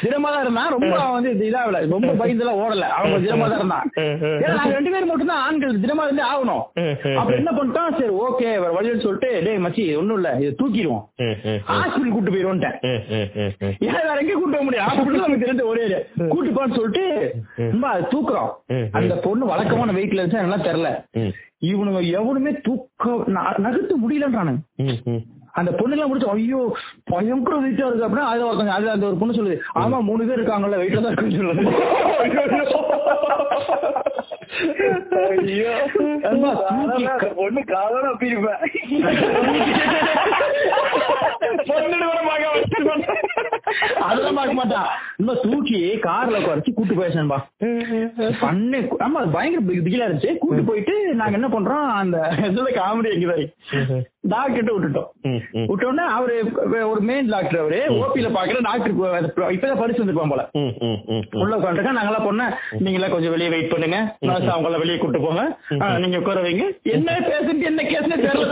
திடமா 0.04 0.30
தான் 0.34 0.44
இருந்தான். 0.46 0.72
ரொம்ப 0.76 0.90
அவன் 1.02 1.16
வந்து 1.18 1.34
இது 1.36 1.46
இதாகல. 1.50 1.82
ரொம்ப 1.96 2.14
பயந்துலாம் 2.22 2.62
ஓடல. 2.64 2.88
அவன் 2.96 3.14
கொஞ்சம் 3.14 3.28
திடமா 3.28 3.50
தான் 3.52 3.62
இருந்தான். 3.62 3.86
ஏன்னா 4.44 4.56
நாங்க 4.60 4.74
ரெண்டு 4.78 4.94
பேரும் 4.96 5.12
மட்டும் 5.12 5.32
தான் 5.34 5.44
ஆண்கள். 5.46 5.76
திடமா 5.84 6.06
இருந்து 6.08 6.26
ஆகணும். 6.32 6.64
அப்ப 7.20 7.30
என்ன 7.40 7.54
பண்ணிட்டான்? 7.60 7.94
சரி 8.00 8.16
ஓகே 8.26 8.50
வழின்னு 8.78 9.06
சொல்லிட்டு 9.06 9.30
டேய் 9.48 9.64
மச்சி 9.68 9.86
ஒண்ணும் 10.02 10.20
இல்ல. 10.22 10.32
இதை 10.44 10.52
தூக்கிடுவோம். 10.64 11.06
ஹாஸ்பிட்டல் 11.70 12.16
கூட்டு 12.18 12.34
போயிருவோன்ட்டேன். 12.36 12.78
வேற 13.86 14.18
எங்க 14.24 14.34
கூட்டு 14.34 14.56
போக 14.56 14.66
முடியும் 14.68 14.88
ஹாஸ்பிட்டல் 14.88 15.26
நமக்கு 15.28 15.46
தெரிஞ்ச 15.46 15.66
ஒரே. 15.72 15.86
கூட்டு 16.34 16.58
போன்னு 16.58 16.78
சொல்லிட்டு 16.80 17.06
ரொம்ப 17.74 17.96
தூக்குறோம். 18.16 18.52
அந்த 19.00 19.14
பொண்ணு 19.28 19.52
வழக்கமான 19.54 19.98
வெயிட்ல 20.00 20.22
இருந்துச்சா 20.22 20.39
நல்லா 20.46 20.58
தெரியல. 20.58 21.04
இவனுங்க 21.60 22.12
எவனுமே 22.12 22.52
தூக்க 22.52 23.24
நகர்த்த 23.58 23.96
முடியலன்றானுங்க. 24.08 24.60
ம், 24.76 25.00
ம். 25.04 25.26
அந்த 25.54 25.72
பொண்ணுலாம் 25.74 26.10
முடிச்சு 26.10 26.32
ஐயோ 26.32 26.62
பயங்கர 27.12 27.56
வெயிட்டா 27.58 27.88
இருக்கு 27.88 28.06
அப்படின்னா 28.06 28.30
அது 28.32 28.48
ஒருத்தங்க 28.48 28.76
அது 28.76 28.90
அந்த 28.90 29.08
ஒரு 29.08 29.18
பொண்ணு 29.18 29.38
சொல்லுது 29.38 29.58
ஆமா 29.82 30.00
மூணு 30.02 30.26
பேர் 30.26 30.40
இருக்காங்கல்ல 30.40 30.82
வெயிட்ல 30.82 31.02
தான் 31.02 31.14
இருக்குன்னு 31.14 31.40
சொல்லுது. 31.40 31.66
பொண்ணு 37.38 37.62
பிரிப்பேன். 38.22 38.62
அதெல்லாம் 44.04 44.38
பார்க்க 44.38 44.54
மாட்டான் 44.54 44.88
இன்னும் 45.20 45.42
தூக்கி 45.44 45.78
கார்ல 46.06 46.38
குறைச்சு 46.42 46.72
கூட்டு 46.74 46.94
போயாச்சன்பா 46.94 47.40
பண்ணு 48.42 48.80
ஆமா 49.06 49.20
பயங்கர 49.32 49.62
பிகிலா 49.80 50.08
இருந்துச்சு. 50.08 50.32
கூட்டு 50.38 50.62
போயிட்டு 50.64 50.94
நாங்க 51.14 51.38
என்ன 51.40 51.50
பண்றோம் 51.50 51.88
அந்த 51.96 52.18
காமெடி 52.80 53.12
எங்க 53.16 53.36
டாக்டர் 54.22 54.72
விட்டுட்டோம். 54.72 55.10
விட்டோன்னே 55.68 56.04
அவரு 56.16 56.36
ஒரு 56.90 57.02
மெயின் 57.02 57.30
டாக்டர் 57.30 57.60
அவரு 57.60 57.80
ஓபில 57.90 58.28
பாக்குற 58.30 58.58
டாக்டர் 58.62 58.94
இப்பதான் 59.52 59.78
படிச்சு 59.78 60.04
வந்திருப்பான் 60.04 60.30
போல. 60.30 60.44
உள்ள 61.34 61.56
உட்காந்துருக்கேன் 61.56 61.98
நாங்களாம் 62.00 62.28
பொண்ண 62.28 62.44
நீங்களா 62.80 63.08
கொஞ்சம் 63.08 63.32
வெளியே 63.32 63.50
வெயிட் 63.50 63.70
பண்ணுங்க. 63.70 64.00
நர்ஸ் 64.20 64.52
அவங்கள 64.54 64.78
வெளியே 64.78 64.98
கூட்டு 64.98 65.22
போங்க. 65.22 65.44
நீங்க 66.00 66.18
உட்கார 66.18 66.42
வைங்க. 66.42 66.66
என்ன 66.90 67.18
பேசுறது 67.20 67.64
என்ன 67.64 67.84
கேஸ்னு 67.84 68.20
தெரியல. 68.24 68.46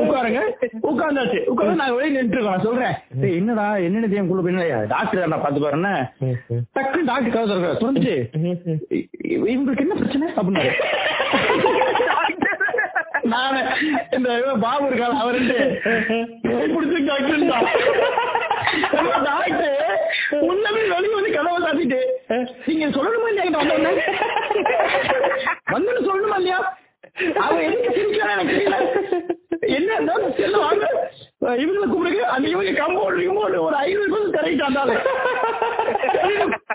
உட்காருங்க. 0.00 0.40
உட்கார்ந்தாச்சு. 0.82 1.38
உட்கார்ந்து 1.44 1.80
நாங்க 1.80 1.94
வெளியே 1.94 2.14
நின்று 2.16 2.38
இருக்கோம் 2.38 2.60
சொல்றேன் 2.60 2.94
"ஏய், 3.22 3.36
என்னடா 3.36 3.76
என்னென்ன 3.76 4.06
தெரியும் 4.06 4.28
குழு 4.28 4.42
பின்ன 4.42 4.60
டாக்டர் 4.88 5.28
நான் 5.28 5.42
பாத்து 5.42 5.60
பாருன்னு. 5.60 5.94
டக்குன்னு 6.74 7.04
டாக்டர் 7.04 7.34
கதை 7.36 7.46
திறக்க 7.46 7.88
இவங்களுக்கு 9.46 9.84
என்ன 9.84 9.94
பிரச்சனை? 9.94 10.26
அப்படின்னாரு. 10.36 10.72
நானு 13.32 13.60
இந்த 14.16 14.28
பாபு 14.64 14.86
இருக்காள் 14.88 15.20
அவருட்டு 15.22 15.58
பிடிச்சி 16.74 17.00
டாக்டர் 17.08 17.44
டாக்டர் 19.28 19.74
உன்னமே 20.48 20.82
வெளியே 20.92 21.14
வந்து 21.18 21.34
கதவை 21.36 21.58
சாத்திட்டு 21.64 22.00
நீங்க 22.68 22.86
சொல்லணுமா 22.96 23.28
இல்லையா 23.30 23.46
என்கிட்ட 23.46 23.62
வந்தோடனே 23.62 23.92
வந்து 25.74 26.08
சொல்லணுமா 26.08 26.38
இல்லையா? 26.40 26.58
அவன் 27.44 27.64
எதுக்கு 27.66 27.90
சிரிக்கிறான் 27.96 28.32
எனக்கு 28.34 28.54
தெரியல. 28.54 28.78
என்ன 29.76 29.88
இருந்தாலும் 29.94 30.34
செல்ல 30.38 30.56
வாங்க. 30.64 30.84
இவங்களை 31.62 31.86
கூப்பிடுங்க. 31.90 32.24
அந்த 32.34 32.46
இவங்க 32.52 32.72
கம்போடு 32.80 33.20
ரிமோடு 33.22 33.58
ஒரு 33.66 33.76
ஐநூறு 33.84 34.10
பேர் 34.14 34.34
கரெக்ட் 34.36 34.66
வந்தாலும் 34.66 35.02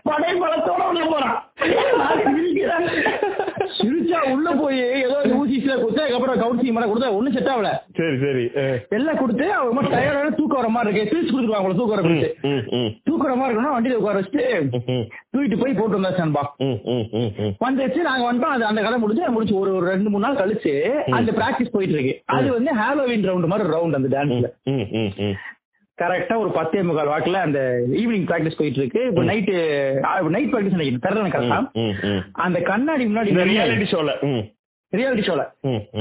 படை 0.10 0.32
பலத்தோட 0.44 1.04
போறான். 1.14 1.38
சிரிச்சா 3.76 4.20
உள்ள 4.32 4.50
போய் 4.56 4.78
ஏதோ 5.00 5.18
ஊசி 5.36 5.56
சில 5.60 5.74
கொடுத்து 5.76 6.02
அதுக்கப்புறம் 6.04 6.40
கவுன்சிலிங் 6.42 6.76
மேல 6.76 6.88
கொடுத்தா 6.88 7.10
ஒண்ணும் 7.16 7.36
செட் 7.36 7.50
ஆகல. 7.52 7.70
சரி 7.98 8.18
சரி. 8.22 8.44
எல்லாம் 8.92 9.20
கொடுத்து 9.20 9.46
மட்டும் 9.70 9.96
டயர்டான 9.96 10.34
தூக்கம் 10.38 10.60
வர 10.60 10.70
மாதிரி 10.70 10.90
இருக்கு. 10.90 11.12
பிரிச்சு 11.12 11.32
கொடுத்துருவாங்க 11.32 11.74
தூக்கம் 11.74 11.96
வர 11.96 12.04
ம், 12.74 12.90
தூக்குற 13.08 13.34
மாதிரி 13.36 13.52
இருக்கணும் 13.52 13.76
வண்டியில 13.76 14.00
உட்கார 14.00 14.18
வச்சுட்டு 14.18 14.46
தூக்கிட்டு 15.32 15.60
போய் 15.62 15.78
போட்டு 15.80 16.00
வந்தா 16.00 16.46
ம். 16.64 17.54
வந்துச்சு 17.62 18.02
நாங்க 18.02 18.26
வந்துட்டோம். 18.28 18.56
அது 18.56 18.66
அந்த 18.66 18.82
கதை 18.82 19.00
முடிஞ்சு 19.00 19.32
முடிச்சு 19.32 19.56
ஒரு 19.58 19.72
ஒரு 19.78 19.88
ரெண்டு 19.88 20.10
மூணு 20.10 20.26
நாள் 20.26 20.40
கழிச்சு 20.42 20.74
அந்த 21.14 21.32
பிராக்டிஸ் 21.34 21.74
போயிட்டு 21.74 21.96
இருக்கு. 21.98 22.16
அது 22.34 22.48
வந்து 22.54 22.74
ஹாலோவின் 22.74 23.28
ரவுண்ட் 23.30 23.48
மாதிரி 23.48 23.74
ரவுண்ட் 23.74 24.00
அந்த 24.00 24.12
டான்ஸ்ல. 24.16 24.50
கரெக்டா 26.02 26.42
ஒரு 26.42 26.52
பத்தே 26.52 26.84
முக்கால் 26.84 27.12
வாக்குல 27.12 27.42
அந்த 27.42 27.84
ஈவினிங் 28.02 28.28
பிராக்டிஸ் 28.28 28.58
போயிட்டு 28.58 28.80
இருக்கு 28.80 29.08
இப்போ 29.08 29.24
நைட்டு 29.24 29.54
நைட் 30.36 30.52
பிராக்டிஸ் 30.52 30.76
நினைக்கிறேன் 30.76 31.06
தெரியல 31.06 31.34
கரெக்டா. 31.34 31.58
அந்த 32.42 32.60
கண்ணாடி 32.70 33.06
முன்னாடி 33.06 33.50
ரியாலிட்டி 33.50 33.92
ஷோல 33.92 34.12
ரியாலிட்டி 34.94 35.28
ஷோல. 35.28 35.42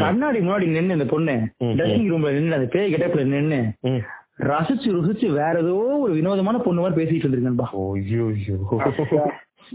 கண்ணாடி 0.01 0.41
முன்னாடி 0.41 0.71
நின்னு 0.71 0.93
இந்த 0.93 1.07
பொண்ணு 1.07 1.51
ட்ரெஸ்ஸிங் 1.73 2.13
ரூம்ல 2.13 2.33
நின்னு 2.33 2.55
அந்த 2.55 2.69
பேய் 2.73 2.93
கெட்டப்ல 2.93 3.29
நின்னு 3.29 3.75
ம். 3.89 4.01
ரசிச்சு 4.49 4.93
ருசிச்சு 4.93 5.35
வேற 5.35 5.59
ஏதோ 5.59 5.99
ஒரு 5.99 6.13
வினோதமான 6.13 6.59
பொண்ணு 6.59 6.83
மாதிரி 6.83 7.01
பேசிட்டு 7.01 7.21
இருந்திருக்கேன்பா. 7.21 7.69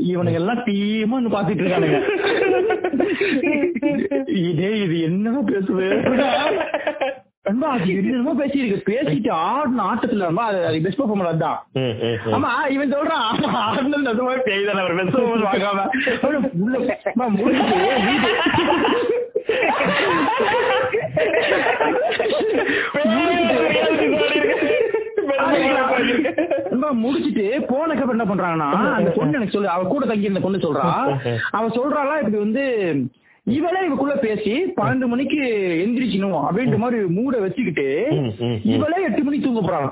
இவனுங்க 0.07 0.35
எல்லாம் 0.35 0.65
டீமா 0.65 1.29
பாத்துட்டு 1.29 1.63
இருக்கானுங்க. 1.63 2.05
இதே 4.45 4.79
இது 4.79 5.01
என்னமா 5.01 5.39
பேசுது? 5.49 5.85
அது 7.45 7.89
என்னமோ 8.01 8.33
பேசியிருக்கு. 8.39 8.87
பேசிட்டு 8.87 9.31
ஆடின 9.45 9.83
ஆட்டத்துல 9.85 10.29
அது 10.67 10.81
பெஸ்ட் 10.81 10.99
பர்ஃபார்மர் 10.99 11.43
ம். 11.75 11.93
ஆமா 12.33 12.51
இவன் 12.69 12.93
சொல்றான் 12.93 13.27
ஆடினது 13.63 14.05
நிஜமா 14.07 14.33
பேய் 14.43 14.65
தானே 14.65 14.79
அவர் 14.79 14.95
பெஸ்ட் 14.95 15.15
பர்ஃபார்மர் 15.15 15.47
வாங்காம. 15.47 15.81
முடிச்சிட்டு 26.97 27.45
போனக்கு 27.69 28.01
அப்புறம் 28.01 28.17
என்ன 28.17 28.27
பண்றாங்கன்னா 28.27 28.69
அந்த 28.93 29.09
பொண்ணு 29.09 29.37
எனக்கு 29.37 29.53
சொல்லு 29.53 29.69
அவ 29.69 29.83
கூட 29.85 30.05
தங்கி 30.05 30.23
இருந்த 30.23 30.39
பொண்ணு 30.39 30.57
சொல்றா. 30.57 30.87
அவ 31.51 31.67
சொல்றாளா 31.69 32.15
இப்படி 32.17 32.37
வந்து 32.37 32.63
இவளே 33.47 33.81
இவக்குள்ள 33.87 34.13
பேசி 34.19 34.53
பன்னெண்டு 34.77 35.07
மணிக்கு 35.07 35.39
எந்திரிக்கணும் 35.83 36.39
அப்படின்ற 36.43 36.77
மாதிரி 36.77 36.99
மூட 37.09 37.39
வச்சுக்கிட்டு. 37.39 37.87
இவளே 38.73 39.03
எட்டு 39.03 39.23
மணிக்கு 39.23 39.47
தூங்க 39.47 39.61
போறாங்க 39.61 39.91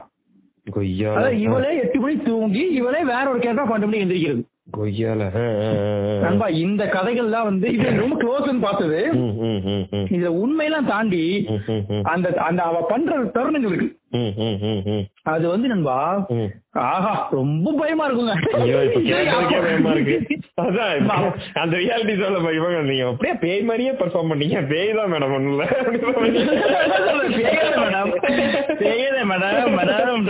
இவளே 1.41 1.71
எட்டு 1.77 1.99
மணிக்கு 1.99 2.23
தூங்கி 2.23 2.63
இவளே 2.71 3.03
வேற 3.03 3.29
ஒரு 3.29 3.39
கேட்டா 3.39 3.63
பன்னெண்டு 3.63 3.87
மணிக்கு 3.87 4.05
எந்திரிக்கிறது. 4.05 4.43
நண்பா 6.21 6.47
இந்த 6.59 6.83
கதைகள் 6.87 7.29
தான் 7.29 7.43
வந்து 7.43 7.67
இது 7.73 7.87
ரொம்ப 8.03 8.15
க்ளோஸ்ன்னு 8.17 8.61
பார்த்தது. 8.61 8.99
இதுல 10.09 10.31
உண்மையெல்லாம் 10.43 10.85
தாண்டி. 10.85 11.23
அந்த 12.05 12.27
அந்த 12.43 12.61
அவ 12.63 12.79
பண்ற 12.87 13.11
தருணங்கள் 13.35 13.69
இருக்கு 13.69 13.87
ம், 13.87 13.91
ம், 13.91 13.91
ம், 13.91 13.97
ம். 13.97 14.02
அது 15.34 15.45
வந்து 15.51 15.68
நண்பா. 15.72 15.95
ஆஹா 16.84 17.14
ரொம்ப 17.38 17.68
பயமா 17.80 18.05
இருக்குங்க. 18.07 18.36
பயமா 19.64 19.91
இருக்கு. 19.95 20.16
அதான், 20.64 20.93
அந்த 21.61 21.74
ரியாலிட்டி 21.82 22.14
சொல்ல 22.22 22.39
போய் 22.45 22.57
இவங்க 22.59 22.80
நீங்க 22.89 23.05
அப்படியே 23.11 23.34
பேய் 23.43 23.68
மாதிரியே 23.70 23.93
பெர்ஃபார்ம் 24.01 24.32
பண்ணீங்க. 24.34 24.59
பேய் 24.72 24.95
தான் 24.99 25.11
மேடம் 25.14 25.34
ஒண்ணும் 25.38 25.53
இல்ல 25.53 25.66
பேயதே 28.84 29.24
மேடம் 29.32 29.78
மேடம் 29.80 30.22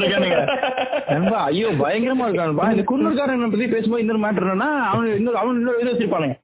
நண்பா 1.13 1.39
ஐயோ 1.49 1.69
பயங்கரமா 1.81 2.25
இருக்கானுப்பா 2.27 2.67
இந்த 2.73 2.83
குன்னூர்காரன் 2.91 3.51
பத்தி 3.53 3.67
பேசும்போது 3.73 4.03
இன்னொரு 4.03 4.21
மேட்டர் 4.25 4.45
என்னன்னா 4.47 4.69
அவன் 4.91 5.07
இன்னொரு 5.19 5.37
அவன் 5.41 5.59
இன்னொரு 5.59 5.81
இது 5.81 5.91
வச்சிருப்பானுங்க. 5.91 6.35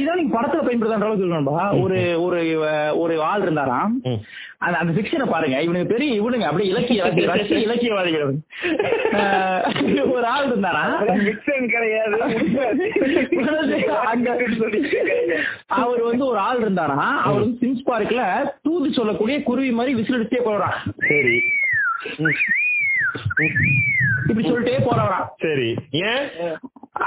இதான் 0.00 0.18
நீங்க 0.20 0.32
படத்துல 0.36 0.64
பயன்படுத்த 0.66 0.98
அளவுக்கு 0.98 1.24
இருக்கணும்பா 1.26 1.58
ஒரு 1.84 1.98
ஒரு 2.26 2.40
ஒரு 3.02 3.14
ஆள் 3.30 3.44
இருந்தாராம். 3.46 3.94
அந்த 4.66 4.76
அந்த 4.82 4.92
பிக்சரை 4.94 5.26
பாருங்க. 5.32 5.56
இவனுக்கு 5.66 5.92
பெரிய 5.94 6.22
இவனுங்க 6.38 6.44
அப்படியே 6.44 6.70
இலக்கிய 6.70 7.04
இலக்கிய 7.04 7.26
ரஷ்ய 7.32 7.58
இலக்கியவாதிகள் 7.58 8.34
ஒரு 10.14 10.26
ஆள் 10.26 10.46
இருந்தாரா? 10.46 10.82
கிடையாது. 11.66 12.16
அவர் 15.66 16.02
வந்து 16.02 16.24
ஒரு 16.26 16.38
ஆள் 16.38 16.60
இருந்தாரா? 16.60 17.08
அவர் 17.20 17.40
வந்து 17.40 17.58
சிம்ஸ் 17.60 17.88
பார்க்ல 17.88 18.22
தூது 18.62 18.92
சொல்லக்கூடிய 18.92 19.42
குருவி 19.42 19.70
மாதிரி 19.70 19.94
விசில் 19.94 20.18
அடிச்சே 20.18 20.40
போறான். 20.44 20.78
சரி. 21.08 21.38
இப்படி 24.28 24.48
சொல்லிட்டே 24.48 24.78
போறவரான் 24.80 25.28
சரி. 25.36 25.68
ஏன்? 25.90 26.24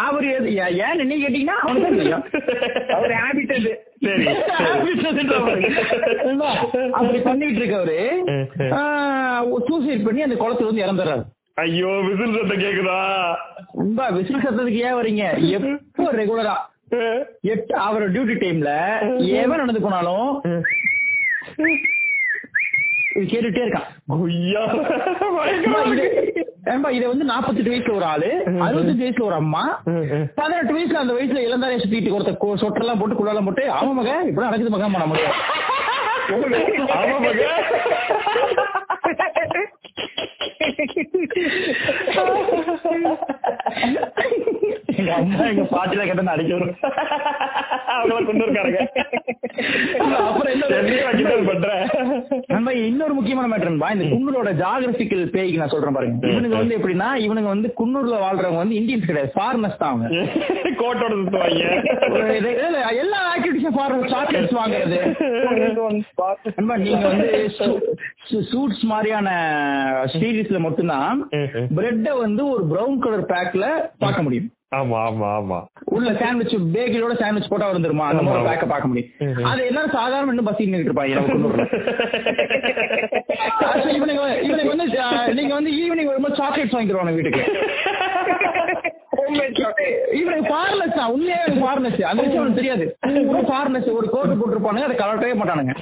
அவர் 0.02 0.24
எது- 0.26 0.54
ஏ- 0.58 0.74
ஏன்னு 0.82 1.04
நீ 1.04 1.16
கேட்டீங்கன்னா 1.18 1.58
அவனுக்கு 1.62 1.96
தெரியும். 1.96 2.24
அவர் 2.90 3.14
ஹேபிட் 3.14 3.54
அது. 3.56 3.72
சரி 4.00 4.26
அப்படி 6.92 7.20
பண்ணிட்டு 7.20 7.60
இருக்கவரு 7.60 8.00
சூசைட் 9.68 10.06
பண்ணி 10.06 10.22
அந்த 10.22 10.36
குளத்துல 10.36 10.66
வந்து 10.66 10.86
இறந்துடுறாரு 10.86 11.24
ஐயோ 11.56 11.88
விசில் 12.00 12.36
சத்தம் 12.36 12.62
கேக்குதா? 12.62 13.00
ரொம்ப 13.74 14.10
விசில் 14.10 14.38
சத்தத்துக்கு 14.38 14.82
ஏன் 14.82 14.96
வரீங்க? 14.96 15.24
எப்போ 15.50 16.12
ரெகுலரா 16.12 16.56
எட்டு 17.42 17.76
அவர் 17.80 18.12
டியூட்டி 18.12 18.36
டைம்ல 18.38 18.72
எவன் 19.36 19.58
நடந்து 19.58 19.82
போனாலும் 19.82 20.28
கேட்டுட்டே 23.24 23.64
இருக்கான் 23.64 23.88
ஏம்பா, 26.68 26.90
இது- 26.92 27.08
வந்து 27.08 27.26
48 27.28 27.72
வயசுல 27.72 27.96
ஒரு 27.96 28.06
ஆளு 28.06 28.30
அறுபத்தஞ்சு 28.62 29.04
வயசுல 29.04 29.26
ஒரு 29.26 29.36
அம்மா 29.36 29.64
பதினெட்டு 30.38 30.76
வயசுல 30.76 31.02
அந்த 31.02 31.14
வயசுல 31.14 31.46
இளந்தாரிய 31.46 31.82
சுத்திட்டு 31.82 32.16
ஒருத்த 32.16 32.34
சொட்டெல்லாம் 32.62 33.00
போட்டு 33.00 33.16
குள்ளெல்லாம் 33.16 33.48
போட்டு 33.48 33.66
அவன் 33.74 33.98
மக 34.00 34.10
இப்படி 34.28 34.48
நடக்குது 34.48 34.76
மகன் 34.76 34.94
பண்ண 34.94 35.08
முடியும் 35.08 35.38
ஆமா 36.94 37.18
மக. 37.20 37.40
எங்க 44.98 45.14
அம்மா 45.14 45.46
எங்க 45.46 45.62
பாட்டில 45.62 46.04
கேட்ட 46.06 46.32
அடிக்க 46.32 46.54
வரும். 46.54 46.76
அவங்கள 47.88 48.26
கொண்டு 48.26 48.46
இருக்காருங்க. 48.46 48.80
அப்புறம் 50.28 50.54
என்ன? 50.54 51.40
பண்றேன். 51.46 52.84
இன்னொரு 52.86 53.14
முக்கியமான 53.14 53.56
மேட்டர்பா 53.56 53.90
இந்த 53.94 54.06
குன்னூரோட 54.06 54.50
ஜாகிரபிக்கல் 54.64 55.26
பேய்க்கு 55.26 55.58
நான் 55.58 55.68
சொல்றேன் 55.68 55.94
பாருங்க. 55.94 56.28
இவனுங்க 56.28 56.58
வந்து 56.58 56.78
எப்படின்னா 56.78 57.10
இவனுங்க 57.26 57.50
வந்து 57.54 57.74
குன்னூர்ல 57.80 58.16
வாழ்றவங்க 58.26 58.56
வந்து 58.56 58.76
இந்தியன்ஸ் 58.76 59.06
கிடையாது 59.06 59.34
ஃபாரினர்ஸ் 59.36 59.78
தான் 59.78 59.92
அவங்க. 59.92 60.08
கோட்டோட 60.82 61.14
சுத்துவாங்க. 61.18 62.98
எல்லா 62.98 63.20
ஆக்டிவிட்டிஸும் 63.36 63.78
ஃபாரினர் 63.78 64.14
சாக்லேட்ஸ் 64.14 64.58
வாங்குறது. 64.62 64.98
நீங்க 66.78 67.08
வந்து 67.08 67.50
சூட்ஸ் 68.52 68.84
மாதிரியான 68.84 69.30
சீரீஸ்ல 70.14 70.60
மட்டும்தான் 70.60 71.30
பிரெட்ட 71.76 72.18
வந்து 72.18 72.50
ஒரு 72.50 72.64
பிரவுன் 72.68 73.00
கலர் 73.00 73.26
பேக்ல 73.26 73.66
பார்க்க 74.00 74.22
முடியும். 74.22 74.50
ஆமா 74.72 74.98
ஆமா 75.06 75.30
ஆமா. 75.38 75.58
உள்ள 75.94 76.10
சாண்ட்விச் 76.20 76.54
பேக்கிலோட 76.76 77.14
சாண்ட்விச் 77.22 77.50
போட்டா 77.52 77.66
வந்துருமா 77.72 78.04
அந்த 78.10 78.22
மாதிரி 78.26 78.44
பேக்க 78.48 78.66
பார்க்க 78.66 78.88
முடியும். 78.88 79.10
அது 79.50 79.66
எல்லாரும் 79.70 79.96
சாதாரண 79.98 80.32
இன்னும் 80.34 80.48
பஸ் 80.50 80.62
நின்றுட்டு 80.64 80.90
இருப்பாங்க 80.90 81.12
இவனுக்கு 84.46 84.72
வந்து 84.74 84.86
நீங்க 85.38 85.54
வந்து 85.58 85.72
ஈவினிங் 85.82 86.10
வரும்போது 86.12 86.36
சாக்லேட்ஸ் 86.36 86.76
வாங்கிடுவாங்க 86.78 87.14
வீட்டுக்கு. 87.18 87.44
இவனுக்கு 90.20 90.50
ஃபார்னஸ் 90.50 90.98
தான். 90.98 91.12
உண்மையா 91.16 91.40
ஃபார்னஸ் 91.62 92.00
அந்த 92.10 92.22
விஷயம் 92.22 92.42
அவனுக்கு 92.42 92.60
தெரியாது. 92.62 92.86
ஃபார்னஸ் 93.50 93.88
ஒரு 93.98 94.08
கோட்டு 94.16 94.34
போட்டுருப்பானுங்க 94.40 94.88
அதை 94.90 94.98
கலட்டவே 94.98 95.34
மாட்டானுங்க. 95.42 95.74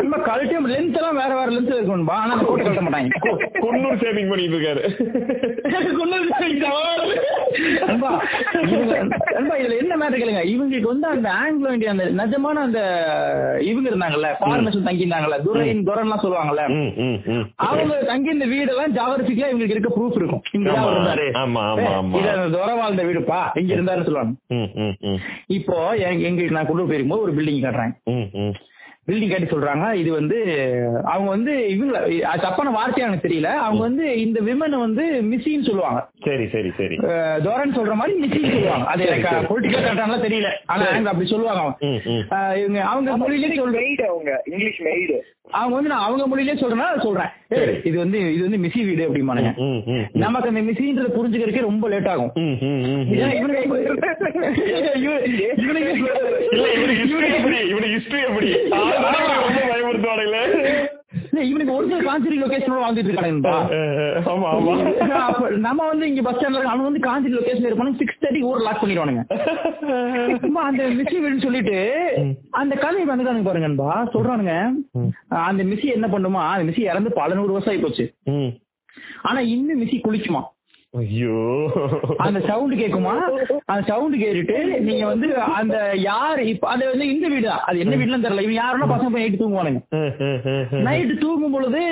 நம்ம 0.00 0.16
கழட்டே 0.26 0.58
லென்த் 0.72 0.98
எல்லாம் 0.98 1.18
வேற 1.20 1.30
வேற 1.38 1.48
லென்த் 1.54 1.72
இருக்கும்பா 1.74 2.16
ஆனா 2.22 2.34
கோட்டை 2.40 2.62
கழட்ட 2.64 2.82
மாட்டாங்க. 2.86 3.10
குன்னூர் 3.62 4.00
சேவிங் 4.02 4.30
பண்ணிட்டு 4.32 4.56
இருக்காரு. 4.56 4.82
இதுல 9.56 9.78
என்ன 9.78 9.96
மேட்டர் 9.96 10.20
கேளுங்க 10.20 10.42
இவங்களுக்கு 10.46 10.82
வந்து 10.82 11.06
அந்த 11.06 11.28
ஆங்கிலோ 11.34 11.72
இந்தியா 11.72 11.90
அந்த 11.90 12.04
நிஜமான 12.16 12.60
அந்த 12.60 12.80
இவங்க 13.62 13.90
இருந்தாங்கல்ல 13.90 14.30
ஃபாரினர்ஸ் 14.40 14.82
தங்கி 14.82 15.04
இருந்தாங்கல்ல 15.04 15.38
துரைன் 15.46 15.86
துரன்லாம் 15.86 16.22
சொல்லுவாங்கல்ல. 16.22 16.64
அவங்க 17.66 17.94
தங்கி 18.02 18.30
இந்த 18.30 18.46
வீடெல்லாம் 18.46 18.94
ஜாகிரபிக்கலா 18.94 19.50
இவங்களுக்கு 19.50 19.70
இருக்க 19.70 19.92
ப்ரூஃப் 19.96 20.16
இருக்கும். 20.16 20.42
இங்க 20.52 20.70
இருந்தாரு? 20.90 21.26
துரை 22.50 22.76
வாழ்ந்த 22.76 23.02
வீடுப்பா 23.02 23.40
இங்க 23.54 23.74
இருந்தாருன்னு 23.74 24.08
சொல்லுவாங்க. 24.08 24.32
இப்போ 25.48 25.76
எங்க- 26.04 26.26
எங்களுக்கு 26.26 26.54
நான் 26.54 26.66
கொண்டு 26.66 26.86
போயிருக்கும்போது 26.86 27.20
ஒரு 27.20 27.34
பில்டிங் 27.34 27.94
ம். 28.04 28.54
பில்டிங் 29.08 29.30
காட்டி 29.30 29.48
சொல்றாங்க. 29.50 29.86
இது 30.02 30.10
வந்து 30.12 30.38
அவங்க 31.04 31.28
வந்து 31.34 31.52
இவங்க 31.74 31.98
அது 32.30 32.40
தப்பான 32.40 32.72
வார்த்தையா 32.78 33.06
எனக்கு 33.08 33.28
தெரியல. 33.28 33.50
அவங்க 33.66 33.82
வந்து 33.88 34.06
இந்த 34.24 34.40
விமனை 34.48 34.78
வந்து 34.86 35.04
மிஸ்ஸின்னு 35.30 35.68
சொல்லுவாங்க. 35.68 36.00
சரி 36.24 36.46
சரி 36.54 36.70
சரி. 36.78 36.96
தோரன் 37.46 37.76
சொல்ற 37.78 37.94
மாதிரி 38.00 38.14
மிஸ்ஸின்னு 38.22 38.54
சொல்லுவாங்க. 38.56 38.88
அது 38.94 39.06
எனக்கு 39.06 39.30
பொலிட்டிக்கல் 39.50 39.86
கரெக்டான 39.86 40.18
தெரியல. 40.26 40.50
ஆனா 40.66 40.86
அவங்க 40.92 41.10
அப்படி 41.14 41.28
சொல்லுவாங்க 41.34 41.64
இவங்க 42.62 42.80
அவங்க 42.92 43.10
மொழியிலே 43.22 43.50
மெய்டு 43.78 44.04
அவங்க. 44.12 44.32
இங்கிலீஷ் 44.52 44.82
மெய்டு 44.88 45.16
அவங்க 45.50 45.74
வந்து 45.74 45.88
நான் 45.88 46.02
அவங்க 46.02 46.24
மொழியிலே 46.26 46.56
சொல்றேன்னா 46.56 47.02
சொல்றேன் 47.02 47.30
இது 47.84 47.98
வந்து 47.98 48.34
இது 48.34 48.42
வந்து 48.42 48.58
மிஸ்ஸி 48.58 48.84
வீடு 48.84 49.08
அப்படிமானுங்க. 49.08 49.50
நமக்கு 50.12 50.48
அந்த 50.48 50.60
மிஸ்ஸின்றத 50.60 51.08
புரிஞ்சுக்கிறதுக்கே 51.16 51.60
ரொம்ப 51.60 51.88
லேட் 51.88 52.06
ஆகும் 52.06 52.32
இவனுக்கு 57.66 57.94
history 57.96 58.20
எப்படி? 58.22 58.48
பயமுறுத்துவானுங்களே. 59.66 60.42
இவனுக்கு 61.42 61.74
ஒரிஜினல் 61.74 62.06
காஞ்சிரி 62.06 62.36
லொகேஷனோட 62.38 62.80
வாழ்ந்துட்டு 62.82 63.10
இருக்கானுங்கப்பா 63.10 63.56
ஆமா 64.32 64.48
ஆமா. 64.50 64.74
நம்ம 65.66 65.86
வந்து 65.86 66.08
இங்க 66.08 66.22
பஸ் 66.22 66.36
ஸ்டாண்ட்ல 66.36 66.62
அவன் 66.64 66.84
வந்து 66.84 67.00
காஞ்சி 67.00 67.30
லொகேஷன் 67.30 67.68
இருப்பானு 67.68 67.98
சிக்ஸ் 67.98 68.20
தேர்ட்டி 68.20 68.42
ஊர் 68.42 68.62
லாக் 68.62 68.82
பண்ணிடுவானுங்க. 68.82 69.22
அந்த 70.68 70.82
மிஸ்ஸி 70.96 71.16
வீடுன்னு 71.16 71.38
சொல்லிட்டு 71.38 71.78
அந்த 72.52 72.74
கதை 72.76 73.04
வந்துட்டானுங்க 73.04 73.44
பாருங்க 73.44 73.68
நண்பா 73.68 73.90
சொல்றானுங்க 74.14 74.54
அந்த 75.42 75.64
மிஸ்ஸி 75.64 75.90
என்ன 75.92 76.06
பண்ணுமா 76.06 76.44
அந்த 76.48 76.66
மிஸ்ஸி 76.68 76.84
இறந்து 76.86 77.12
பல 77.12 77.34
நூறு 77.34 77.52
வருஷம் 77.52 77.72
ஆகி 77.72 77.82
போச்சு. 77.82 78.06
ம். 78.30 78.52
ஆனா 79.22 79.40
இன்னும் 79.52 79.80
மிஸ்ஸி 79.82 79.98
குளிக்குமா? 80.00 80.42
ஐயோ. 80.96 81.38
அந்த 82.18 82.38
சவுண்ட் 82.48 82.74
கேக்குமா? 82.74 83.14
அந்த 83.66 83.82
சவுண்ட் 83.88 84.16
கேட்டுட்டு 84.16 84.56
நீங்க 84.80 85.04
வந்து 85.06 85.28
அந்த 85.56 85.76
யார் 86.04 86.40
இப்ப 86.44 86.68
அது 86.68 86.84
வந்து 86.86 87.06
இந்த 87.08 87.26
வீடு 87.28 87.46
தான் 87.46 87.64
அது 87.66 87.78
என்ன 87.78 87.96
வீடுலாம் 87.96 88.24
தெரியல. 88.26 88.44
இவன் 88.46 88.60
யாருன்னா 88.60 88.88
பசங்க 88.92 89.10
போய் 89.10 89.24
நைட்டு 89.24 89.42
தூங்குவானுங்க. 89.42 89.82
நைட்டு 90.86 91.16
தூங்கும் 91.18 91.52
பொழுது 91.52 91.82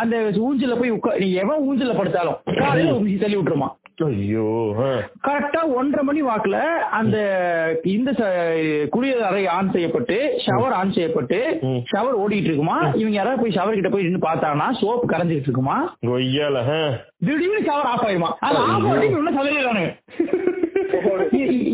அந்த 0.00 0.16
ஊஞ்சல 0.44 0.76
போய் 0.78 0.94
உட்கா 0.96 1.14
நீ 1.18 1.28
எவன் 1.42 1.64
ஊஞ்சல 1.68 1.94
படுத்தாலும் 1.96 2.38
காலையில 2.60 2.94
ஒரு 2.96 3.16
தள்ளி 3.16 3.38
விட்டுருமா 3.38 3.70
ஐயோ 3.98 4.44
கரெக்டா 5.26 5.60
ஒன்றரை 5.78 6.02
மணி 6.06 6.20
வாக்குல 6.22 6.56
அந்த 6.98 7.16
இந்த 7.96 8.10
குளியல் 8.94 9.22
அறை 9.28 9.42
ஆன் 9.56 9.70
செய்யப்பட்டு 9.72 10.16
ஷவர் 10.46 10.74
ஆன் 10.78 10.92
செய்யப்பட்டு. 10.92 11.38
ஷவர் 11.92 12.16
ஓடிட்டு 12.22 12.50
இருக்குமா? 12.50 12.78
இவங்க 12.94 13.16
யாராவது 13.18 13.42
போய் 13.42 13.56
ஷவர் 13.58 13.78
கிட்ட 13.78 13.90
போய் 13.92 14.06
நின்று 14.06 14.22
பார்த்தாங்கன்னா 14.26 14.68
சோப் 14.80 15.10
கரைஞ்சிட்டு 15.12 15.48
இருக்குமா. 15.48 15.76
திடீர்னு 17.26 17.62
ஷவர் 17.68 17.90
ஆஃப் 17.92 18.04
ஆயிடுமா? 18.06 18.30
அது 18.48 18.58
ஆஃப் 18.72 18.88
ஆகி 18.92 19.06
இன்னும் 19.18 19.38
சதவீதானு 19.38 19.84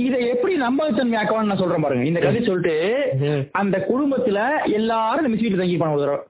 இதை 0.07 0.21
எப்படி 0.35 0.55
நம்பகத்தன்மையாக்கவான்னு 0.67 1.51
நான் 1.51 1.63
சொல்றேன் 1.63 1.85
பாருங்க. 1.87 2.05
இந்த 2.11 2.21
கதை 2.21 2.43
சொல்லிட்டு. 2.45 2.77
அந்த 3.63 3.77
குடும்பத்துல 3.91 4.39
எல்லாரும் 4.79 5.31
மிஸ் 5.33 5.45
வீட்டு 5.47 5.63
தங்கி 5.63 5.77
போன 5.77 5.95
ஒரு 5.97 6.05
தடவை. 6.05 6.21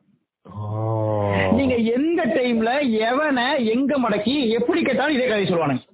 நீங்க 1.59 1.75
எந்த 1.97 2.21
டைம்ல 2.37 2.71
எவனை 3.09 3.47
எங்க 3.75 3.93
மடக்கி 4.05 4.35
எப்படி 4.59 4.83
கேட்டாலும் 4.83 5.17
இதே 5.17 5.29
கதை 5.29 5.47
சொல்லுவானுங்க. 5.47 5.87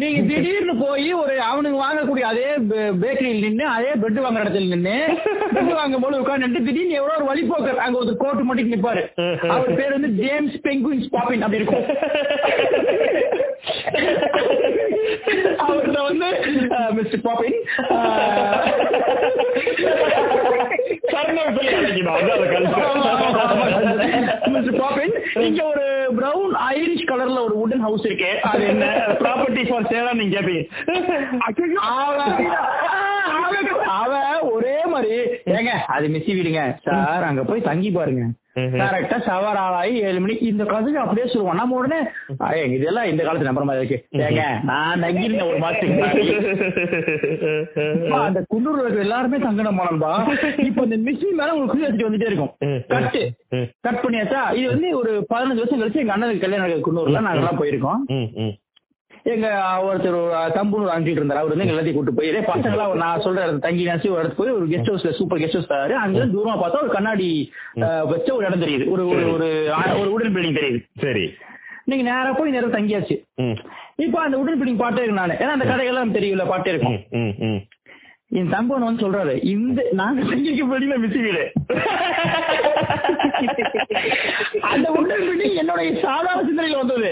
நீங்க 0.00 0.20
திடீர்னு 0.30 0.74
போய் 0.82 1.06
ஒரு 1.12 1.34
அவனுக்கு 1.50 1.78
வாங்கக்கூடிய 1.84 2.24
அதே 2.30 2.48
பேக்கரியில் 3.02 3.44
நின்னு 3.46 3.64
அதே 3.76 3.92
பெட் 4.02 4.18
வாங்குற 4.24 4.42
இடத்துல 4.44 4.72
நின்னு 4.74 4.96
பெட் 5.54 5.72
வாங்கும் 5.78 6.04
போது 6.04 6.20
உட்கார்ந்து 6.20 6.64
திடீர்னு 6.66 6.98
எவ்வளவு 7.00 7.16
ஒரு 7.18 7.28
வழிபோக்கர் 7.30 7.82
அங்க 7.84 7.98
ஒரு 7.98 8.14
கோட்டு 8.22 8.44
மட்டும் 8.48 8.72
நிப்பாரு. 8.74 9.04
அவர் 9.54 9.76
பேர் 9.80 9.96
வந்து 9.96 10.10
ஜேம்ஸ் 10.22 10.58
பெங்குயின்ஸ் 10.66 11.12
பாப்பின் 11.16 11.46
அப்படி 11.46 11.60
இருக்கும். 11.62 11.86
அவர்கிட்ட 15.64 16.00
வந்து 16.08 16.28
மிஸ்டர் 16.96 17.24
பாப்பின் 17.26 17.58
மிஸ்டர் 24.54 24.78
பாப்பின் 24.80 25.14
இங்க 25.46 25.62
ஒரு 25.64 25.84
பிரவுன் 26.18 26.54
ஐரிஷ் 26.72 27.08
கலர்ல 27.10 27.40
ஒரு 27.46 27.54
வுடன் 27.60 27.84
ஹவுஸ் 27.86 28.06
இருக்கு. 28.08 28.30
அது 28.50 28.62
என்ன? 28.72 28.84
ப்ராப்பர்ட்டி 29.22 29.62
ஃபார் 29.68 29.88
சேலா 29.92 30.12
நீங்க 30.20 30.34
கேப்பீங்க 30.36 30.64
அவன் 33.98 34.26
ஒரே 34.54 34.76
மாதிரி. 34.92 35.16
ஏங்க 35.56 35.72
அது 35.96 36.06
மிஸ்ஸி 36.08 36.32
வீடுங்க. 36.38 36.62
சார் 36.86 37.28
அங்க 37.30 37.42
போய் 37.50 37.68
தங்கி 37.70 37.90
பாருங்க. 37.90 38.24
கரெக்டா 38.80 39.18
சவர் 39.26 39.58
ஆளாயி 39.58 39.92
ஏழு 40.02 40.20
மணிக்கு 40.20 40.46
இந்த 40.46 40.64
காலத்துக்கு 40.64 41.00
அப்படியே 41.00 41.26
சொல்லுவோம் 41.26 41.54
நம்ம 41.54 41.76
உடனே 41.76 41.98
"ஐய, 42.46 42.64
இதெல்லாம் 42.76 43.04
இந்த 43.04 43.22
காலத்து 43.24 43.48
நம்புற 43.48 43.64
மாதிரி 43.64 43.82
இருக்கு. 43.82 43.98
ஏங்க 44.24 44.44
நான் 44.62 45.02
தங்கிருந்தேன் 45.02 45.48
ஒரு 45.48 45.58
மாசத்துக்கு 45.58 45.96
அந்த 48.20 48.40
குன்னூர்ல 48.52 48.82
இருக்க 48.82 49.00
எல்லாருமே 49.00 49.38
தங்கணும் 49.38 49.80
போனோம்பா 49.80 50.12
இப்ப 50.66 50.82
இந்த 50.82 50.98
மிஷின் 51.06 51.38
மேல 51.40 51.54
உங்களுக்கு 51.54 51.82
எடுத்துட்டு 51.82 52.08
வந்துட்டே 52.08 52.30
இருக்கும். 52.30 52.52
கட்டு. 52.88 53.22
கட் 53.80 54.02
பண்ணியாச்சா? 54.04 54.42
இது 54.54 54.68
வந்து 54.68 54.98
ஒரு 54.98 55.12
பதினஞ்சு 55.30 55.62
வருஷம் 55.62 55.80
கழிச்சு 55.80 56.02
எங்க 56.04 56.16
அண்ணனுக்கு 56.16 56.38
கல்யாணம் 56.38 56.86
குன்னூர்ல. 56.88 57.20
நாங்க 57.20 57.38
எல்லாம் 57.38 57.60
போயிருக்கோம். 57.60 58.00
எங்க 59.32 59.46
ஒருத்தர் 59.86 60.18
தம்புன்னு 60.56 60.92
அனுப்பிட்டு 60.94 61.20
இருந்தாரு. 61.20 61.40
அவர் 61.42 61.52
வந்து 61.52 61.64
எங்க 61.64 61.74
எல்லாத்தையும் 61.74 61.98
கூட்டு 61.98 62.14
போய் 62.18 62.28
இதே 62.28 62.42
பசங்களா 62.50 62.86
நான் 63.02 63.22
சொல்ற 63.24 63.38
இடத்துல 63.44 63.64
தங்கி 63.66 63.88
நினைச்சு 63.88 64.12
ஒரு 64.14 64.20
இடத்துக்கு 64.20 64.42
போய் 64.42 64.56
ஒரு 64.58 64.66
கெஸ்ட் 64.72 64.90
ஹவுஸ்ல 64.90 65.12
சூப்பர் 65.18 65.40
கெஸ்ட் 65.42 65.56
ஹவுஸ் 65.58 65.70
தராரு 65.72 65.94
அங்க 66.04 66.26
தூரமா 66.34 66.56
பார்த்தா 66.62 66.82
ஒரு 66.84 66.92
கண்ணாடி 66.96 67.28
வச்ச 68.12 68.28
ஒரு 68.36 68.46
இடம் 68.48 68.64
தெரியுது. 68.64 68.86
ஒரு 68.94 69.04
ஒரு 69.12 69.24
ஒரு 69.34 69.48
ஒரு 70.00 70.08
உடன் 70.16 70.34
பில்டிங் 70.36 70.58
தெரியுது. 70.60 70.80
சரி. 71.04 71.24
நீங்க 71.90 72.04
நேரா 72.10 72.32
போய் 72.38 72.54
நேரம் 72.56 72.76
தங்கியாச்சு. 72.76 73.16
இப்போ 74.04 74.18
அந்த 74.24 74.38
உடன் 74.42 74.60
பில்டிங் 74.60 74.82
பாட்டே 74.82 75.02
இருக்கு 75.02 75.20
நானு. 75.20 75.36
ஏன்னா 75.42 75.54
அந்த 75.56 75.66
கடைகள்லாம் 75.70 76.16
தெரியல 76.18 76.46
பாட்டே 76.48 76.72
இருக்கும். 76.74 76.98
என் 78.38 78.52
தம்பன் 78.54 78.86
வந்து 78.86 79.04
சொல்றாரு 79.04 79.34
இந்த 79.52 79.84
நாங்க 80.00 80.22
தங்கிக்க 80.30 80.64
படியில 80.72 80.96
மிஸ் 81.04 81.20
வீடு. 81.26 81.44
அந்த 84.70 84.86
உடன் 84.98 85.24
பில்டிங் 85.26 85.58
என்னுடைய 85.62 85.90
சாதாரண 86.04 86.40
சிந்தனையில 86.48 86.80
வந்தது. 86.80 87.10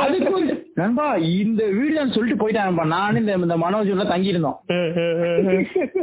அதுக்கு 0.00 0.56
நண்பா 0.80 1.06
இந்த 1.34 1.62
வீடு 1.76 2.04
சொல்லிட்டு 2.16 2.40
போயிட்டாங்கப்பா 2.42 2.86
நானும் 2.92 3.20
இந்த 3.20 3.32
இந்த 3.40 3.56
மனோஜ் 3.64 3.92
உள்ள 3.94 4.04
தங்கி 4.04 4.32
இருந்தோம் 4.32 4.58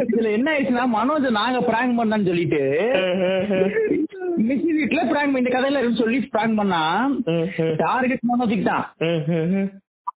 இதுல 0.08 0.32
என்ன 0.38 0.48
ஆயிடுச்சுன்னா 0.54 0.86
மனோஜ் 0.98 1.28
நாங்க 1.40 1.62
பிராங்க் 1.70 1.98
பண்ணான்னு 2.00 2.30
சொல்லிட்டு 2.32 2.62
மிஸ் 4.50 4.68
வீட்ல 4.78 5.02
பிராங்க் 5.12 5.40
இந்த 5.40 5.52
கதையில 5.52 5.82
இருந்து 5.82 6.02
சொல்லி 6.04 6.20
பிராங்க் 6.34 6.60
பண்ணா 6.62 6.82
டார்கெட் 7.84 8.30
மனோஜுக்கு 8.32 8.66
தான். 8.66 8.86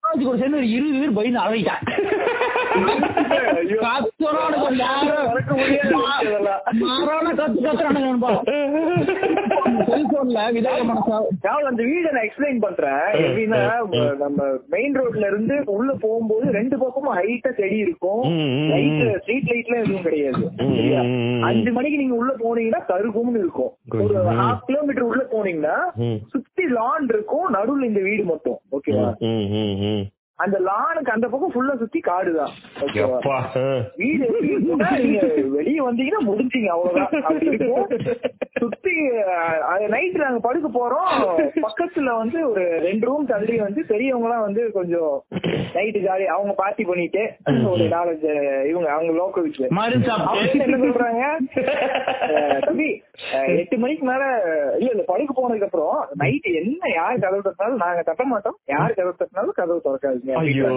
மனோஜுக்கு 0.09 0.27
ஒரு 0.27 0.37
சேர்ந்து 0.37 0.57
ஒரு 0.57 0.69
இருபது 0.69 0.99
பேர் 0.99 1.17
பயந்து 1.17 1.39
அழகிட்டான் 1.39 1.83
கத்து 7.39 7.59
கத்துறானுங்க 7.65 8.07
செல்போன்ல 9.89 10.39
அந்த 11.69 11.81
வீடை 11.83 12.09
நான் 12.15 12.27
எக்ஸ்பிளைன் 12.27 12.59
பண்றேன். 12.59 13.03
எப்படின்னா 13.23 13.61
நம்ம 14.17 14.43
மெயின் 14.69 14.95
ரோட்ல 14.99 15.27
இருந்து 15.27 15.55
உள்ள 15.65 15.93
போகும்போது 16.01 16.51
ரெண்டு 16.51 16.77
பக்கமும் 16.77 17.15
ஹைட்டா 17.17 17.51
செடி 17.59 17.77
இருக்கும். 17.77 18.23
லைட். 18.71 19.21
ஸ்ட்ரீட் 19.21 19.49
லைட்லாம் 19.51 19.83
எதுவும் 19.83 20.01
கிடையாது. 20.01 20.43
அஞ்சு 21.49 21.71
மணிக்கு 21.71 21.97
நீங்க 21.97 22.15
உள்ள 22.15 22.33
போனீங்கன்னா 22.43 22.81
கருகும்னு 22.91 23.37
இருக்கும். 23.43 23.71
ஒரு. 24.03 24.15
ஹாஃப் 24.41 24.65
கிலோமீட்டர் 24.65 25.09
உள்ள 25.11 25.23
போனீங்கன்னா. 25.31 25.77
சுத்தி 26.27 26.65
லான் 26.77 27.07
இருக்கும் 27.09 27.53
நடுவுல 27.53 27.83
இந்த 27.83 28.01
வீடு 28.01 28.23
மட்டும். 28.23 28.59
ஓகேவா. 28.71 29.09
அந்த 30.43 30.57
லானுக்கு 30.67 31.11
அந்த 31.15 31.27
பக்கம் 31.31 31.53
ஃபுல்லா 31.53 31.73
சுத்தி 31.81 31.99
காடுதான். 32.07 32.53
வீடு 34.01 34.25
நீங்க 35.03 35.21
வெளிய 35.57 35.79
வந்தீங்கன்னா 35.87 36.21
முடிஞ்சீங்க 36.29 36.69
அவ்வளவுதான். 36.75 37.13
சுத்தி 38.61 38.93
நைட் 39.93 40.17
நாங்க 40.23 40.39
படுக்க 40.45 40.67
போறோம். 40.77 41.11
பக்கத்துல 41.65 42.13
வந்து 42.21 42.39
ஒரு 42.49 42.63
ரெண்டு 42.87 43.05
ரூம் 43.09 43.29
தள்ளி 43.31 43.55
வந்து 43.65 43.83
பெரியவங்க 43.91 44.27
எல்லாம் 44.27 44.45
வந்து 44.47 44.63
கொஞ்சம் 44.77 45.13
நைட்டு 45.75 45.99
ஜாலி 46.05 46.25
அவங்க 46.35 46.53
பார்ட்டி 46.61 46.83
பண்ணிட்டு 46.89 47.23
ஒரு 47.73 47.85
நாலஞ்சு 47.95 48.31
இவங்க 48.71 48.89
அவங்க 48.95 49.07
அவங்க 49.19 49.99
சாப்பிட்டு 50.07 50.65
என்ன 50.65 50.79
சொல்றாங்க? 50.83 51.23
தம்பி 52.67 52.89
எட்டு 53.61 53.75
மணிக்கு 53.83 54.05
மேல 54.11 54.23
இல்ல 54.79 54.89
இல்ல 54.93 55.03
படுக்க 55.11 55.31
போனதுக்கு 55.37 55.67
அப்புறம் 55.69 55.99
நைட் 56.23 56.49
என்ன 56.61 56.91
யார் 56.95 57.23
கதவு 57.25 57.45
தட்டினாலும் 57.47 57.83
நாங்க 57.85 58.03
தட்ட 58.09 58.23
மாட்டோம். 58.33 58.57
யார் 58.75 58.97
கதவு 58.99 59.19
தட்டினாலும் 59.21 59.57
கதவு 59.61 59.85
திறக்காதீங்க. 59.87 60.28
ஐயோ 60.37 60.69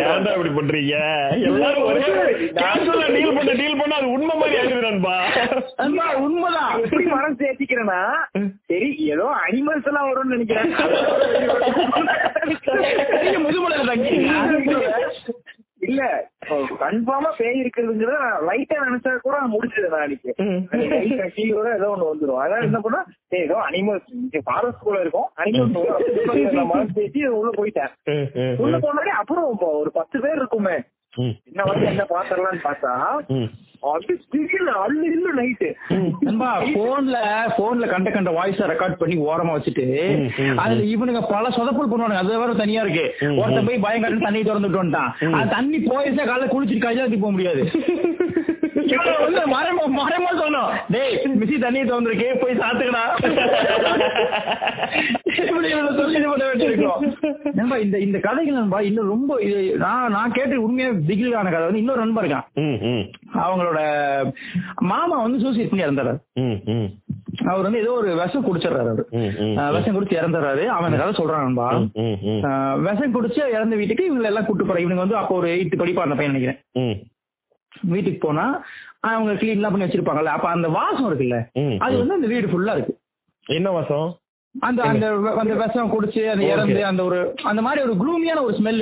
ஏன்டா 0.00 0.30
இப்படி 0.32 0.50
பண்றீங்க? 0.50 0.96
எல்லாரும் 1.48 1.86
ஒரே 1.88 2.02
கேஷுவலா 2.58 3.06
டீல் 3.14 3.36
பண்ண 3.36 3.52
டீல் 3.52 3.78
பண்ண 3.80 3.94
அது 3.96 4.08
உண்மை 4.10 4.34
மாதிரி 4.36 4.58
ஆகுது 4.60 4.82
நண்பா. 4.86 5.14
உண்மைதான். 6.22 6.72
எப்படி 6.78 7.04
மனசு 7.06 7.40
தேர்த்திக்கிறேன்னா 7.42 8.00
சரி 8.70 8.88
ஏதோ 9.06 9.26
அனிமல்ஸ் 9.42 9.88
எல்லாம் 9.90 10.08
வரும்னு 10.10 10.34
நினைக்கிறேன். 10.36 10.72
முதுமலையில 13.44 13.86
தங்கிட்டீங்க 13.90 14.32
இல்ல 15.80 16.02
கன்ஃபார்மா 16.82 17.30
பேய் 17.38 17.60
இருக்கிறதுங்கிறத 17.62 18.18
நான் 18.24 18.44
லைட்டா 18.48 18.76
நினைச்சா 18.86 19.10
கூட 19.24 19.36
முடிச்சது 19.54 19.88
நான் 19.92 20.04
அன்னைக்கு. 20.06 20.30
கீழோட 21.36 21.68
ஏதோ 21.74 21.88
ஒண்ணு 21.94 22.10
வந்துரும். 22.10 22.40
அதான் 22.44 22.66
என்ன 22.68 22.78
பண்ணா 22.80 23.00
ஏதோ 23.42 23.56
அனிமல்ஸ் 23.68 24.08
இங்க 24.18 24.40
ஃபாரஸ்ட் 24.44 24.86
கூட 24.88 24.96
இருக்கும். 25.00 25.28
அனிமல்ஸ் 25.36 26.96
பேசி 27.00 27.26
உள்ள 27.40 27.50
போயிட்டேன். 27.60 27.92
உள்ள 28.64 28.76
போனாலே 28.78 29.14
அப்புறம் 29.22 29.46
ஒரு 29.80 29.92
பத்து 30.00 30.20
பேர் 30.20 30.40
இருக்குமே. 30.42 30.76
என்ன 31.18 31.64
வந்து 31.64 31.86
என்ன 31.86 32.04
பாத்திரலாம்னு 32.10 32.66
பார்த்தா 32.66 32.92
போன்ல 36.74 37.16
போன்ல 37.58 37.86
கண்ட 37.86 38.10
கண்ட 38.10 38.30
வாய்ஸ 38.30 38.66
ரெக்கார்ட் 38.66 38.98
பண்ணி 38.98 39.16
ஓரமா 39.26 39.54
வச்சுட்டு 39.56 39.86
அதுல 40.56 40.82
இவனுங்க 40.94 41.22
பல 41.30 41.48
சொதப்பல் 41.48 41.90
பண்ணுவானுங்க. 41.90 42.22
அது 42.22 42.38
வேற 42.38 42.54
தனியா 42.54 42.82
இருக்கு. 42.82 43.04
ஒருத்தன் 43.36 43.66
போய் 43.66 43.78
பயம் 43.78 44.02
காட்டு 44.02 44.18
தண்ணி 44.18 44.42
திறந்துட்டு 44.42 44.82
வந்துட்டான் 44.82 45.48
தண்ணி 45.48 45.78
போயிருச்சா 45.86 46.26
காலைல 46.26 46.52
குளிச்சுட்டு 46.52 46.86
கையில 46.86 47.20
போக 47.20 47.30
முடியாது. 47.30 47.62
மரமா 49.54 49.84
மரமா 50.00 50.30
சொன்னோம். 50.42 50.70
டேய் 50.94 51.14
மிசி 51.40 51.56
தண்ணி 51.64 51.80
திறந்துருக்கு 51.88 52.28
போய் 52.42 52.60
சாத்துக்கடா. 52.62 53.04
இப்படி 55.48 55.68
இவனை 55.72 55.92
சொல்லி 55.98 56.18
இது 56.18 56.28
பண்ண 56.30 56.44
நண்பா 57.58 57.76
இந்த 57.84 57.96
இந்த 58.06 58.18
கதைகள் 58.26 58.58
நண்பா 58.58 58.78
இன்னும் 58.88 59.10
ரொம்ப 59.12 59.38
இது 59.46 59.60
நான் 59.84 60.14
நான் 60.16 60.34
கேட்டு 60.36 60.62
உண்மையா 60.66 60.90
திகிலான 61.08 61.50
கதை 61.54 61.64
வந்து 61.68 61.82
இன்னொரு 61.82 62.02
நண்பர் 62.04 62.26
இருக்கான். 62.26 62.46
அவங்களோட 63.46 63.80
மாமா 64.90 65.16
வந்து 65.24 65.42
சூசைட் 65.44 65.70
பண்ணி 65.70 65.86
இறந்தாரு 65.86 66.14
அவர் 67.50 67.66
வந்து 67.66 67.82
ஏதோ 67.82 67.92
ஒரு 68.00 68.10
விஷம் 68.20 68.46
குடிச்சிடுறாரு 68.46 68.90
அவரு. 68.92 69.04
விஷம் 69.76 69.96
குடிச்சு 69.96 70.20
இறந்துறாரு. 70.20 70.64
அவன் 70.76 70.98
கதை 71.00 71.12
சொல்றான் 71.18 71.44
நண்பா. 71.46 71.66
விஷம் 72.86 73.14
குடிச்சு 73.16 73.42
இறந்த 73.56 73.76
வீட்டுக்கு 73.80 74.08
இவங்க 74.08 74.30
எல்லாம் 74.32 74.48
கூட்டு 74.48 74.64
போறாங்க 74.64 74.84
இவனுக்கு 74.86 75.04
வந்து 75.04 75.20
அப்போ 75.22 75.34
ஒரு 75.40 75.48
எயித்து 75.56 75.82
படிப்பா 75.82 76.06
அந்த 76.06 76.18
பையன் 76.20 76.34
நினைக்கிறேன். 76.34 76.60
வீட்டுக்கு 77.84 78.18
போனா 78.18 78.44
அவங்க 79.08 79.32
கிளீன் 79.32 79.58
எல்லாம் 79.58 79.72
பண்ணி 79.72 79.86
வச்சிருப்பாங்கல்ல 79.86 80.26
அப்ப 80.26 80.48
அந்த 80.48 80.68
வாசம் 80.68 81.08
இருக்குல்ல 81.10 81.38
அது 81.78 81.96
வந்து 81.98 82.14
அந்த 82.14 82.26
வீடு 82.26 82.46
ஃபுல்லா 82.46 82.72
இருக்கு. 82.72 82.94
என்ன 83.46 83.70
வாசம்? 83.70 84.08
அந்த 84.54 84.80
அந்த 84.82 85.06
அந்த 85.36 85.54
விஷம் 85.54 85.92
குடிச்சு 85.92 86.22
அந்த. 86.30 86.44
இறந்து 86.46 86.84
அந்த 86.84 87.04
ஒரு 87.04 87.18
அந்த 87.44 87.62
மாதிரி 87.62 87.82
ஒரு 87.82 87.94
குளூமியான 87.94 88.42
ஒரு 88.42 88.56
ஸ்மெல் 88.58 88.80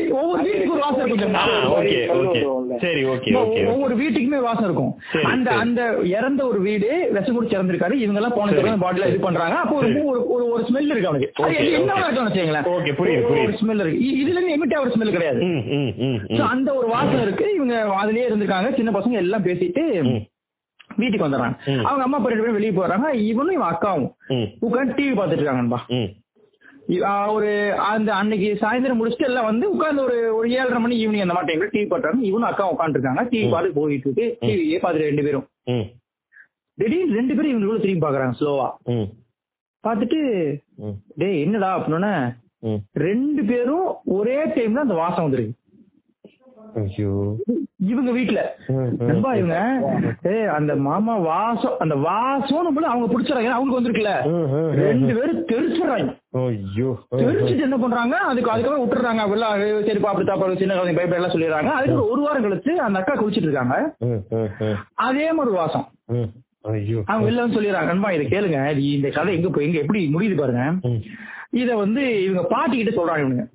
ஒவ்வொரு 0.09 0.43
வீட்டுக்கு 0.43 0.71
ஒரு 0.71 0.79
வாசம் 0.79 1.07
இருக்கும் 1.07 2.77
சரி 2.79 3.03
ஓகே 3.03 3.33
ஓகே. 3.33 3.65
ஒவ்வொரு 3.65 3.95
வீட்டுக்குமே 3.95 4.41
வாசம் 4.41 4.63
இருக்கும். 4.63 4.95
அந்த. 5.23 5.51
அந்த 5.51 5.97
இறந்த 6.03 6.47
ஒரு 6.47 6.59
வீடு 6.61 7.09
விஷம் 7.11 7.41
குடிச்சு 7.41 7.51
இறந்திருக்காரு. 7.51 7.93
இவங்க 7.93 8.19
எல்லாம் 8.19 8.33
போன 8.33 8.51
சரி. 8.51 8.69
பாட்டில 8.69 9.07
இது 9.07 9.19
பண்றாங்க. 9.19 9.55
அப்போ 9.55 9.75
ஒரு. 9.75 10.05
ஒரு 10.05 10.59
ஒரு- 10.59 10.71
ஸ்மெல் 10.71 10.85
இருக்கு 10.85 11.07
அவனுக்கு. 11.07 11.43
என்ன 11.71 11.93
வச்சுங்களேன் 11.93 12.63
ஓகே, 12.63 12.93
புரியுது, 12.93 13.23
புரியுது. 13.23 13.43
ஒரு 13.43 13.51
ஸ்மெல் 13.51 13.79
இருக்கு 13.79 14.05
இதுல 14.05 14.43
இருந்து 14.43 14.57
எமிட்டா 14.57 14.79
ஒரு 14.79 14.89
ஸ்மெல் 14.89 15.11
கிடையாது. 15.11 15.39
அந்த 16.43 16.73
ஒரு 16.73 16.87
வாசம் 16.87 17.21
இருக்கு. 17.21 17.53
இவங்க 17.55 17.95
அதுலயே 18.03 18.31
இருந்திருக்காங்க. 18.31 18.75
சின்ன 18.75 18.91
பசங்க 18.91 19.11
எல்லாம் 19.11 19.43
பேசிட்டு. 19.43 20.21
வீட்டுக்கு 20.99 21.25
வந்துடுறாங்க. 21.25 21.57
அவங்க 21.85 22.03
அம்மா 22.03 22.17
அப்பா 22.17 22.29
ரெண்டு 22.29 22.43
பேரும் 22.43 22.57
வெளியே 22.57 22.73
போறாங்க. 22.73 23.09
இவனும் 23.25 23.55
இவன் 23.55 23.71
அக்காவும். 23.71 24.09
உட்காந்து 24.65 24.97
டிவி 24.97 25.13
பாத்துட்டு 25.15 25.41
இருக்காங்கப்பா 25.41 25.81
ஒரு 27.33 27.49
அந்த 27.87 28.09
அன்னைக்கு 28.15 28.47
சாயந்தரம் 28.61 28.99
முடிச்சுட்டு 28.99 29.25
எல்லாம் 29.25 29.47
வந்து 29.47 29.65
உட்கார்ந்து 29.71 30.01
ஒரு 30.03 30.17
ஒரு 30.33 30.47
ஏழரை 30.53 30.79
மணி 30.79 30.95
ஈவினிங் 31.01 31.25
அந்த 31.25 31.35
மாதிரி 31.35 31.49
டைம்ல 31.49 31.67
டிவி 31.73 31.87
பாட்டுறாங்க 31.89 32.23
இவனும் 32.23 32.49
அக்கா 32.49 32.65
உட்காந்துருக்காங்க 32.71 33.23
டிவி. 33.31 33.49
பார்த்து 33.51 33.75
போயிட்டு 33.75 34.07
இருக்கு. 34.09 34.25
டிவியே 34.47 34.79
பார்த்துட்டு 34.79 35.09
ரெண்டு 35.09 35.25
பேரும். 35.27 35.45
திடீர்னு 36.77 37.15
ரெண்டு 37.15 37.33
பேரும் 37.35 37.51
இவங்களுக்குள்ள 37.51 37.83
திரும்பி 37.83 38.05
பாக்குறாங்க 38.05 38.37
ஸ்லோவா 38.39 38.67
ம். 38.91 39.07
டேய் 41.17 41.41
என்னடா? 41.41 41.69
அப்படின்னா 41.77 42.11
ரெண்டு 43.03 43.41
பேரும் 43.43 43.85
ஒரே 44.13 44.37
டைம்ல 44.55 44.79
அந்த 44.79 44.95
வாசம் 44.95 45.25
வந்துருக்கு. 45.25 45.55
இவங்க 47.91 48.11
வீட்டுல. 48.17 48.39
நண்பா 49.09 49.29
இவங்க 49.39 49.57
ஏய் 50.31 50.49
அந்த 50.55 50.71
மாமா 50.87 51.13
வாசம் 51.27 51.77
அந்த 51.83 51.95
வாசம்னு 52.07 52.73
போல 52.75 52.89
அவங்க 52.93 53.07
பிடிச்சிடறாங்க. 53.11 53.51
அவங்களுக்கு 53.57 53.79
வந்திருக்குல்ல. 53.79 54.13
ரெண்டு 54.81 55.13
பேரும் 55.17 55.45
தெரிச்சுறாங்க 55.51 56.09
ஐயோ. 56.41 56.89
தெரிச்சுட்டு 57.21 57.65
என்ன 57.67 57.77
பண்றாங்க? 57.83 58.15
அதுக்கு 58.31 58.53
அதுக்காக 58.55 58.79
விட்டுறாங்க 58.81 59.23
அது 59.53 59.67
சரிப்பா 59.87 60.11
அப்படி 60.11 60.27
தாப்பா 60.29 60.49
சின்ன 60.63 60.75
குழந்தை 60.79 60.95
பயப்பட 60.97 61.19
எல்லாம் 61.19 61.35
சொல்லிடுறாங்க. 61.35 61.71
அதுக்கு 61.79 62.01
ஒரு 62.11 62.21
வாரம் 62.25 62.45
கழிச்சு 62.47 62.75
அந்த 62.87 62.99
அக்கா 63.01 63.15
குளிச்சிட்டு 63.21 63.49
இருக்காங்க 63.49 63.77
அதே 65.07 65.27
மாதிரி 65.39 65.53
வாசம். 65.59 65.87
அவங்க 67.11 67.41
வந்து 67.41 67.57
சொல்லிடுறாங்க. 67.57 67.89
நண்பா 67.93 68.11
இதை 68.17 68.25
கேளுங்க. 68.33 68.59
இந்த 68.97 69.09
கதை 69.17 69.33
எங்க 69.37 69.49
போய் 69.55 69.67
எங்க 69.69 69.79
எப்படி 69.83 70.01
முடியுது 70.15 70.37
பாருங்க. 70.41 70.65
இத 71.61 71.69
வந்து 71.83 72.01
இவங்க 72.25 72.41
பாட்டி 72.53 72.75
கிட்ட 72.77 72.91
சொல்றாங்க 72.97 73.25
இவங்க 73.25 73.45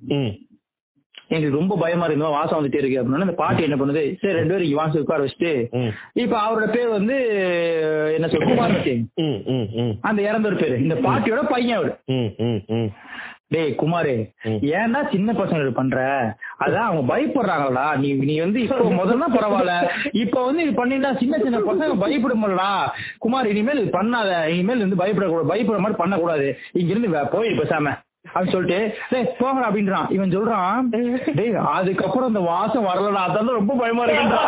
எங்களுக்கு 1.27 1.59
ரொம்ப 1.59 1.77
பயமா 1.83 2.05
இருக்கு 2.05 2.23
மாதிரி 2.23 2.37
வாசம் 2.39 2.57
வந்துட்டே 2.57 2.81
இருக்கு 2.81 2.99
அப்படின்னா 2.99 3.27
அந்த 3.27 3.37
பாட்டி 3.41 3.67
என்ன 3.67 3.77
பண்ணுது 3.79 4.03
சரி 4.21 4.37
ரெண்டு 4.37 4.53
பேரும் 4.53 4.67
இங்க 4.67 4.81
வாசம் 4.81 5.01
உட்கார 5.03 5.25
வச்சுட்டு. 5.25 5.53
இப்ப 6.23 6.35
அவரோட 6.45 6.67
பேர் 6.75 6.95
வந்து 6.97 7.17
என்ன 8.17 8.27
சொல்ற 8.27 8.49
குமார். 8.51 8.77
அந்த 10.09 10.19
இறந்தவர் 10.29 10.61
பேரு. 10.63 10.77
இந்த 10.85 10.97
பாட்டியோட 11.07 11.43
பையன் 11.53 11.77
அவரு. 11.79 11.93
டேய் 13.53 13.73
குமாரு. 13.81 14.13
ஏன்டா 14.77 15.01
சின்ன 15.11 15.33
பசங்களுக்கு 15.39 15.75
பண்ற? 15.79 15.97
அதான் 16.65 16.87
அவங்க 16.87 17.03
பயப்படுறாங்களா 17.11 17.83
நீ 18.03 18.09
நீ 18.29 18.35
வந்து 18.39 18.59
இப்போ 18.61 18.87
முதல்ல 19.01 19.25
பரவாயில்ல. 19.35 19.73
இப்ப 20.23 20.45
வந்து 20.45 20.63
இது 20.65 20.73
பண்ணிட்டா 20.79 21.11
சின்ன 21.21 21.37
சின்ன 21.43 21.59
பசங்க 21.67 21.99
பயப்பட 22.03 22.35
முடியலடா 22.41 22.71
குமார் 23.25 23.51
இனிமேல் 23.53 23.83
பண்ணாத. 23.97 24.31
இனிமேல் 24.53 24.83
வந்து 24.85 25.01
பயப்படக்கூடாது. 25.03 25.51
பயப்படுற 25.53 25.83
மாதிரி 25.85 26.01
பண்ணக்கூடாது. 26.01 26.47
இங்க 26.79 26.91
இருந்து 26.93 27.11
போயிரு 27.35 27.61
பேசாம. 27.61 27.93
அப்படின்னு 28.25 28.51
சொல்லிட்டு 28.51 28.79
டேய் 29.09 29.27
போங்கடா 29.39 29.67
அப்படின்றான். 29.67 30.07
இவன் 30.09 30.33
சொல்றான் 30.35 30.87
டேய் 31.35 31.55
அதுக்கப்புறம் 31.73 32.27
அந்த 32.27 32.41
வாசம் 32.47 32.87
வரலடா. 32.87 33.21
அதான் 33.27 33.59
ரொம்ப 33.59 33.73
பயமா 33.75 34.03
சொல்றான் 34.05 34.39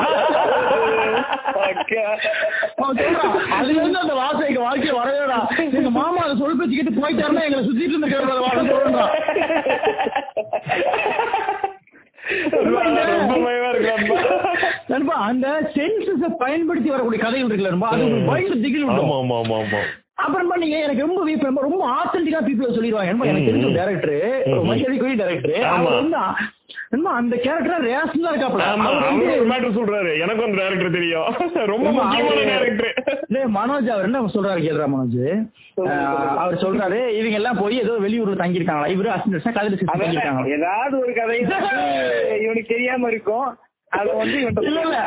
அதுல 3.57 3.79
இருந்து 3.81 3.99
அந்த 3.99 4.13
வாசம் 4.13 4.47
எங்க 4.47 4.61
வாழ்க்கைய 4.61 4.93
வரவேடா 4.99 5.39
எங்க 5.73 5.89
மாமா 5.91 6.23
அதை 6.23 6.35
சொல் 6.37 6.57
பேச்சு 6.59 6.77
கேட்டு 6.77 7.01
போயிட்டாருன்னா 7.01 7.45
எங்களை 7.47 7.63
சுத்திட்டு 7.65 8.01
சொல்றான் 8.73 9.13
பயமா 13.45 13.69
இருக்கு 13.69 13.91
நண்பா. 13.91 14.17
நண்பா 14.87 15.15
அந்த 15.27 15.47
சென்சஸ 15.75 16.29
பயன்படுத்தி 16.39 16.89
வரக்கூடிய 16.89 17.21
கதைகள் 17.23 17.49
இருக்குல்ல 17.49 17.73
அது 17.89 18.09
பயங்கர 18.29 18.57
திகில் 18.57 18.89
அப்புறமா 20.17 20.57
நீங்க 20.57 20.77
எனக்கு 20.77 21.01
ரொம்ப 21.01 21.25
வீ- 21.25 21.43
ரொம்ப 21.43 21.61
ரொம்ப 21.61 21.89
ஆத்தென்டிக்கா 21.89 22.39
பீப்புள் 22.45 22.75
சொல்லிடுவாங்க. 22.77 23.23
எனக்கு 23.23 23.51
தெரிஞ்ச. 23.51 23.75
டேரக்டர். 23.77 24.63
மரியாதைக்குரிய 24.63 25.25
டேரக்டர் 25.25 25.57
ஆமா. 25.59 25.77
அவர் 25.77 25.93
வந்து 25.93 26.17
நண்பா 26.89 27.11
அந்த 27.13 27.35
கேரக்டர் 27.35 27.85
ரேஷனலா 27.85 28.31
இருக்காப்ல 28.31 28.63
ஆமா 28.63 28.85
அவர் 28.87 29.13
ஒரு 29.13 29.47
மேட்டர் 29.49 29.77
சொல்றாரு. 29.77 30.19
எனக்கு 30.21 30.43
அந்த 30.43 30.61
டேரக்டர் 30.61 30.91
தெரியும். 30.91 31.33
ரொம்ப 31.65 31.91
முக்கியமான 31.91 32.35
அவரு- 32.35 32.47
டேரக்டர் 32.47 32.93
டேய், 33.27 33.43
மனோஜ் 33.43 33.89
அவர் 33.89 34.03
என்ன 34.03 34.21
சொல்றாரு 34.21 34.61
கேள்றா 34.67 34.87
மனோஜ்? 34.87 35.47
அவர் 36.37 36.55
சொல்றாரு 36.55 37.07
இவங்க 37.09 37.35
எல்லாம் 37.35 37.57
போய் 37.57 37.77
ஏதோ 37.77 37.91
வெளியூர்ல 37.93 38.37
தங்கியிருக்காங்களா? 38.37 38.89
இவரு 38.89 39.11
அசிஸ்டன்ட் 39.15 39.53
கதிர 39.53 39.79
தங்கியிருக்காங்களா? 39.93 40.51
ஏதாவது 40.51 40.99
ஒரு 40.99 41.13
கதை 41.13 41.39
இவனுக்கு 42.43 42.65
தெரியாம 42.67 43.09
இருக்கும். 43.09 43.57
அத 43.91 44.11
வந்து 44.19 44.37
இல்ல, 44.39 44.79
இல்ல. 44.85 44.97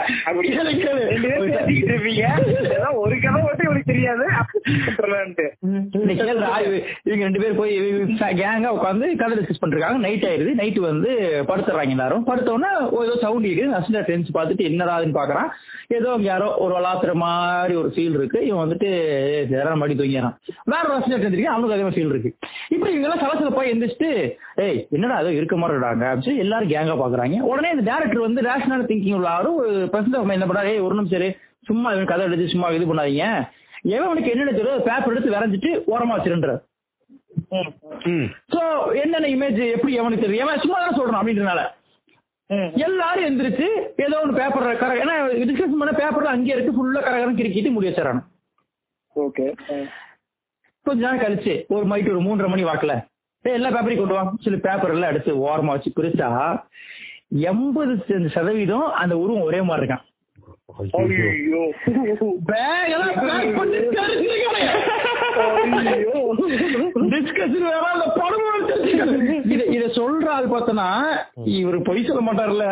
ஒரு 3.01 3.17
கதை 3.25 3.41
மட்டும் 3.43 3.67
இவனுக்கு 3.67 3.91
தெரியாது. 3.91 4.25
இவங்க 7.05 7.25
ரெண்டு 7.27 7.41
பேரும் 7.43 7.61
போய் 7.61 7.75
கேங்கா 8.41 8.71
உட்காந்து 8.77 9.17
கதை 9.21 9.35
டிஸ்கஸ் 9.39 9.63
பண்றாங்க 9.65 9.99
நைட் 10.07 10.27
ஆயிருது. 10.31 10.53
நைட்டு 10.61 10.81
வந்து 10.87 11.11
படுத்துறாங்க 11.51 11.95
எல்லாரும். 11.97 12.25
படுத்தோன்னா 12.27 12.71
ஏதோ 13.05 13.15
சவுண்ட் 13.25 13.47
இருக்குது 13.47 13.77
அசிஸ்டன்ட் 13.79 14.09
டென்ஸ் 14.11 14.35
பார்த்துட்டு 14.39 14.69
என்னடாதுன்னு 14.71 15.19
பாக்குறான் 15.21 15.51
ஏதோ 15.99 16.09
அங்க 16.13 16.27
யாரோ 16.31 16.49
ஒரு 16.65 16.73
வளாத்துற 16.77 17.13
மாதிரி 17.25 17.75
ஒரு 17.75 17.91
ஃபீல் 17.95 18.17
இருக்கு. 18.19 18.41
இவன் 18.47 18.63
வந்துட்டு 18.65 18.91
யாரோ 19.57 19.77
மடி 19.83 19.95
தூங்கிறான் 19.95 20.37
வேற 20.65 20.83
ஒரு 20.89 20.97
அசிஸ்டன்ட் 20.99 21.27
இருக்கு. 21.29 21.49
அவனுக்கு 21.55 21.75
அதே 21.75 21.83
மாதிரி 21.83 21.99
ஃபீல் 21.99 22.13
இருக்கு. 22.15 22.33
இப்படி 22.69 22.93
இவங்க 22.95 23.09
எல்லாம் 23.09 23.23
சலசல 23.25 23.55
போய் 23.55 23.73
எந்திரிச்சிட்டு 23.73 24.11
ஏய் 24.65 24.81
என்னடா 24.91 25.21
ஏதோ 25.21 25.33
இருக்க 25.33 25.57
மாதிரி 25.57 25.77
இருக்காங்க? 25.77 26.05
அப்படின்னு 26.15 26.45
எல்லாரும் 26.45 26.73
கேங்கா 26.73 26.97
பாக்குறாங்க. 27.03 27.37
உடனே 27.51 27.71
இந்த 27.75 27.85
டேரக்டர் 27.91 28.27
வந்து 28.27 28.43
ரேஷனல் 28.73 28.89
திங்கிங் 28.91 29.17
உள்ள 29.17 29.29
ஆளும் 29.31 29.57
ஒரு 29.61 29.71
பிரசிடண்ட் 29.93 30.35
என்ன 30.35 30.47
பண்றாரு 30.47 30.71
ஏய் 30.73 30.85
ஒரு 30.85 30.95
நிமிஷம் 30.95 31.17
சரி 31.17 31.29
சும்மா 31.67 31.89
இவன் 31.95 32.11
கதை 32.11 32.25
எடுத்து 32.27 32.53
சும்மா 32.53 32.67
இது 32.73 32.85
பண்ணாதீங்க. 32.89 33.25
எவன் 33.89 34.07
அவனுக்கு 34.07 34.33
என்னென்ன 34.33 34.53
தெரியும் 34.55 34.87
பேப்பர் 34.87 35.13
எடுத்து 35.13 35.35
வரைஞ்சிட்டு 35.35 35.71
ஓரமா 35.93 36.17
வச்சிருன்ற 36.17 36.51
ம். 38.09 38.27
சோ 38.53 38.61
என்னென்ன 39.03 39.29
இமேஜ் 39.35 39.61
எப்படி 39.69 39.93
எவனுக்கு 40.01 40.25
தெரியும் 40.25 40.45
எவன் 40.45 40.63
சும்மா 40.65 40.79
தான் 40.81 40.99
சொல்றான் 40.99 41.21
அப்படின்றனால 41.21 41.61
எல்லாரும் 42.85 43.27
எந்திரிச்சு 43.27 43.67
ஏதோ 44.05 44.15
ஒன்று 44.21 44.39
பேப்பர் 44.39 44.79
கர 44.79 44.93
ஏன்னா 45.03 45.15
டிஸ்கஷன் 45.43 45.81
பண்ண 45.81 45.93
பேப்பர்ல 45.99 46.33
அங்கேயே 46.33 46.57
இருக்கு 46.57 46.77
ஃபுல்லா 46.77 47.01
கரகரம் 47.03 47.39
கிறுக்கிட்டு 47.39 47.75
முடி 47.75 47.89
வச்சிடறான் 47.89 48.23
ஓகே. 49.17 49.47
கொஞ்ச 50.87 51.01
நேரம் 51.03 51.23
கழிச்சு 51.23 51.55
ஒரு 51.75 51.85
மைட்டு 51.91 52.13
ஒரு 52.15 52.23
மூன்றரை 52.27 52.51
மணி 52.51 52.65
வாக்குல 52.67 52.95
ஏய், 53.45 53.57
எல்லா 53.57 53.69
பேப்பரையும் 53.71 54.01
கொண்டு 54.01 54.17
வா? 54.17 54.23
சில 54.45 54.57
பேப்பர் 54.65 54.93
எல்லாம் 54.95 55.13
எடுத்து 55.13 55.33
ஓரமா 55.45 55.75
வச்சு 55.75 55.91
பிரிச்சா 55.97 56.27
எண்பது 57.31 57.93
சதவீதம் 58.35 58.89
அந்த 58.95 59.15
உருவம் 59.19 59.43
ஒரே 59.43 59.61
மாதிரி 59.63 59.85
இருக்கான். 59.85 60.05
இத 69.47 69.63
இத 69.75 69.85
சொல்ற 69.97 70.27
ஆள் 70.29 70.47
பார்த்தனா 70.47 70.87
இவர் 71.57 71.79
பொய் 71.83 72.07
சொல்ல 72.07 72.23
மாட்டார்ல 72.23 72.65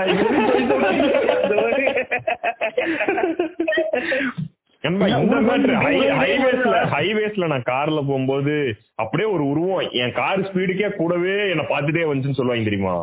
ஹைவேஸ்ல 6.93 7.47
நான் 7.47 7.69
கார்ல 7.69 8.01
போகும்போது 8.03 8.55
அப்படியே 8.97 9.29
ஒரு 9.31 9.45
உருவம் 9.49 9.89
என் 9.99 10.13
கார் 10.13 10.47
ஸ்பீடுக்கே 10.49 10.91
கூடவே 10.95 11.37
என்ன 11.51 11.65
பாத்துட்டே 11.71 12.09
வந்துச்சுன்னு 12.09 12.39
சொல்லுவாங்க 12.41 12.65
தெரியுமா? 12.65 12.95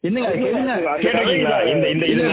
என்னங்க 0.00 0.28
அது 0.28 0.38
கேளுங்க. 0.38 0.72
கேட்டிருக்கீங்களா 1.02 1.66
இந்த 1.66 1.88
இந்த 1.88 2.06
இது 2.06 2.20
இல்ல, 2.20 2.32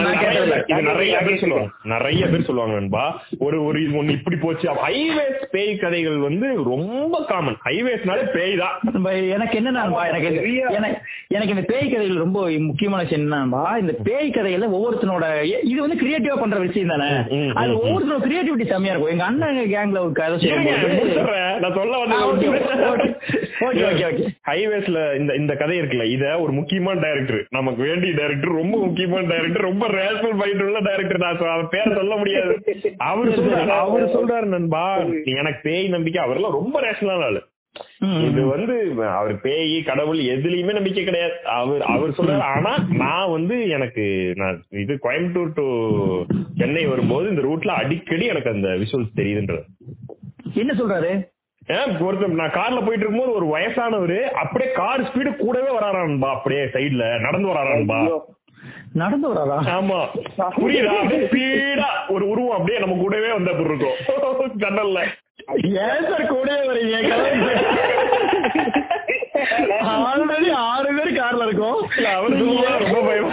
நான் 0.68 0.82
நிறைய 0.82 1.18
பேர் 1.18 1.38
சொல்லுவாங்க. 1.38 1.70
நிறைய 1.84 2.26
பேர் 2.26 2.42
சொல்லுவாங்க 2.42 2.74
நண்பா. 2.74 3.04
ஒரு 3.38 3.64
ஒரு 3.64 3.84
இது 3.84 4.02
ஒண்ணு 4.02 4.10
இப்படி 4.10 4.36
போச்சு. 4.36 4.68
ஹைவேஸ் 4.82 5.44
பேய் 5.50 5.76
கதைகள் 5.76 6.16
வந்து 6.18 6.64
ரொம்ப 6.64 7.24
காமன் 7.28 7.56
ஹைவேஸ்னாலே 7.64 8.24
பேய் 8.30 8.56
தான். 8.56 8.76
நம்ம 8.92 9.12
எனக்கு 9.28 9.60
என்னன்னா 9.60 9.82
எனக்கு 10.08 10.28
இந்த- 10.30 10.74
எனக்கு 10.74 10.98
எனக்கு 11.28 11.54
இந்த 11.54 11.62
பேய் 11.62 11.90
கதைகள் 11.90 12.16
ரொம்ப 12.16 12.50
முக்கியமான 12.60 13.02
விஷயம் 13.02 13.26
என்னன்னா 13.26 13.78
இந்த 13.78 13.92
பேய் 14.02 14.30
கதைகள்ல 14.30 14.70
ஒவ்வொருத்தனோட 14.70 15.24
இது 15.64 15.80
வந்து 15.80 15.96
கிரியேட்டிவா 15.96 16.40
பண்ற 16.40 16.58
விஷயம் 16.58 16.88
தானே. 16.88 17.08
அது 17.54 17.72
ம். 17.72 17.78
ஒவ்வொருத்தரோட 17.78 18.22
கிரியேட்டிவிட்டி 18.24 18.66
செம்மையா 18.66 18.94
இருக்கும். 18.94 19.10
எங்க 19.10 19.24
அண்ணன் 19.24 19.58
கேங்ல 19.66 19.98
ஒரு 19.98 20.12
கதை. 20.12 20.50
நான் 21.60 21.74
சொல்ல 21.74 21.92
okay. 23.64 24.26
ஹைவேஸ்ல 24.46 25.16
இந்த 25.16 25.34
இந்த 25.34 25.54
கதை 25.54 25.80
இருக்குல்ல 25.80 26.04
இத 26.08 26.38
ஒரு 26.38 26.52
முக்கியமான 26.52 27.00
டைரக்டர் 27.00 27.40
நமக்கு 27.64 27.84
வேண்டிய 27.84 28.12
டைரக்டர் 28.14 28.58
ரொம்ப 28.62 28.76
முக்கியமான 28.78 29.26
டைரக்டர் 29.26 29.68
ரொம்ப 29.70 29.86
ரேஷனல் 29.88 30.34
மைண்ட் 30.34 30.62
உள்ள 30.62 30.78
டைரக்டர் 30.80 31.18
நான் 31.18 31.38
அவர் 31.38 31.68
பேர் 31.68 31.94
சொல்ல 31.94 32.16
முடியாது. 32.16 32.54
அவர் 32.96 33.28
சொல்றாரு 33.28 33.72
அவர் 33.84 34.06
சொல்றாரு 34.14 34.46
நண்பா 34.46 34.84
எனக்கு 35.24 35.60
பேய் 35.62 35.88
நம்பிக்கை. 35.88 36.24
அவரெல்லாம் 36.24 36.52
ரொம்ப 36.52 36.80
ரேஷனலான 36.80 37.24
ஆளு. 37.24 37.42
இது. 38.24 38.46
வந்து 38.46 38.76
அவர் 39.06 39.40
பேய் 39.40 39.82
கடவுள் 39.82 40.18
எதுலயுமே 40.18 40.72
நம்பிக்கை 40.72 41.04
கிடையாது. 41.04 41.32
அவர் 41.44 41.82
அவர் 41.82 42.10
சொல்றாரு. 42.10 42.44
ஆனா 42.54 42.72
நான் 42.88 43.30
வந்து 43.30 43.68
எனக்கு 43.68 44.04
நான் 44.36 44.62
இது 44.82 44.98
கோயம்புத்தூர் 45.02 45.52
டு 45.54 45.66
சென்னை 46.56 46.86
வரும்போது 46.86 47.28
இந்த 47.28 47.42
ரூட்ல 47.42 47.68
அடிக்கடி 47.68 48.26
எனக்கு 48.26 48.50
அந்த 48.50 48.68
விஷுவல்ஸ் 48.68 49.16
தெரியுதுன்ற 49.16 49.58
என்ன 50.54 50.72
சொல்றாரு? 50.72 51.12
ஒருத்தர் 51.68 52.38
நான் 52.38 52.50
கார்ல 52.50 52.78
போயிட்டு 52.78 53.04
இருக்கும்போது 53.04 53.32
ஒரு 53.32 53.46
வயசானவரு 53.46 54.18
அப்படியே 54.34 54.70
கார் 54.72 55.02
ஸ்பீடு 55.02 55.36
கூடவே 55.36 55.70
வராரான்பா 55.76 56.30
அப்படியே 56.30 56.64
சைடுல 56.66 57.04
நடந்து 57.20 57.48
வராரான்பா. 57.48 57.98
நடந்து 58.92 59.28
வராதா 59.28 59.56
ஆமா. 59.72 60.00
புரியுதா? 60.56 60.92
ஸ்பீடா 61.24 61.88
ஒரு 62.08 62.24
உருவம் 62.28 62.56
அப்படியே 62.56 62.78
நம்ம 62.78 62.96
கூடவே 62.96 63.32
வந்த 63.32 63.50
இருக்கும். 63.64 63.96
ஜன்னல்ல. 64.56 65.00
ஏன் 65.84 66.04
சார் 66.10 66.26
கூடவே 66.26 66.60
வரீங்க 66.68 66.98
ஆல்ரெடி 70.04 70.50
ஆறு 70.64 70.90
பேர் 70.94 71.18
கார்ல 71.18 71.46
இருக்கோம். 71.46 71.80
அவரு 72.14 72.38
ரொம்ப 72.84 73.00
பயமா 73.00 73.32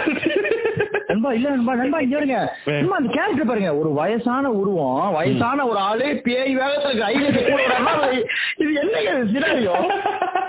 நண்பா 1.12 1.30
இல்ல 1.38 1.48
நண்பா 1.54 1.74
நண்பா 1.82 2.00
இங்க 2.06 2.16
இருங்க. 2.20 2.38
சும்மா 2.80 2.98
அந்த 3.00 3.10
கேரக்டர் 3.16 3.50
பாருங்க. 3.50 3.70
ஒரு 3.80 3.92
வயசான 4.00 4.50
உருவம் 4.60 5.14
வயசான 5.18 5.66
ஒரு 5.70 5.80
ஆளு 5.88 6.08
பேய் 6.26 6.58
வேகத்துல 6.60 6.92
வராம 7.62 8.10
இது 8.62 8.72
என்னங்க 8.82 9.12
சினாரியோ? 9.32 9.74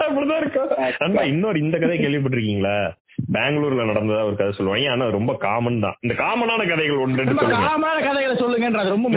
அப்படிதான் 0.05 0.41
இருக்கும் 0.43 0.71
நண்பா 1.03 1.23
இன்னொரு 1.33 1.57
இந்த 1.65 1.77
கதை 1.83 1.97
கேள்விப்பட்டிருக்கீங்களா? 1.99 2.75
பெங்களூர்ல 3.33 3.83
நடந்ததா 3.89 4.21
ஒரு 4.27 4.37
கதை 4.37 4.51
சொல்லுவாங்க 4.57 4.91
ஆனா 4.93 5.05
ரொம்ப 5.15 5.31
காமன் 5.43 5.83
தான். 5.85 5.97
இந்த 6.05 6.13
காமனான 6.21 6.61
கதைகள் 6.71 7.01
ஒன்று 7.03 7.19
ரெண்டு 7.19 7.33
ரொம்ப 7.33 7.43
சொல்லுங்க. 7.43 7.67
காமான 7.69 7.97
கதைகளை 8.07 8.35
சொல்லுங்கன்றது 8.43 8.95
ரொம்ப 8.95 9.09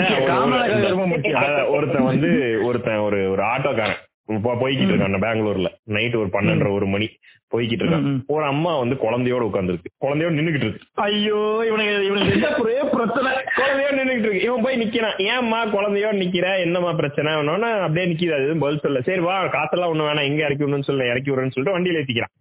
முக்கியம். 1.13 1.73
ஒருத்தன் 1.77 2.09
வந்து 2.11 2.31
ஒருத்தன் 2.69 3.05
ஒரு 3.07 3.21
ஒரு 3.35 3.45
ஆட்டோக்காரன். 3.53 4.03
போய்கிட்டு 4.29 4.93
இருக்கான் 4.93 5.25
பெங்களூர்ல. 5.27 5.67
நைட் 5.85 6.17
ஒரு 6.17 6.29
பன்னெண்டரை 6.33 6.73
ஒரு 6.73 6.87
மணி. 6.87 7.09
போய்கிட்டு 7.55 7.85
இருக்கான். 7.85 8.21
ஒரு 8.27 8.45
அம்மா 8.45 8.79
வந்து 8.79 8.95
குழந்தையோட 8.95 9.45
உட்கார்ந்துருக்கு. 9.49 9.91
குழந்தையோட 10.05 10.33
நின்னுகிட்டு 10.37 10.65
இருக்கு. 10.67 10.87
ஐயோ 10.95 11.65
இவனுக்கு 11.67 12.07
இவனுக்கு 12.07 12.33
என்ன 12.33 12.57
ஒரே 12.57 12.79
பிரச்சனை? 12.93 13.33
குழந்தையோட 13.33 13.93
நின்னுகிட்டு 13.97 14.19
இருக்கு. 14.19 14.43
இவன் 14.43 14.63
போய் 14.63 14.81
நிக்கிறான். 14.81 15.23
ஏம்மா 15.23 15.67
குழந்தையோட 15.67 16.17
நிக்கிற? 16.23 16.59
என்னம்மா 16.59 16.93
பிரச்சனை? 16.93 17.33
அவனோட 17.33 17.61
அப்படியே 17.61 18.13
நிக்கிது. 18.13 18.35
அது 18.35 18.57
பதில் 18.57 18.79
சொல்ல 18.79 19.01
சரி 19.01 19.19
வா 19.19 19.47
காசெல்லாம் 19.47 19.95
ஒண்ணு 19.95 20.09
வேணாம். 20.09 20.25
எங்க 20.25 20.43
இறக்கி 20.45 20.65
விடணும்னு 20.65 20.83
சொல்ல 20.83 21.05
இறக்கி 21.05 21.31
விடுறேன்னு 21.31 21.51
சொல்லிட்டு 21.51 21.79
வண்டியில 21.79 22.03
ஏத்திக்கிறான். 22.03 22.35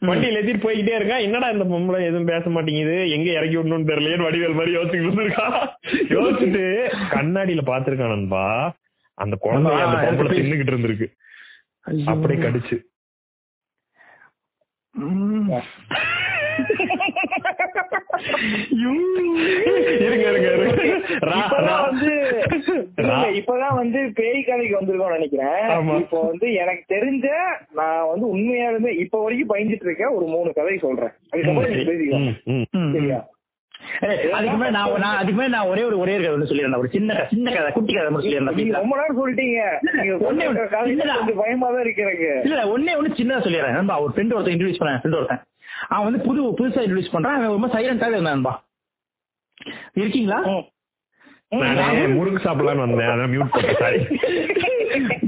வண்டியில 0.00 0.40
ஏத்திட்டு 0.40 0.66
போய்கிட்டே 0.66 0.94
இருக்கான். 0.98 1.20
என்னடா 1.20 1.48
இந்த 1.48 1.64
பொம்பளை? 1.64 2.00
எதுவும் 2.00 2.24
பேச 2.24 2.50
மாட்டேங்குது. 2.50 3.10
எங்க 3.10 3.30
இறக்கி 3.30 3.56
விடணும்னு 3.56 3.90
தெரியலையே 3.92 4.18
வடிவேல் 4.26 4.54
மாதிரி 4.54 4.76
யோசிச்சுட்டு 4.76 5.08
இருந்திருக்கான். 5.08 5.68
யோசிச்சுட்டு 6.08 6.64
கண்ணாடியில 7.10 7.62
பாத்துருக்கான் 7.66 8.14
நண்பா. 8.16 8.74
அந்த 9.16 9.36
குழந்தை 9.40 9.72
அந்த 9.72 9.96
பொம்பளை 10.06 10.26
தின்னுகிட்டு 10.26 10.72
இருந்திருக்கு. 10.72 11.06
அப்படியே 12.06 12.40
கடிச்சு. 12.40 12.76
இப்பதான் 23.38 23.74
வந்து 23.74 24.10
பேய் 24.14 24.42
கதைக்கு 24.42 24.82
நினைக்கிறேன். 24.82 25.88
இப்போ 25.98 26.20
வந்து 26.22 26.52
எனக்கு 26.52 26.94
தெரிஞ்ச 26.94 27.26
நான் 27.74 28.06
வந்து 28.06 28.36
உண்மையாலுமே 28.36 28.98
இப்ப 28.98 29.22
வரைக்கும் 29.22 29.56
பயந்துட்டு 29.56 29.86
இருக்கேன். 29.88 30.06
ஒரு 30.06 30.26
மூணு 30.26 30.52
கதை 30.52 30.78
சொல்றேன். 30.78 31.10
அதுக்கப்புறம். 31.30 32.34
சரியா? 32.92 33.28
ஏய், 34.06 34.32
அதுக்கு 34.36 34.56
மேல 34.60 34.70
நான் 34.76 34.94
நான் 35.04 35.18
அதுக்கு 35.20 35.38
மேல 35.38 35.50
நான் 35.54 35.70
ஒரே 35.72 35.82
ஒரு 35.88 35.96
ஒரே 36.02 36.14
ஒரு 36.16 36.22
கதை 36.24 36.34
ஒண்ணு 36.36 36.48
சொல்லிடுறேன் 36.50 36.80
ஒரு 36.82 36.90
சின்ன 36.94 37.18
சின்ன 37.32 37.52
கதை 37.56 37.70
குட்டி 37.76 37.92
கதை 37.96 38.10
மட்டும் 38.12 38.26
சொல்லிடுறேன்? 38.28 38.72
ரொம்ப 38.82 38.96
நேரம் 39.00 39.18
சொல்லிட்டீங்க. 39.20 39.60
கொஞ்சம் 40.24 41.40
பயமா 41.42 41.68
தான் 41.74 41.84
இருக்கு 41.86 42.04
எனக்கு 42.06 42.28
இல்ல 42.48 42.64
ஒன்னே 42.74 42.96
ஒண்ணு 43.00 43.18
சின்னதா 43.20 43.44
சொல்லிடுறேன். 43.46 43.76
நண்பா 43.78 43.96
ஒரு 44.04 44.12
ஃப்ரெண்ட் 44.14 44.34
ஒருத்தன் 44.36 44.56
இன்ட்ரடியூஸ் 44.56 44.80
பண்ண 44.82 45.00
ஃப்ரெண்ட் 45.02 45.18
ஒருத்தன். 45.20 45.42
அவன் 45.94 46.06
வந்து 46.08 46.22
புது 46.28 46.40
புதுசா 46.60 46.84
இன்ட்ரடியூஸ் 46.86 47.14
பண்றான். 47.14 47.36
அவன் 47.38 47.54
ரொம்ப 47.56 47.70
சைலண்டாவே 47.76 48.16
இருந்தான் 48.16 48.36
நண்பா. 48.38 48.54
இருக்கீங்களா? 50.00 50.40
முறுக்கு 52.16 52.40
சாப்பிடலாம்னு 52.46 52.84
வந்தேன். 52.84 53.12
அதான் 53.14 53.32
மியூட் 53.34 53.52
போட்டேன் 53.54 53.80
சாரி 53.82 53.98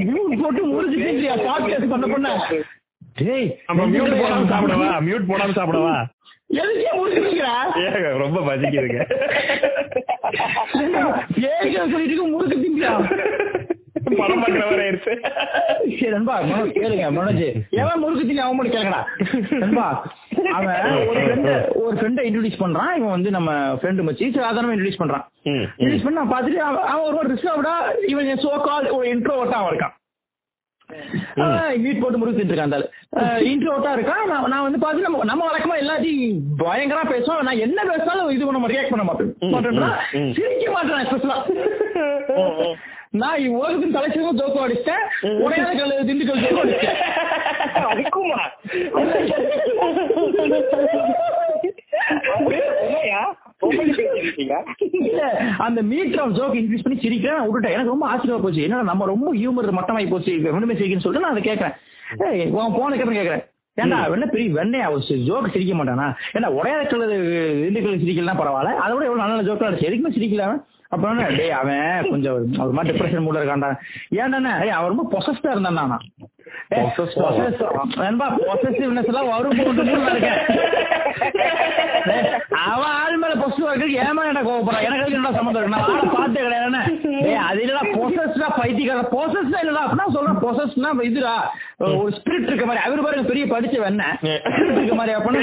மியூட் 0.08 0.40
போட்டு 0.42 0.62
முடிஞ்சுட்டு 0.72 1.12
பாட்காஸ்ட் 1.46 1.92
பண்ண 1.94 2.06
பண்ண. 2.14 2.30
டேய் 3.20 3.48
நம்ம 3.68 3.86
மியூட் 3.94 4.14
போடாம 4.20 4.48
சாப்பிடவா? 4.52 4.88
மியூட் 5.08 5.28
போடாம 5.30 5.54
சாப்பிடவா? 5.58 5.94
ரொம்ப 8.22 8.40
பசிக்குதுங்க. 8.40 9.00
முறுக்கு 12.32 12.56
திங்கிறா 12.62 12.92
படம் 14.18 14.38
மாதிரி 14.38 14.82
ஆயிருச்சு 14.82 15.12
சரி 15.98 16.12
நண்பா 16.12 16.34
கேளுங்க 16.40 17.06
மனோஜ். 17.16 17.48
எவன் 17.80 18.00
முறுக்கு 18.02 18.24
திங்க 18.28 18.42
அவன் 18.44 18.56
மட்டும் 18.56 18.74
கேளுங்கடா. 18.74 19.02
நண்பா 19.64 19.86
அவன் 20.52 21.06
ஒரு 21.08 21.20
ஃப்ரெண்ட் 21.20 21.50
ஒரு 21.82 21.94
ஃப்ரெண்டை 21.98 22.22
இன்ட்ரடியூஸ் 22.28 22.62
பண்றான். 22.64 22.90
இவன் 22.98 23.14
வந்து 23.16 23.30
நம்ம 23.36 23.50
ஃப்ரெண்டு 23.80 24.02
மச்சி. 24.08 24.24
சாதாரணமா 24.38 24.74
இன்ட்ரடியூஸ் 24.76 25.02
பண்றான். 25.02 25.24
இன்ட்ரடியூஸ் 25.44 26.04
பண்ணி 26.06 26.18
நான் 26.20 26.32
பார்த்துட்டு 26.32 26.62
அவன் 26.94 27.16
ஒரு 27.18 27.38
இவன் 28.06 28.26
சோ 28.26 28.50
கால் 28.68 28.88
ஒரு 28.88 29.06
இன்ட்ரோவர்ட்டா 29.14 29.58
அவன் 29.60 29.72
இருக்கான். 29.72 29.94
மீட் 31.82 32.00
போட்டு 32.02 32.18
முறுக்கிட்டு 32.20 32.52
இருக்கான் 32.52 32.74
இன்ட்ரோட்டா 33.50 33.90
இருக்கான் 33.96 34.22
நான் 34.52 34.66
வந்து 34.66 34.78
பார்த்து 34.84 35.06
நம்ம 35.06 35.24
நம்ம 35.30 35.48
வழக்கமா 35.48 35.76
எல்லாத்தையும் 35.82 36.38
பயங்கரமா 36.62 37.04
பேசுவோம். 37.12 37.42
நான் 37.48 37.62
என்ன 37.66 37.78
பேசினாலும் 37.90 38.30
இது 38.36 38.46
பண்ண 38.46 38.70
ரியாக்ட் 38.74 38.94
பண்ண 38.94 39.04
மாட்டேன். 39.08 39.32
சிரிக்க 40.36 40.70
மாட்டேன் 40.76 41.08
ஸ்பெஷலா 41.10 41.36
நான் 43.20 43.46
உலகத்தின் 43.58 43.96
தலைச்சிறந்த 43.96 44.32
ஜோக்கம் 44.40 44.64
அடிச்சிட்டேன். 44.66 45.04
உடையாத 45.44 45.70
கல் 45.78 46.06
திண்டுக்கல் 46.08 46.42
ஜோக்கம் 46.44 46.64
அடிச்சிட்டேன். 46.64 46.96
அந்த 55.66 55.80
ஆஃப் 56.22 56.34
ஜோக் 56.38 56.56
இன்க்ரீஸ் 56.60 56.84
பண்ணி 56.84 56.98
சிரிக்கிறேன் 57.04 57.44
விட்டுட்டேன் 57.44 57.74
எனக்கு 57.76 57.94
ரொம்ப 57.94 58.06
ஆச்சரியமா 58.10 58.40
போச்சு. 58.44 58.64
என்னடா 58.66 58.88
நம்ம 58.90 59.06
ரொம்ப 59.12 59.28
ஹியூமர் 59.40 59.76
மட்டமாயி 59.78 60.08
போச்சு 60.12 60.32
ஒண்ணுமே 60.56 60.76
சிரிக்குன்னு 60.80 61.04
சொல்லிட்டு 61.04 61.26
நான் 61.26 61.36
அதை 61.36 61.44
கேட்கறேன். 61.50 61.76
ஏய் 62.26 62.50
உன் 62.58 62.76
போன 62.78 62.96
கேட்கறேன்? 62.96 63.44
என்ன 63.76 64.26
பெரிய 64.34 64.48
வெண்ணையா 64.58 64.86
ஜோக் 65.28 65.52
சிரிக்க 65.56 65.74
மாட்டானா? 65.80 66.06
ஏன்னா 66.36 66.48
உடையாத 66.58 66.82
கல்லு 66.92 67.18
திண்டுக்கல் 67.62 68.02
சிரிக்கலாம் 68.04 68.40
பரவாயில்ல? 68.40 68.72
அதை 68.84 68.92
விட 68.94 69.04
எவ்வளவு 69.08 69.22
நல்ல 69.22 69.46
ஜோக்கா 69.48 69.66
இருந்துச்சு. 69.66 69.88
எதுக்குமே 69.90 70.14
சிரிக்கல 70.16 70.46
அப்புறம் 70.94 71.12
என்ன, 71.14 71.30
டேய் 71.38 71.56
அவன் 71.60 72.08
கொஞ்சம் 72.10 72.34
ஒரு 72.64 72.74
மாதிரி 72.76 72.90
டிப்ரெஷன் 72.90 73.24
மூட 73.24 73.38
இருக்கான்டா. 73.40 73.70
ஏய் 74.16 74.76
அவன் 74.76 74.92
ரொம்ப 74.92 75.04
பொசஸ்டா 75.14 75.50
இருந்தான் 75.54 75.78
நானா 75.80 75.98
பொசசிவ்னஸ் 78.48 79.10
எல்லாம் 79.10 79.28
வரும். 79.34 79.60
அவன் 82.68 82.92
ஆள் 83.00 83.16
மேல 83.20 83.34
பொசிட்டிவா 83.40 83.70
இருக்கு 83.74 84.00
ஏமா 84.06 84.22
என்ன 84.30 84.42
கோவப்படுறான்? 84.48 84.86
எனக்கு 84.88 85.16
என்ன 85.18 85.30
சம்மந்தம் 85.36 85.62
இருக்கு? 85.62 85.74
நான் 85.74 85.86
ஆளை 85.92 86.04
பார்த்தே 86.16 86.42
அது 87.48 87.60
இல்லடா 87.64 87.84
பொசஸ்டா 87.96 88.48
பைத்தியக்கார 88.58 89.00
பொசஸ்டா 89.16 89.58
இல்லடா 89.62 89.82
அப்படின்னா 89.84 90.06
சொல்றேன். 90.16 90.42
பொசஸ்னா 90.44 90.90
இதுடா 91.08 91.34
ஒரு 92.00 92.12
ஸ்பிரிட் 92.18 92.48
இருக்க 92.50 92.66
மாதிரி. 92.70 92.84
அவரு 92.86 93.04
பாருங்க 93.06 93.26
பெரிய 93.30 93.44
படிச்ச 93.54 93.76
ஸ்பிரிட் 94.48 94.76
இருக்க 94.78 94.94
மாதிரி 95.00 95.16
அப்படின்னு 95.18 95.42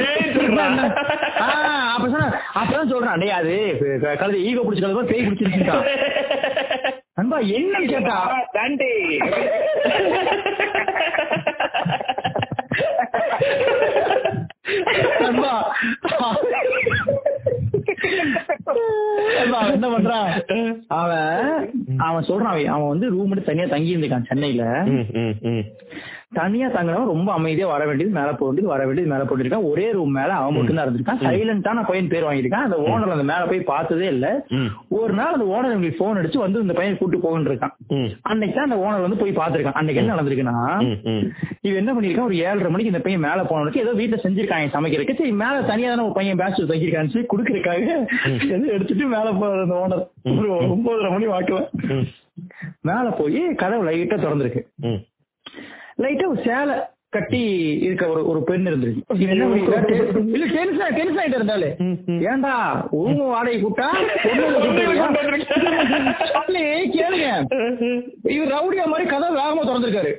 அப்ப 1.95 2.05
சொன்ன 2.13 2.29
அப்பதான் 2.61 2.91
சொல்றான். 2.93 3.27
அது 3.39 3.55
கழுது 4.21 4.45
ஈகோ 4.49 4.63
பிடிச்ச 4.67 4.81
கழுது 4.85 5.11
பேய் 5.13 5.25
பிடிச்சிருச்சுட்டான் 5.27 5.83
அன்பா 7.17 7.37
என்னன்னு 7.51 7.87
கேட்டா? 7.87 8.17
தாண்டி. 8.51 8.91
அன்பா 15.25 15.53
அன்பா, 19.35 19.59
என்ன 19.73 19.87
பண்றான் 19.87 20.29
அவன் 20.95 21.31
அவன் 21.99 22.27
சொல்றான் 22.27 22.51
அவன் 22.51 22.67
அவன் 22.67 22.87
வந்து 22.87 23.09
ரூம் 23.09 23.31
எடுத்து 23.31 23.49
தனியா 23.49 23.67
தங்கி 23.67 23.93
இருந்திருக்கான் 23.93 24.29
சென்னையில. 24.29 24.63
தனியா 26.31 26.67
தங்கினவன் 26.75 27.11
ரொம்ப 27.13 27.29
அமைதியா 27.37 27.67
வர 27.71 27.83
வேண்டியது 27.87 28.11
மேல 28.17 28.29
வேண்டியது 28.39 28.71
வர 28.71 28.81
வேண்டியது 28.87 29.11
மேல 29.11 29.25
போட்டிருக்கான் 29.27 29.67
ஒரே 29.71 29.85
ரூம் 29.97 30.15
மேல 30.17 30.31
அவன் 30.39 30.55
மட்டும் 30.55 30.77
தான் 30.77 30.85
இருந்திருக்கான். 30.85 31.19
சைலண்டான 31.25 31.83
பையன் 31.89 32.09
பேர் 32.13 32.25
வாங்கியிருக்கான். 32.27 32.65
அந்த 32.67 32.77
ஓனர் 32.89 33.13
அந்த 33.15 33.25
மேல 33.31 33.45
போய் 33.51 33.61
பார்த்ததே 33.69 34.07
இல்ல. 34.15 34.27
ஒரு 34.99 35.13
நாள் 35.19 35.35
அந்த 35.35 35.45
ஓனர் 35.55 35.75
உங்களுக்கு 35.75 36.01
போன் 36.01 36.19
அடிச்சு 36.21 36.39
வந்து 36.43 36.63
இந்த 36.65 36.75
பையன் 36.79 36.99
கூட்டு 37.01 37.19
போகன்னு 37.25 37.51
இருக்கான். 37.51 37.73
அன்னைக்கு 38.31 38.55
தான் 38.57 38.67
அந்த 38.69 38.79
ஓனர் 38.85 39.05
வந்து 39.05 39.21
போய் 39.21 39.37
பார்த்திருக்கான். 39.39 39.77
அன்னைக்கு 39.81 40.01
என்ன 40.03 40.15
நடந்திருக்குன்னா. 40.15 40.55
இவன் 41.67 41.81
என்ன 41.83 41.93
பண்ணிருக்கான் 41.95 42.29
ஒரு 42.29 42.37
ஏழரை 42.47 42.71
மணிக்கு 42.73 42.93
இந்த 42.93 43.03
பையன் 43.07 43.25
மேல 43.27 43.47
போனதுக்கு 43.51 43.83
ஏதோ 43.85 43.95
வீட்டுல 44.01 44.19
செஞ்சிருக்காங்க 44.25 44.75
சமைக்கிறதுக்கு. 44.77 45.19
சரி 45.21 45.33
மேல 45.43 45.63
தனியா 45.71 45.89
தானே 45.93 46.07
ஒரு 46.09 46.17
பையன் 46.19 46.41
பேச்சுலர் 46.43 46.71
தங்கியிருக்கான்னு 46.73 47.13
சொல்லி 47.15 47.31
குடுக்கறதுக்காக 47.33 47.89
எடுத்துட்டு 48.75 49.07
மேல 49.15 49.27
போற 49.41 49.65
அந்த 49.65 49.77
ஓனர் 49.85 50.05
ஒரு 50.37 50.51
ஒன்பதரை 50.75 51.11
மணி 51.15 51.27
வாக்குல. 51.33 51.61
மேல 52.89 53.09
போய் 53.19 53.41
கதவு 53.63 53.85
லைட்டா 53.89 54.17
திறந்திருக்கு. 54.23 54.63
லைட்டா 56.03 56.25
ஒரு 56.31 56.41
சேலை 56.45 56.75
கட்டி 57.15 57.41
இருக்க 57.85 58.05
ஒரு 58.13 58.21
ஒரு 58.29 58.39
பெண் 58.47 58.65
இல்ல 58.69 58.87
டென்ஷன் 60.55 60.95
டென்ஷன் 60.97 61.19
ஆயிட்டு 61.21 61.37
இருந்தாலே. 61.39 61.69
ஏன்டா 62.31 62.53
ரூம் 62.91 63.21
வாடகை 63.33 63.57
கூட்டா 63.61 63.87
கேளுங்க. 66.95 67.29
இவர் 68.35 68.53
ரவுடியா 68.55 68.85
மாதிரி 68.93 69.05
கதை 69.13 69.29
வேகமா 69.39 69.63
திறந்திருக்காரு. 69.69 70.11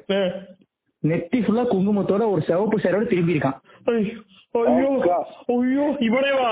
நெத்தி 1.02 1.40
ஃபுல்லா 1.42 1.64
குங்குமத்தோட 1.72 2.22
ஒரு 2.34 2.42
சிவப்பு 2.48 2.78
சேரோட 2.84 3.06
திரும்பி 3.12 3.36
இருக்கான். 3.36 3.58
ஐயோ 3.92 4.16
ஐயோ 4.62 4.90
ஐயோ 5.56 5.86
இவனே 6.08 6.32
வா 6.40 6.50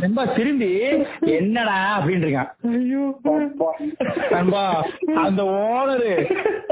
நண்பா 0.00 0.24
திரும்பி 0.36 0.68
என்னடா 1.34 1.76
அப்படின்னு 1.96 2.26
இருக்கான் 2.26 2.50
நண்பா 4.30 4.64
அந்த 5.24 5.42
ஓனரு 5.62 6.12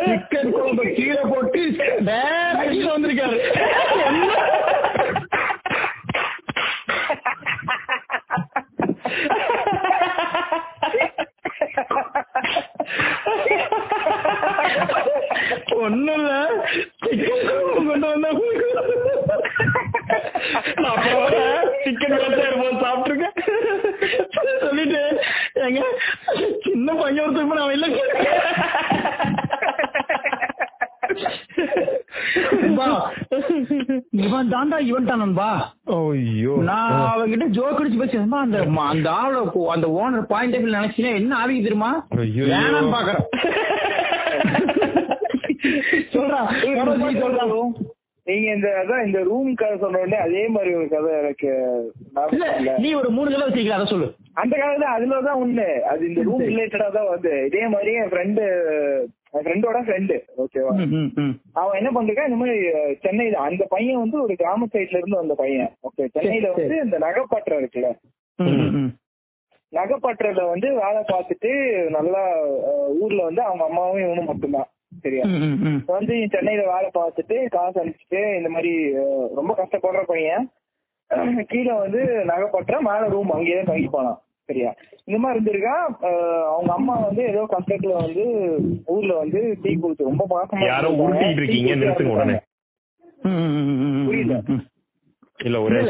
சிக்கன் 0.03 0.53
குழம்பு 0.53 0.85
கீழே 0.93 1.22
போட்டு 1.24 1.62
கீழே 2.64 2.91
வந்திருக்காரு. 2.91 3.39
ஒண்ணும் 15.83 16.14
இல்ல 16.18 16.33
கொண்டு 17.76 18.07
வந்தா 18.07 18.31
சிக்கன் 21.85 22.16
சாப்பிட்டுருக்கேன். 22.83 23.37
சொல்லிட்டு 24.64 25.01
எங்க 25.66 25.81
சின்ன 26.66 26.89
பையன் 27.01 27.24
ஒருத்தர் 27.24 27.61
நான் 27.61 27.74
இல்ல 27.76 27.87
நண்பா, 32.62 32.87
இவன் 34.24 34.51
தாண்டா 34.53 34.79
இவன் 34.89 35.09
தான் 35.09 35.22
நண்பா. 35.22 35.49
ஐயோ. 35.97 36.55
நான் 36.68 36.95
அவங்கிட்ட 37.12 37.47
ஜோக் 37.57 37.81
அடிச்சு 37.81 38.01
பேசுறேன் 38.01 38.37
அந்த 38.41 38.59
அந்த 38.93 39.09
ஆளோட 39.20 39.43
அந்த 39.74 39.87
ஓனர் 40.01 40.31
பாயிண்ட் 40.33 40.57
ஆஃப் 40.59 40.68
நினைச்சீங்க 40.76 41.11
என்ன 41.20 41.33
ஆவிக்கு 41.41 41.66
தெரியுமா. 41.66 41.91
வேணாம் 42.53 42.95
பாக்குறேன் 42.97 43.24
சொல்றா. 46.15 46.41
நீ 46.65 47.21
சொல்றா. 47.21 47.45
நீங்க 48.27 48.55
இந்த 48.55 48.69
அதான் 48.81 49.07
இந்த 49.07 49.23
ரூம் 49.23 49.55
கதை 49.55 49.79
சொன்ன 49.79 49.99
உடனே 49.99 50.17
அதே 50.17 50.49
மாதிரி 50.49 50.75
ஒரு 50.75 50.89
கதை 50.89 51.19
எனக்கு. 51.19 51.51
நீ 52.79 52.95
ஒரு 52.95 53.11
மூணு 53.11 53.31
கிலோ 53.31 53.47
வச்சிருக்கல 53.47 53.79
அதை 53.79 53.87
சொல்லு. 53.87 54.09
அந்த 54.35 54.57
காலத்துல 54.57 54.89
அதுலதான் 54.97 55.41
ஒண்ணு. 55.45 55.81
அது 55.83 56.09
இந்த 56.09 56.23
ரூம் 56.23 56.41
ரிலேட்டடா 56.41 56.91
தான் 56.91 57.09
வந்து. 57.09 57.45
இதே 57.47 57.67
மாதிரி 57.67 57.93
என் 57.93 58.11
ஃப்ரெண்டு 58.11 58.45
என் 59.35 59.45
ஃப்ரெண்டோட 59.45 59.79
ஃப்ரெண்டு 59.87 60.17
ஓகேவா. 60.37 60.73
அவன் 61.53 61.79
என்ன 61.83 61.91
பண்ணிருக்கான் 61.91 62.29
இந்த 62.31 62.37
மாதிரி 62.37 62.59
சென்னையில 63.01 63.39
அந்த 63.39 63.65
பையன் 63.69 63.99
வந்து 63.99 64.23
ஒரு 64.23 64.35
கிராம 64.35 64.67
சைட்ல 64.73 65.01
இருந்து 65.01 65.17
வந்த 65.17 65.35
பையன். 65.35 65.73
ஓகே 65.89 66.07
சென்னையில 66.13 66.53
வந்து 66.53 66.77
இந்த 66.85 66.99
நகைப்பற்றம் 66.99 67.61
இருக்குல்ல. 67.61 67.91
நகைப்பற்றல 69.73 70.49
வந்து 70.49 70.69
வேலை 70.75 71.01
பார்த்துட்டு 71.09 71.51
நல்லா 71.91 72.23
ஊர்ல 73.01 73.23
வந்து 73.25 73.43
அவங்க 73.43 73.65
அம்மாவும் 73.65 74.03
இவனும் 74.05 74.25
மட்டும்தான். 74.25 74.69
சரியா? 75.05 75.25
வந்து 75.91 76.15
சென்னையில 76.33 76.63
வேலை 76.69 76.89
பார்த்துட்டு 76.95 77.37
காசு 77.53 77.77
அனுப்பிச்சிட்டு 77.81 78.23
இந்த 78.39 78.49
மாதிரி 78.51 78.73
ரொம்ப 79.37 79.53
கஷ்டப்படுற 79.59 80.03
பையன் 80.09 80.47
கீழே 81.51 81.75
வந்து 81.77 82.01
நகைப்பற்ற 82.27 82.81
மேல 82.85 83.05
ரூம் 83.09 83.35
அங்கேயே 83.35 83.61
தங்கி 83.65 83.89
போனான் 83.91 84.19
சரியா? 84.49 84.71
இந்த 85.07 85.19
மாதிரி 85.19 85.37
இருந்திருக்கான் 85.37 85.85
அஹ், 86.07 86.19
அவங்க 86.49 86.71
அம்மா 86.75 86.95
வந்து 87.03 87.23
ஏதோ 87.31 87.43
கஷ்டத்துல 87.53 87.95
வந்து 88.01 88.25
ஊர்ல 88.89 89.15
வந்து 89.17 89.41
டீ 89.63 89.73
குடிச்சு 89.77 90.09
ரொம்ப 90.09 90.27
பாசமா 90.31 90.69
யாரோ. 90.69 90.91
உருட்டிட்டு 91.01 91.41
இருக்கீங்க, 91.41 91.73
நிறுத்துங்க 91.77 92.17
உடனே. 92.17 92.37
புரியல. 94.07 94.37
இல்ல 95.39 95.57
ஒரே 95.63 95.81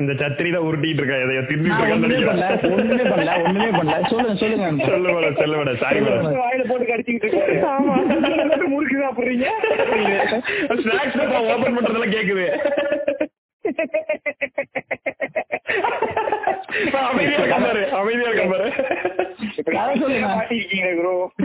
இந்த 0.00 0.12
சத்திரி 0.20 0.50
தான் 0.50 0.66
உருட்டிட்டு 0.66 1.00
இருக்கா 1.00 1.16
எதையோ 1.24 1.40
தின்னு 1.48 1.68
நான் 1.70 1.90
ஒண்ணுமே 1.94 2.18
பண்ணல 2.28 2.46
ஒண்ணுமே 2.74 3.04
பண்ணல 3.10 3.32
ஒண்ணுமே 3.42 3.66
பண்ணல. 3.74 3.96
சொல்லுங்க 4.10 4.34
சொல்லுங்க 4.42 4.86
சொல்லு 4.88 5.08
மேடம் 5.14 5.36
சொல்லு 5.40 5.56
மேடம் 5.58 5.80
சாரி 5.82 5.98
மேடம். 6.04 6.38
வாயில 6.40 6.62
போட்டு 6.70 6.86
கடிச்சிக்கிட்டு 6.90 7.26
இருக்காரு. 7.28 7.56
ஆமா. 7.72 7.94
முறுக்கு 8.72 8.96
சாப்பிடுறீங்க? 9.02 9.46
ஸ்நாக்ஸ் 10.80 11.20
ஓபன் 11.46 11.76
பண்றதெல்லாம் 11.76 12.14
கேக்குது. 12.16 12.46
அமைதியா 17.02 17.38
இருக்க 17.38 17.56
பாரு 17.60 17.82
அமைதியா 17.98 18.28
இருக்க 18.30 18.44
பாரு. 18.48 18.66
கதை 19.68 19.94
சொல்லுங்க. 20.02 20.26
மாட்டிருக்கீங்க 20.32 20.88
ப்ரோ 21.00 21.14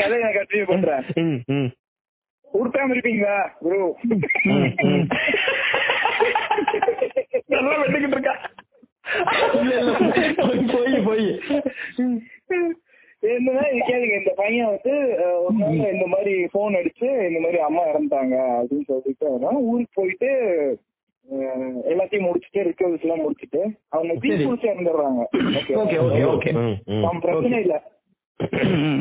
கதை 0.00 0.16
நான் 0.18 0.34
கண்டினியூ 0.36 0.66
பண்றேன். 0.66 1.04
ம், 2.50 2.56
ம், 2.56 2.58
உருட்டாம 2.58 2.94
இருப்பீங்களா 2.94 3.34
ப்ரோ. 3.60 3.80
நல்லா 7.50 7.74
வெட்டுக்கிட்டு 7.80 8.16
இருக்கா? 8.16 8.34
இல்ல, 9.58 9.72
இல்ல, 9.80 9.92
போய் 10.72 11.06
போய். 11.06 11.28
என்னன்னா 13.30 13.62
இது 13.68 13.80
கேளுங்க 13.88 14.14
இந்த 14.18 14.32
பையன் 14.36 14.70
வந்து 14.70 14.92
ஒரு 15.40 15.54
நாள் 15.56 15.90
இந்த 15.92 16.06
மாதிரி 16.06 16.34
போன் 16.52 16.76
அடிச்சு 16.76 17.08
இந்த 17.26 17.40
மாதிரி 17.40 17.58
அம்மா 17.60 17.82
இறந்துட்டாங்க 17.84 18.36
அப்படின்னு 18.54 18.86
சொல்லிட்டு 18.86 19.26
ஊருக்கு 19.68 19.92
போயிட்டு 19.94 20.30
எல்லாத்தையும் 21.90 22.26
முடிச்சுட்டு 22.26 22.64
ரிக்கவரிஸ் 22.68 23.04
எல்லாம் 23.04 23.24
முடிச்சுட்டு 23.24 23.60
அவங்க 23.90 24.12
தீ. 24.14 24.30
குடிச்சு 24.40 24.70
இறந்துடுறாங்க. 24.70 25.22
பிரச்சனை 27.20 27.58
இல்ல. 27.60 27.76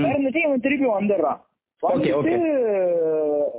இறந்துட்டு 0.06 0.42
இவன் 0.44 0.66
திருப்பி 0.66 0.88
வந்துடுறான். 0.92 1.40
வந்துட்டு 1.84 2.34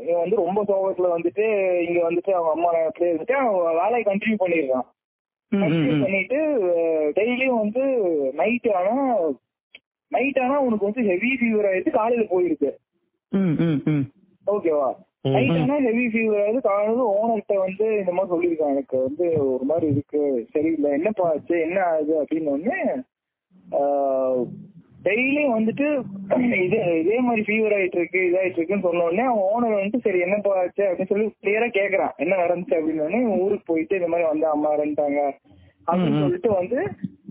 இவன் 0.02 0.22
வந்து 0.22 0.36
ரொம்ப 0.36 0.60
சோகத்துல 0.68 1.10
வந்துட்டு 1.14 1.44
இங்க 1.86 2.00
வந்துட்டு 2.08 2.32
அவங்க 2.36 2.52
அம்மா 2.54 2.70
நேரத்துல 2.74 3.08
இருந்துட்டு 3.10 3.36
அவன் 3.40 3.78
வேலையை 3.82 4.02
கண்டினியூ 4.04 4.38
பண்ணிடுறான். 4.42 4.88
பண்ணிட்டு 6.02 6.40
டெய்லியும் 7.16 7.60
வந்து 7.62 7.84
நைட் 8.32 8.68
ஆனா 8.80 8.96
நைட் 10.12 10.40
ஆனா 10.40 10.56
உனக்கு 10.60 10.88
வந்து 10.88 11.02
ஹெவி 11.02 11.30
ஃபீவர் 11.40 11.68
ஆயிடுச்சு 11.70 11.90
காலையில 11.90 12.24
போயிருக்கு. 12.30 12.70
ஓகேவா. 14.46 14.88
நைட் 15.34 15.56
ஆனா 15.56 15.76
ஹெவி 15.86 16.04
ஃபீவர் 16.06 16.42
ஆகுது 16.44 16.60
காலையில 16.60 17.06
ஓனர்கிட்ட 17.14 17.56
வந்து 17.64 17.86
இந்த 17.98 18.12
மாதிரி 18.12 18.32
சொல்லியிருக்கான் 18.32 18.74
எனக்கு 18.76 18.96
வந்து 19.06 19.26
ஒரு 19.52 19.64
மாதிரி 19.64 19.86
இருக்கு 19.92 20.22
சரியில்லை 20.52 20.90
என்னப்பா 20.90 21.26
ஆச்சு 21.30 21.56
என்ன 21.60 21.78
ஆகுது 21.90 22.14
அப்படின்னு 22.22 22.54
ஒண்ணு 22.56 22.78
டெய்லியும் 25.04 25.54
வந்துட்டு 25.56 25.86
இதே 26.64 27.00
இதே 27.00 27.18
மாதிரி 27.18 27.42
ஃபீவர் 27.46 27.74
ஆயிட்டு 27.76 27.96
இருக்கு 27.96 28.30
இதாயிட்டு 28.32 28.58
இருக்குன்னு 28.58 28.82
சொன்ன 28.82 29.04
உடனே 29.04 29.22
அவன் 29.22 29.46
ஓனர் 29.54 29.76
வந்துட்டு 29.76 30.00
சரி 30.00 30.18
என்னப்பா 30.18 30.58
ஆச்சு? 30.58 30.84
அப்படின்னு 30.84 31.06
சொல்லி 31.06 31.34
கிளியரா 31.42 31.68
கேக்குறான். 31.70 32.14
என்ன 32.16 32.36
நடந்துச்சு? 32.36 32.76
அப்படின்னு 32.76 33.38
ஊருக்கு 33.38 33.64
போயிட்டு 33.66 33.94
இந்த 33.94 34.08
மாதிரி 34.08 34.28
வந்து 34.28 34.46
அம்மா 34.46 34.76
இறந்துட்டாங்க. 34.76 35.20
அப்படின்னு 35.86 36.20
சொல்லிட்டு 36.20 36.50
வந்து 36.52 36.86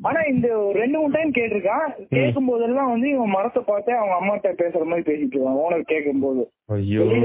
ஆனா 0.07 0.19
இந்த 0.31 0.47
ரெண்டு 0.77 0.97
மூணு 0.99 1.13
டைம் 1.13 1.31
கேட்டிருக்கான். 1.35 1.85
கேட்கும் 2.11 2.49
போதெல்லாம் 2.49 2.91
வந்து 2.91 3.07
இவன் 3.09 3.33
மரத்தை 3.35 3.61
பார்த்து 3.63 3.91
அவங்க 3.97 4.15
அம்மாட்ட 4.19 4.49
பேசுற 4.59 4.83
மாதிரி 4.89 5.07
பேசிட்டு 5.07 5.35
இருக்கான். 5.35 5.59
ஓனர் 5.63 5.89
கேட்கும் 5.91 6.23
போது 6.23 6.41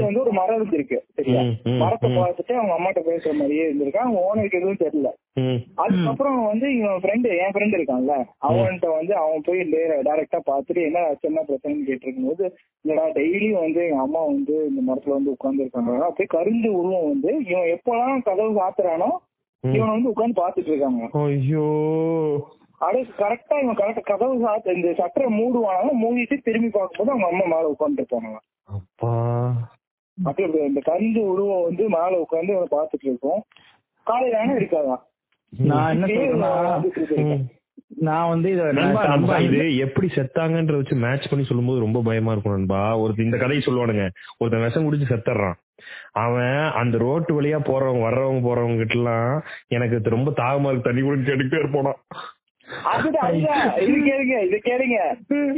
வந்து 0.05 0.21
ஒரு 0.21 0.31
மரம் 0.37 0.57
இருந்திருக்கு 0.57 0.97
சரியா? 1.17 1.41
மரத்தை. 1.81 2.09
பார்த்துட்டு 2.11 2.53
அவங்க 2.59 2.73
அம்மாட்ட 2.77 3.01
பேசுற 3.09 3.33
மாதிரியே 3.39 3.65
இருந்திருக்கான் 3.67 4.07
அவங்க 4.07 4.21
ஓனருக்கு 4.29 4.59
எதுவும் 4.59 4.81
தெரியல. 4.83 5.09
அதுக்கப்புறம் 5.83 6.39
வந்து 6.49 6.67
இவன் 6.77 7.01
ஃப்ரெண்டு 7.03 7.29
என் 7.39 7.53
ஃப்ரெண்ட் 7.55 7.77
இருக்கான்ல 7.77 8.15
அவன்கிட்ட 8.47 8.89
வந்து 8.97 9.13
அவன் 9.21 9.45
போய் 9.47 9.61
டைரக்டா 10.07 10.39
பார்த்துட்டு 10.49 10.83
என்ன 10.89 10.99
என்ன 11.29 11.43
பிரச்சனைன்னு 11.49 11.87
கேட்டிருக்கும் 11.89 12.29
போது 12.29 12.45
இல்லடா 12.85 13.05
டெய்லியும் 13.17 13.63
வந்து 13.65 13.81
எங்க 13.87 14.01
அம்மா 14.01 14.23
வந்து 14.31 14.57
இந்த 14.69 14.81
மரத்துல 14.89 15.17
வந்து 15.17 15.33
உட்கார்ந்து 15.35 15.63
இருக்காங்க 15.63 15.95
அப்படியே 16.07 16.33
கருந்து 16.35 16.71
உருவம் 16.79 17.09
வந்து 17.11 17.31
இவன் 17.49 17.71
எப்பெல்லாம் 17.75 18.27
கதவு 18.27 18.59
சாத்துறானோ 18.59 19.09
இவன் 19.63 19.93
வந்து 19.93 20.11
உட்கார்ந்து 20.11 20.41
பாத்துட்டு 20.41 20.71
இருக்காங்க. 20.71 21.03
ஐயோ. 21.21 21.67
அது 22.79 23.05
கரெக்டா 23.17 23.61
இவன் 23.61 23.75
கரெக்டா 23.75 24.01
கதவு 24.01 24.47
சாத்து 24.47 24.75
இந்த 24.75 24.87
சட்டரை 24.87 25.23
மூடுவாங்க 25.23 25.87
மூடிட்டு 26.03 26.37
திரும்பி 26.43 26.69
பார்க்கும்போது 26.69 27.19
அவங்க 27.19 27.43
அம்மா 27.43 27.55
மேல 27.55 27.67
உட்கார்ந்து 27.67 28.05
இருப்பாங்க 28.09 28.37
அப்பா. 28.63 29.53
அப்படியே 30.23 30.65
இந்த- 30.65 30.81
கருந்து 30.83 31.21
உருவம் 31.27 31.63
வந்து 31.63 31.83
மேல 31.89 32.19
உட்கார்ந்து 32.19 32.51
இவனை 32.51 32.67
பாத்துட்டு 32.71 33.05
இருக்கோம். 33.05 33.43
காலையில 34.03 34.39
ஆனா 34.39 34.51
இருக்காதான் 34.51 35.01
நான் 35.63 35.91
என்ன 35.91 36.05
சொல்றேன்னா. 36.05 37.53
நான் 37.99 38.29
வந்து 38.29 38.51
இத 38.51 38.63
எப்படி 39.67 40.07
செத்தாங்கன்ற 40.15 40.75
வச்சு 40.75 40.95
மேட்ச் 40.95 41.29
பண்ணி 41.29 41.45
சொல்லும்போது 41.45 41.79
ரொம்ப 41.79 42.01
பயமா 42.01 42.31
இருக்கும் 42.31 42.53
நண்பா. 42.53 42.97
ஒரு 42.97 43.13
இந்த 43.17 43.37
கதையை 43.37 43.65
சொல்லுவானுங்க. 43.65 44.09
ஒருத்தன் 44.37 44.63
விஷம் 44.63 44.93
குடிச்சு 44.93 45.13
செத்துறான். 45.13 45.53
அவன் 46.11 46.71
அந்த 46.71 46.97
ரோட்டு 46.97 47.41
வழியா 47.41 47.45
போறவங்க 47.45 48.01
வர்றவங்க 48.01 48.41
போறவங்க 48.41 48.77
கிட்ட 48.77 48.93
எல்லாம் 48.93 49.43
எனக்கு 49.67 49.99
ரொம்ப 50.03 50.31
தாகமா 50.31 50.61
இருக்கு. 50.61 50.81
தண்ணி 50.81 51.01
கூட 51.01 51.19
கேட்டுக்கிட்டே 51.19 51.59
இருப்போம் 51.59 51.83
அதுதான் 51.83 51.93
அதுதான் 51.93 52.34
இது 53.83 53.97
கேளுங்க 54.05 54.35
இது 54.45 54.57
கேளுங்க. 54.65 54.97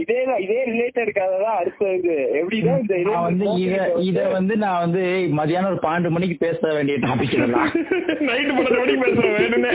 இதேதான் 0.02 0.42
இதே 0.46 0.58
ரிலேட்டட் 0.70 1.12
கதை 1.18 1.38
தான் 1.44 1.58
அடுத்த 1.60 1.92
இது 1.98 2.12
எப்படின்னா 2.40 2.74
இந்த 2.82 2.94
இது 2.98 3.12
நான் 3.12 3.28
வந்து 3.28 3.46
இத 3.64 3.76
இத 4.08 4.20
வந்து 4.34 4.56
நான் 4.64 4.82
வந்து 4.84 5.04
மதியானம் 5.38 5.72
ஒரு 5.72 5.80
பன்னெண்டு 5.86 6.14
மணிக்கு 6.16 6.38
பேச 6.44 6.74
வேண்டிய 6.74 6.98
டாபிக் 7.06 7.36
இதெல்லாம் 7.38 7.70
நைட்டு 8.28 8.52
பன்னெண்டு 8.58 8.82
மணிக்கு 8.82 9.06
பேசுறேன் 9.06 9.36
வேணும்னே. 9.38 9.72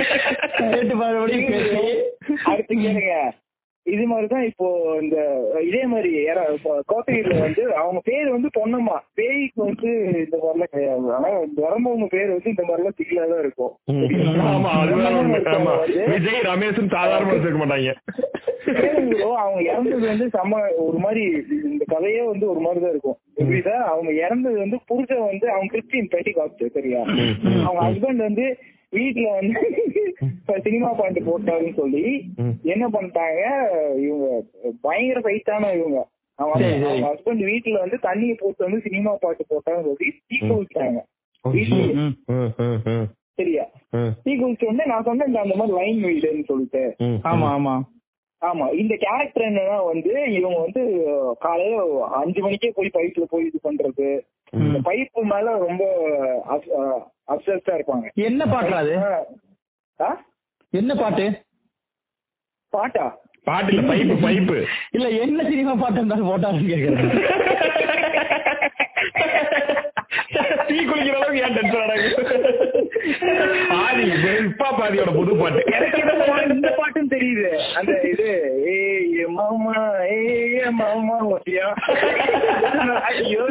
நைட்டு 0.66 0.94
பன்னெண்டு 0.94 1.22
மணிக்கு 1.24 1.48
பேசி. 1.54 1.80
அடுத்து 2.50 2.74
கேளுங்க. 2.76 3.14
இது 3.86 4.04
மாதிரிதான் 4.06 4.42
இப்போ 4.42 4.66
இந்த 5.02 5.16
இதே 5.60 5.80
மாதிரி 5.86 6.10
கோத்தகிரில 6.90 7.38
வந்து 7.40 7.62
அவங்க 7.74 8.00
பேர் 8.04 8.28
வந்து 8.30 8.48
பொன்னம்மா. 8.58 8.96
பேய்க்கு 9.14 9.60
வந்து 9.64 9.88
இந்த 10.22 10.36
மாதிரிலாம் 10.42 10.72
கிடையாது. 10.72 11.08
ஆனா 11.16 11.28
வரம்பவங்க 11.62 12.06
பேர் 12.06 12.34
வந்து 12.34 12.52
இந்த 12.54 12.64
மாதிரிலாம் 12.68 12.98
திகிலா 13.00 13.24
தான் 13.28 13.42
இருக்கும் 13.44 13.72
விஜய் 16.12 16.46
ரமேஷும் 16.50 16.92
சாதாரணமா 16.94 17.34
மாட்டாங்க. 17.62 17.94
அவங்க 19.42 19.60
இறந்தது 19.70 20.04
வந்து 20.06 20.26
செம்ம 20.36 20.60
ஒரு 20.84 20.98
மாதிரி 20.98 21.22
இந்த 21.70 21.84
கதையே 21.94 22.22
வந்து 22.26 22.44
ஒரு 22.48 22.60
மாதிரி 22.60 22.80
தான் 22.80 22.90
இருக்கும் 22.90 23.18
எப்படிதான் 23.36 23.82
அவங்க 23.88 24.10
இறந்தது 24.24 24.56
வந்து 24.58 24.78
புருஷன் 24.88 25.28
வந்து 25.30 25.46
அவங்க 25.50 25.70
கிறிஸ்டின் 25.74 26.12
பெட்டி 26.14 26.32
காஸ்ட் 26.32 26.64
சரியா? 26.76 27.00
அவங்க 27.66 27.80
ஹஸ்பண்ட் 27.80 28.22
வந்து 28.22 28.46
வீட்டுல 28.92 29.28
வந்து 29.34 29.60
சினிமா 30.64 30.90
பாட்டு 30.92 31.20
போட்டாருன்னு 31.22 31.74
சொல்லி 31.76 32.04
என்ன 32.72 32.84
பண்ணிட்டாங்க 32.88 33.40
இவங்க 34.02 34.26
பயங்கர 34.82 35.20
சைட்டான 35.26 35.70
இவங்க. 35.78 36.00
அவங்க 36.38 36.66
ஹஸ்பண்ட் 37.06 37.42
வீட்டுல 37.48 37.80
வந்து 37.80 37.98
தண்ணியை 38.02 38.34
போட்டு 38.36 38.66
வந்து 38.66 38.80
சினிமா 38.82 39.12
பாட்டு 39.20 39.44
போட்டாங்கன்னு 39.48 39.90
சொல்லி 39.90 40.10
தீ 40.28 40.38
குளிச்சாங்க 40.42 41.00
சரியா? 43.38 43.64
தீ 44.24 44.32
குளிச்ச 44.36 44.62
உடனே 44.64 44.84
நான் 44.84 45.06
சொன்னேன் 45.06 45.28
இந்த 45.28 45.40
அந்த 45.40 45.54
மாதிரி 45.56 45.76
லைன் 45.78 46.00
வீடுன்னு 46.04 46.44
சொல்லிட்டு. 46.44 46.82
ஆமா 47.30 47.46
ஆமா. 47.54 47.74
ஆமா 48.42 48.66
இந்த 48.74 48.94
கேரக்டர் 48.96 49.46
என்னன்னா 49.48 49.78
வந்து 49.84 50.12
இவங்க 50.32 50.58
வந்து 50.58 50.82
காலையில 51.40 51.80
அஞ்சு 52.20 52.40
மணிக்கே 52.42 52.70
போய் 52.70 52.94
பைப்ல 52.94 53.24
போய் 53.24 53.46
இது 53.46 53.58
பண்றது. 53.62 54.08
இந்த 54.52 54.78
பைப்பு 54.88 55.20
மேல 55.24 55.54
ரொம்ப 55.58 55.82
அப்சஸ்டா 57.28 57.72
இருப்பாங்க. 57.74 58.06
என்ன 58.22 58.44
பாட்டுடா 58.46 58.78
அது? 58.78 58.94
ஆ? 60.00 60.10
என்ன 60.72 60.94
பாட்டு? 60.94 61.24
பாட்டா? 62.72 63.04
பாட்டுல 63.46 63.80
பைப்பு 63.88 64.14
பைப்பு. 64.22 64.56
இல்ல 64.92 65.08
என்ன 65.18 65.44
சினிமா 65.44 65.74
பாட்டு 65.74 65.98
இருந்தாலும் 65.98 66.30
போட்டாருன்னு 66.30 66.72
கேக்குறேன். 66.72 67.08
டீ 70.68 70.76
குளிக்கிற 70.80 71.14
அளவுக்கு 71.16 71.40
ஏன் 71.42 71.54
டென்ஷன் 71.56 71.88
பாதி 73.72 74.04
இப்பா 74.42 74.68
பாதியோட 74.78 75.10
புது 75.16 75.32
பாட்டு. 75.36 75.62
இந்த 76.54 76.68
பாட்டும் 76.78 77.08
தெரியுது. 77.08 77.48
அந்த 77.78 77.92
இது 78.10 78.28
ஏ 78.72 78.76
மாமா 79.36 79.74
ஏ 80.12 80.20
மாமா 80.80 81.16
ஓட்டியா 81.30 81.66
ஐயோ. 83.08 83.42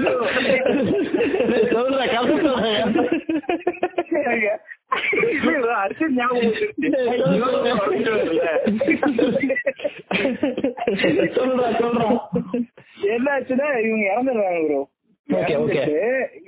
சொல்ற 1.73 2.01
கதை 2.13 2.35
சொல்றேன் 2.37 2.79
அடுத்து 5.81 6.05
ஞாபகம். 6.11 6.55
சொல்றா 11.35 11.67
சொல்றா. 11.81 12.09
என்னாச்சுன்னா 13.13 13.67
இவங்க 13.85 14.05
இறந்துடுறாங்க 14.11 14.63
ப்ரோ. 14.67 14.81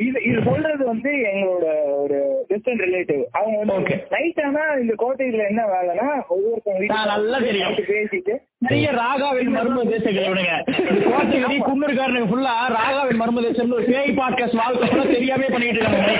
இது 0.05 0.39
சொல்றது 0.47 0.83
வந்து 0.85 1.11
எங்களோட 1.29 1.65
ஒரு 1.97 2.17
டிஸ்டன்ட் 2.49 2.83
ரிலேட்டிவ் 2.85 3.21
அவங்க 3.33 3.57
வந்து. 3.71 3.95
நைட் 4.13 4.41
ஆனா 4.43 4.63
இந்த 4.81 4.93
கோட்டையில 5.01 5.45
என்ன 5.49 5.61
வேலைன்னா 5.71 6.07
ஒவ்வொருத்தவங்க 6.29 6.99
நல்லா 7.13 7.39
தெரியும். 7.39 7.77
பேசிட்டு 7.91 8.35
நிறைய 8.61 8.89
ராகாவின் 8.97 9.53
மர்ம 9.53 9.79
குன்னூர்காரனுங்க 11.67 12.27
ஃபுல்லா 12.29 12.53
ராகாவின் 12.75 13.19
மர்ம 13.21 13.41
தேசம் 13.45 13.73
ஒரு 13.73 13.85
பேய் 13.89 14.17
பாட்காஸ்ட் 14.17 14.59
வாழ்க்கை 14.61 14.87
ஃபுல்லா 14.89 15.05
தெரியாமே 15.11 15.47
பண்ணிட்டு 15.49 15.79
இருக்காங்க. 15.79 16.11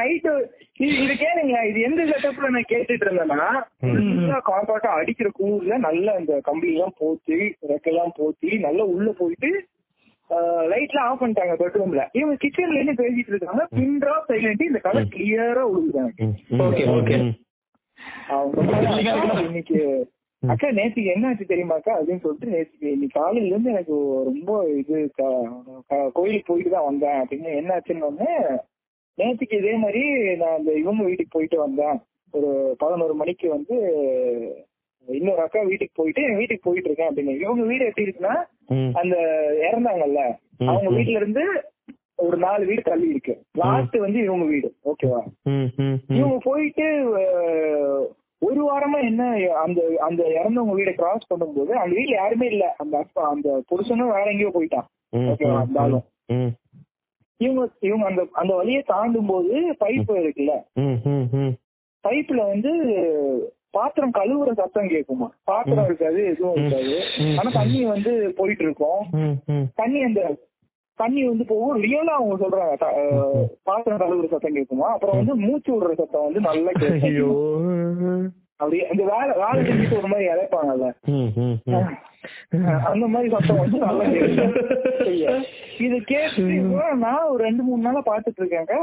நைட்டு 0.00 0.32
இது 0.86 1.14
கேளுங்க 1.20 1.58
இது 1.68 1.78
எந்த 1.80 2.00
செட்டப்ல 2.08 2.48
நான் 2.48 2.70
கேட்டுட்டு 2.70 3.04
இருந்தேன்னா 3.06 3.46
காம்பாக்டா 4.48 4.90
அடிக்கிற 4.98 5.28
கூர்ல 5.38 5.76
நல்ல 5.86 6.06
அந்த 6.18 6.32
கம்பி 6.44 6.68
எல்லாம் 6.72 6.94
போத்தி 6.98 7.38
ரெக்கெல்லாம் 7.70 8.12
போத்தி 8.18 8.50
நல்லா 8.64 8.84
உள்ள 8.92 9.08
போயிட்டு 9.20 9.50
லைட்லாம் 10.72 11.08
ஆஃப் 11.08 11.20
பண்ணிட்டாங்க 11.20 11.54
பெட்ரூம்ல. 11.60 12.02
இவங்க 12.18 12.34
கிச்சன்ல 12.42 12.78
இருந்து 12.78 13.00
பேசிட்டு 13.02 13.32
இருக்காங்க. 13.32 13.64
பின் 13.78 13.96
ட்ராப் 14.02 14.28
சைலண்ட் 14.30 14.68
இந்த 14.68 14.80
கலர் 14.86 15.14
கிளியரா 15.14 15.64
சொன்னாங்க, 18.56 19.42
இன்னைக்கு 19.48 19.78
அக்கா 20.42 20.68
நேத்துக்கு 20.78 21.12
என்ன 21.14 21.28
ஆச்சு 21.28 21.44
தெரியுமாக்கா? 21.52 21.92
அப்படின்னு 21.98 22.22
சொல்லிட்டு 22.24 22.52
நேத்துக்கு 22.54 22.88
இன்னைக்கு 22.94 23.18
காலையில 23.20 23.50
இருந்து 23.52 23.72
எனக்கு 23.74 23.94
ரொம்ப 24.28 24.50
இது 24.80 24.96
கோயிலுக்கு 26.16 26.50
போயிட்டு 26.50 26.72
தான் 26.74 26.88
வந்தேன். 26.90 27.18
அப்படின்னு 27.22 27.50
என்ன 27.60 27.70
ஆச்சுன்னு 27.76 28.08
உடனே 28.10 28.32
நேத்துக்கு 29.18 29.58
இதே 29.60 29.74
மாதிரி 29.84 30.02
நான் 30.42 30.58
அந்த 30.58 30.70
இவங்க 30.82 31.02
வீட்டுக்கு 31.08 31.36
போயிட்டு 31.36 31.58
வந்தேன். 31.64 31.98
ஒரு 32.34 32.50
பதினோரு 32.82 33.14
மணிக்கு 33.20 33.46
வந்து 33.56 33.76
இன்னொரு 35.08 35.42
அக்கா 35.42 35.60
வீட்டுக்கு 35.62 35.94
போயிட்டு 35.94 36.22
என் 36.22 36.36
வீட்டுக்கு 36.36 36.66
போயிட்டு 36.68 36.88
இருக்கேன் 36.88 37.10
அப்படின்னு 37.10 37.34
இவங்க 37.40 37.62
வீடு 37.62 37.86
எப்படி 37.86 38.06
இருக்குன்னா 38.06 38.34
அந்த 38.92 39.16
இறந்தாங்கல்ல 39.68 40.22
அவங்க 40.68 40.90
வீட்டுல 40.90 41.20
இருந்து 41.20 41.44
ஒரு 42.16 42.36
நாலு 42.36 42.62
வீடு 42.64 42.82
தள்ளி 42.82 43.08
இருக்கு. 43.08 43.32
லாஸ்ட் 43.52 43.96
வந்து 43.98 44.18
இவங்க 44.22 44.44
வீடு 44.44 44.68
ஓகேவா? 44.84 45.18
இவங்க 46.18 46.36
போயிட்டு 46.44 46.86
ஒரு 48.42 48.60
வாரமா 48.62 48.98
என்ன 49.04 49.22
அந்த 49.62 49.80
அந்த 50.00 50.22
இறந்தவங்க 50.38 50.74
வீடை 50.74 50.92
கிராஸ் 50.94 51.30
பண்ணும்போது 51.30 51.72
அந்த 51.74 51.92
வீட்டுல 51.96 52.16
யாருமே 52.16 52.46
இல்ல. 52.46 52.64
அந்த 52.78 52.94
அப்பா 52.98 53.22
அந்த 53.28 53.48
புருஷனும் 53.70 54.14
வேற 54.14 54.26
எங்கேயோ 54.30 54.52
போயிட்டான். 54.54 54.88
ஓகேவா 55.26 55.58
அந்த 55.60 55.80
ஆளும் 55.80 56.06
இவங்க 57.40 57.62
இவங்க 57.80 58.04
அந்த 58.06 58.22
அந்த 58.32 58.52
வழியை 58.54 58.82
தாண்டும் 58.86 59.26
போது 59.26 59.54
பைப் 59.80 60.12
இருக்குல்ல? 60.20 60.52
பைப்ல 62.04 62.40
வந்து 62.48 62.72
பாத்திரம் 63.76 64.16
கழுவுற 64.18 64.50
சத்தம் 64.60 64.92
கேட்குமா 64.94 65.28
பாத்திரம் 65.50 65.88
இருக்காது 65.88 66.18
எதுவும் 66.32 66.56
இருக்காது. 66.56 66.96
ஆனா 67.38 67.50
தண்ணி 67.60 67.80
வந்து 67.94 68.12
போயிட்டு 68.38 68.64
இருக்கும் 68.64 69.02
தண்ணி 69.80 70.00
அந்த 70.08 70.20
தண்ணி 70.98 71.22
வந்து 71.28 71.44
போகும். 71.44 71.78
ரியலா 71.84 72.12
அவங்க 72.18 72.36
சொல்றாங்க. 72.42 72.76
பாத்திரம் 73.68 74.00
கழுவுற 74.02 74.28
சத்தம் 74.30 74.56
கேட்குமா 74.58 74.88
அப்புறம் 74.94 75.18
வந்து 75.20 75.34
மூச்சு 75.44 75.70
விடுற 75.72 75.94
சத்தம் 76.00 76.26
வந்து 76.26 76.42
நல்லா 76.48 76.72
கேட்கும் 76.80 78.26
அப்படி 78.56 78.86
அந்த 78.86 79.04
வேலை 79.04 79.36
வேலை 79.36 79.70
செஞ்சுட்டு 79.70 79.98
ஒரு 79.98 80.06
மாதிரி 80.06 80.28
இழைப்பாங்கல்ல. 80.28 80.92
அந்த 82.84 83.06
மாதிரி 83.06 83.30
சத்தம் 83.30 83.56
வந்து 83.56 83.78
நல்லா? 83.78 84.04
இது 85.78 86.00
கேட்டு 86.04 86.42
நான் 86.94 87.24
ஒரு 87.28 87.44
ரெண்டு 87.44 87.62
மூணு 87.62 87.82
நாளா 87.82 88.02
பாத்துட்டு 88.06 88.40
இருக்கேங்க. 88.40 88.74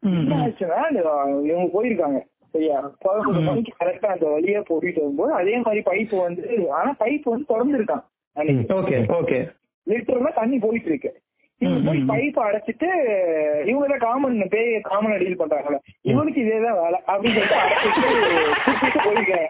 என்ன 0.00 0.46
ஆச்சுன்னா 0.46 0.90
இந்த- 0.90 1.40
இவங்க 1.44 1.82
போயிருக்காங்க. 1.82 2.20
சரியா? 2.50 2.92
பதினொரு 2.98 3.40
மணிக்கு 3.40 3.84
கரெக்டா 3.84 4.06
அந்த 4.06 4.26
வழியா 4.26 4.60
போயிட்டு 4.60 5.00
வரும்போது 5.00 5.32
அதே 5.32 5.56
மாதிரி 5.56 5.82
பைப் 5.82 6.20
வந்து 6.20 6.70
ஆனா 6.70 6.94
பைப் 7.00 7.22
வந்து 7.24 7.44
திறந்துருக்கான். 7.48 8.04
அன்னைக்கு. 8.32 8.74
Okay 8.74 9.14
okay. 9.20 9.64
லிட்டர்ல 9.86 10.32
தண்ணி 10.34 10.58
போயிட்டு 10.58 10.90
இருக்கு 10.92 11.12
இவங்க 11.60 11.80
போய் 11.86 12.00
பைப் 12.10 12.38
அடைச்சிட்டு 12.46 12.88
இவங்க 13.68 13.86
தான் 13.86 14.02
காமன் 14.06 14.48
பேய் 14.54 14.72
காமன் 14.80 15.18
டீல் 15.18 15.38
பண்றாங்கல்ல. 15.40 15.78
இவனுக்கு 16.02 16.40
இதேதான் 16.44 16.80
வேலை. 16.80 16.98
அப்படின்னு 17.12 17.36
சொல்லிட்டு 17.36 17.62
அடைச்சிட்டு 17.62 19.00
போயிருக்காங்க 19.06 19.46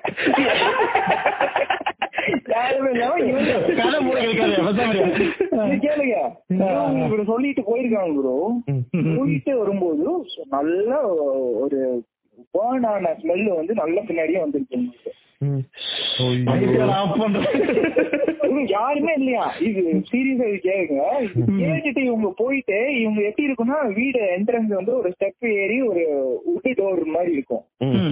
கேளுங்க. 5.85 6.17
இப்படி 7.05 7.25
சொல்லிட்டு 7.25 7.63
போயிருக்காங்க 7.69 8.13
ப்ரோ 8.19 8.37
போயிட்டு 9.17 9.53
வரும்போது 9.59 10.07
நல்ல 10.57 10.91
ஒரு 11.63 11.81
பேர்ன் 12.55 12.87
ஆன 12.87 13.15
ஸ்மெல் 13.21 13.47
வந்து 13.55 13.75
நல்ல 13.75 13.97
பின்னாடியே 14.01 14.41
வந்துருக்கு. 14.45 14.79
யாருமே 18.71 19.13
இல்லையா? 19.15 19.53
இது 19.61 19.81
சீரியஸா 20.11 20.47
இது 20.49 20.59
கேளுங்க. 20.67 21.03
கேட்டுட்டு 21.61 21.99
இவங்க 21.99 22.29
போயிட்டு 22.37 23.01
இவங்க 23.01 23.21
எப்படி 23.23 23.47
இருக்கும்னா 23.49 23.93
வீடு 23.95 24.21
என்ட்ரன்ஸ் 24.37 24.73
வந்து 24.75 24.97
ஒரு 24.97 25.15
ஸ்டெப் 25.17 25.47
ஏறி 25.63 25.83
ஒரு 25.83 26.03
உட்டு 26.45 26.71
டோர் 26.73 27.05
மாதிரி 27.05 27.33
இருக்கும். 27.33 27.65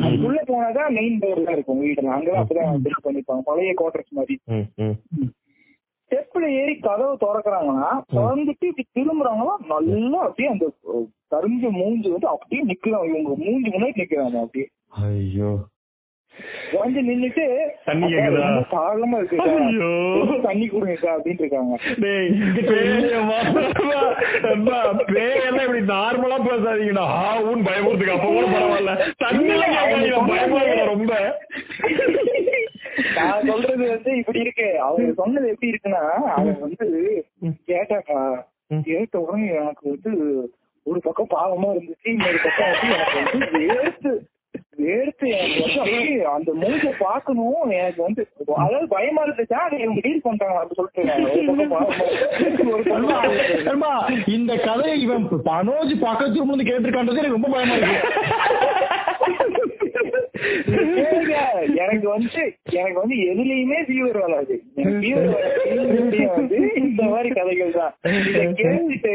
அதுக்குள்ள 0.04 0.42
போனாதான் 0.46 0.92
மெயின் 0.92 1.18
டோர் 1.18 1.42
தான் 1.42 1.52
இருக்கும் 1.52 1.82
வீடுல 1.82 2.14
அங்கதான் 2.16 2.42
அப்பதான் 2.42 2.82
பில்ட் 2.84 3.04
பண்ணிருப்பாங்க 3.04 3.40
பழைய 3.44 3.74
குவார்டர்ஸ் 3.80 4.12
மாதிரி. 4.12 4.36
ஸ்டெப்ல 6.10 6.46
ஏறி 6.52 6.78
கதவை 6.78 7.16
திறக்கிறாங்கன்னா 7.20 7.90
திறந்துட்டு 8.14 8.64
இப்படி 8.64 8.86
திரும்புறாங்களா 8.98 9.54
நல்லா 9.66 10.18
அப்படியே 10.18 10.48
அந்த 10.48 10.66
கருஞ்ச 11.30 11.70
மூஞ்சி 11.70 12.08
வந்து 12.10 12.28
அப்படியே 12.28 12.62
நிக்கலாம். 12.62 13.06
இவங்க 13.08 13.30
மூஞ்சி 13.44 13.70
முன்னாடி 13.70 14.00
நிக்கிறாங்க 14.02 14.40
அப்படியே. 14.40 14.66
ஐயோ. 14.90 15.52
வந்து 16.74 17.00
நின்னுட்டு 17.00 17.44
தண்ணி 17.84 18.06
கேக்குதா? 18.06 18.46
இருக்கு. 19.18 19.36
ஐயோ. 19.44 19.90
தண்ணி 20.42 20.66
கொடுங்க 20.66 20.96
சார் 20.96 21.16
அப்படின்னு 21.16 21.40
இருக்காங்க 21.40 21.76
பேயெல்லாம் 25.12 25.64
இப்படி 25.64 25.82
நார்மலா 25.88 26.38
பேசாதீங்கடா. 26.46 27.04
ஆவுன்னு 27.22 27.66
பயமுறுத்துக்கு. 27.68 28.16
அப்ப 28.16 28.28
கூட 28.28 28.46
பரவாயில்ல. 28.46 28.94
கேட்காதீங்க. 29.52 30.18
பயமா 30.28 30.60
ரொம்ப. 30.84 31.12
நான் 33.16 33.46
சொல்றது 33.46 33.84
வந்து 33.88 34.10
இப்படி 34.16 34.40
இருக்கு. 34.40 34.68
அவங்க 34.80 35.12
சொன்னது 35.12 35.48
எப்படி 35.48 35.72
இருக்குன்னா 35.72 36.02
அவங்க 36.32 36.58
வந்து 36.60 36.86
கேட்டாக்கா 37.68 38.18
கேட்ட 38.84 39.20
உடனே 39.20 39.48
எனக்கு 39.54 39.84
வந்து 39.90 40.10
ஒரு 40.86 41.00
பக்கம் 41.00 41.28
பாவமா 41.30 41.68
இருந்துச்சு 41.72 42.08
இன்னொரு 42.08 42.38
பக்கம் 42.42 42.70
வந்து 42.70 42.94
எனக்கு 42.94 43.18
வந்து 43.24 43.46
வேர்த்து 43.74 44.12
பார்த்து 44.78 45.28
எனக்கு 45.28 45.80
வந்து 45.80 46.28
அந்த 46.28 46.52
மூஞ்ச 46.52 46.90
பார்க்கணும். 46.98 47.70
எனக்கு 47.70 48.02
வந்து 48.02 48.28
அதாவது 48.54 48.88
பயமா 48.88 49.24
இருந்துச்சா? 49.24 49.52
அதை 49.52 49.78
இவங்க 49.78 50.00
டீல் 50.02 50.20
பண்றாங்க 50.22 50.58
அப்படி 50.58 50.74
சொல்லிட்டு 50.74 52.12
இந்த 54.26 54.56
கதையை 54.56 55.00
இவன் 55.00 55.28
மனோஜ் 55.44 56.00
பக்கத்து 56.00 56.40
இருந்து 56.40 56.64
கேட்டிருக்கான்றது 56.64 57.22
எனக்கு 57.22 57.38
ரொம்ப 57.38 57.48
பயமா 57.48 57.74
இருக்கு. 57.74 58.08
எனக்கு 61.84 62.06
வந்து 62.14 62.42
எனக்கு 62.78 62.98
வந்து 63.02 63.16
எதுலயுமே 63.30 63.78
ஃபீவர் 63.86 64.18
வராது. 64.24 64.54
வந்து 66.36 66.58
இந்த 66.82 67.02
மாதிரி 67.12 67.28
கதைகள் 67.38 67.72
தான். 67.78 67.92
கேட்டுட்டு 68.60 69.14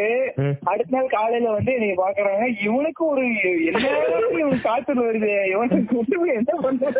அடுத்த 0.72 0.92
நாள் 0.96 1.14
காலையில 1.16 1.52
வந்து 1.58 1.72
என்னைய 1.78 1.96
பாக்குறாங்க 2.04 2.46
இவனுக்கு 2.68 3.04
ஒரு 3.12 3.26
என்ன 3.70 3.86
இவனுக்கு 4.40 4.64
காய்ச்சல் 4.68 5.04
வருது. 5.08 5.32
இவனுக்கு 5.54 6.00
வந்து 6.02 6.18
என்ன 6.40 6.52
பண்றது? 6.66 7.00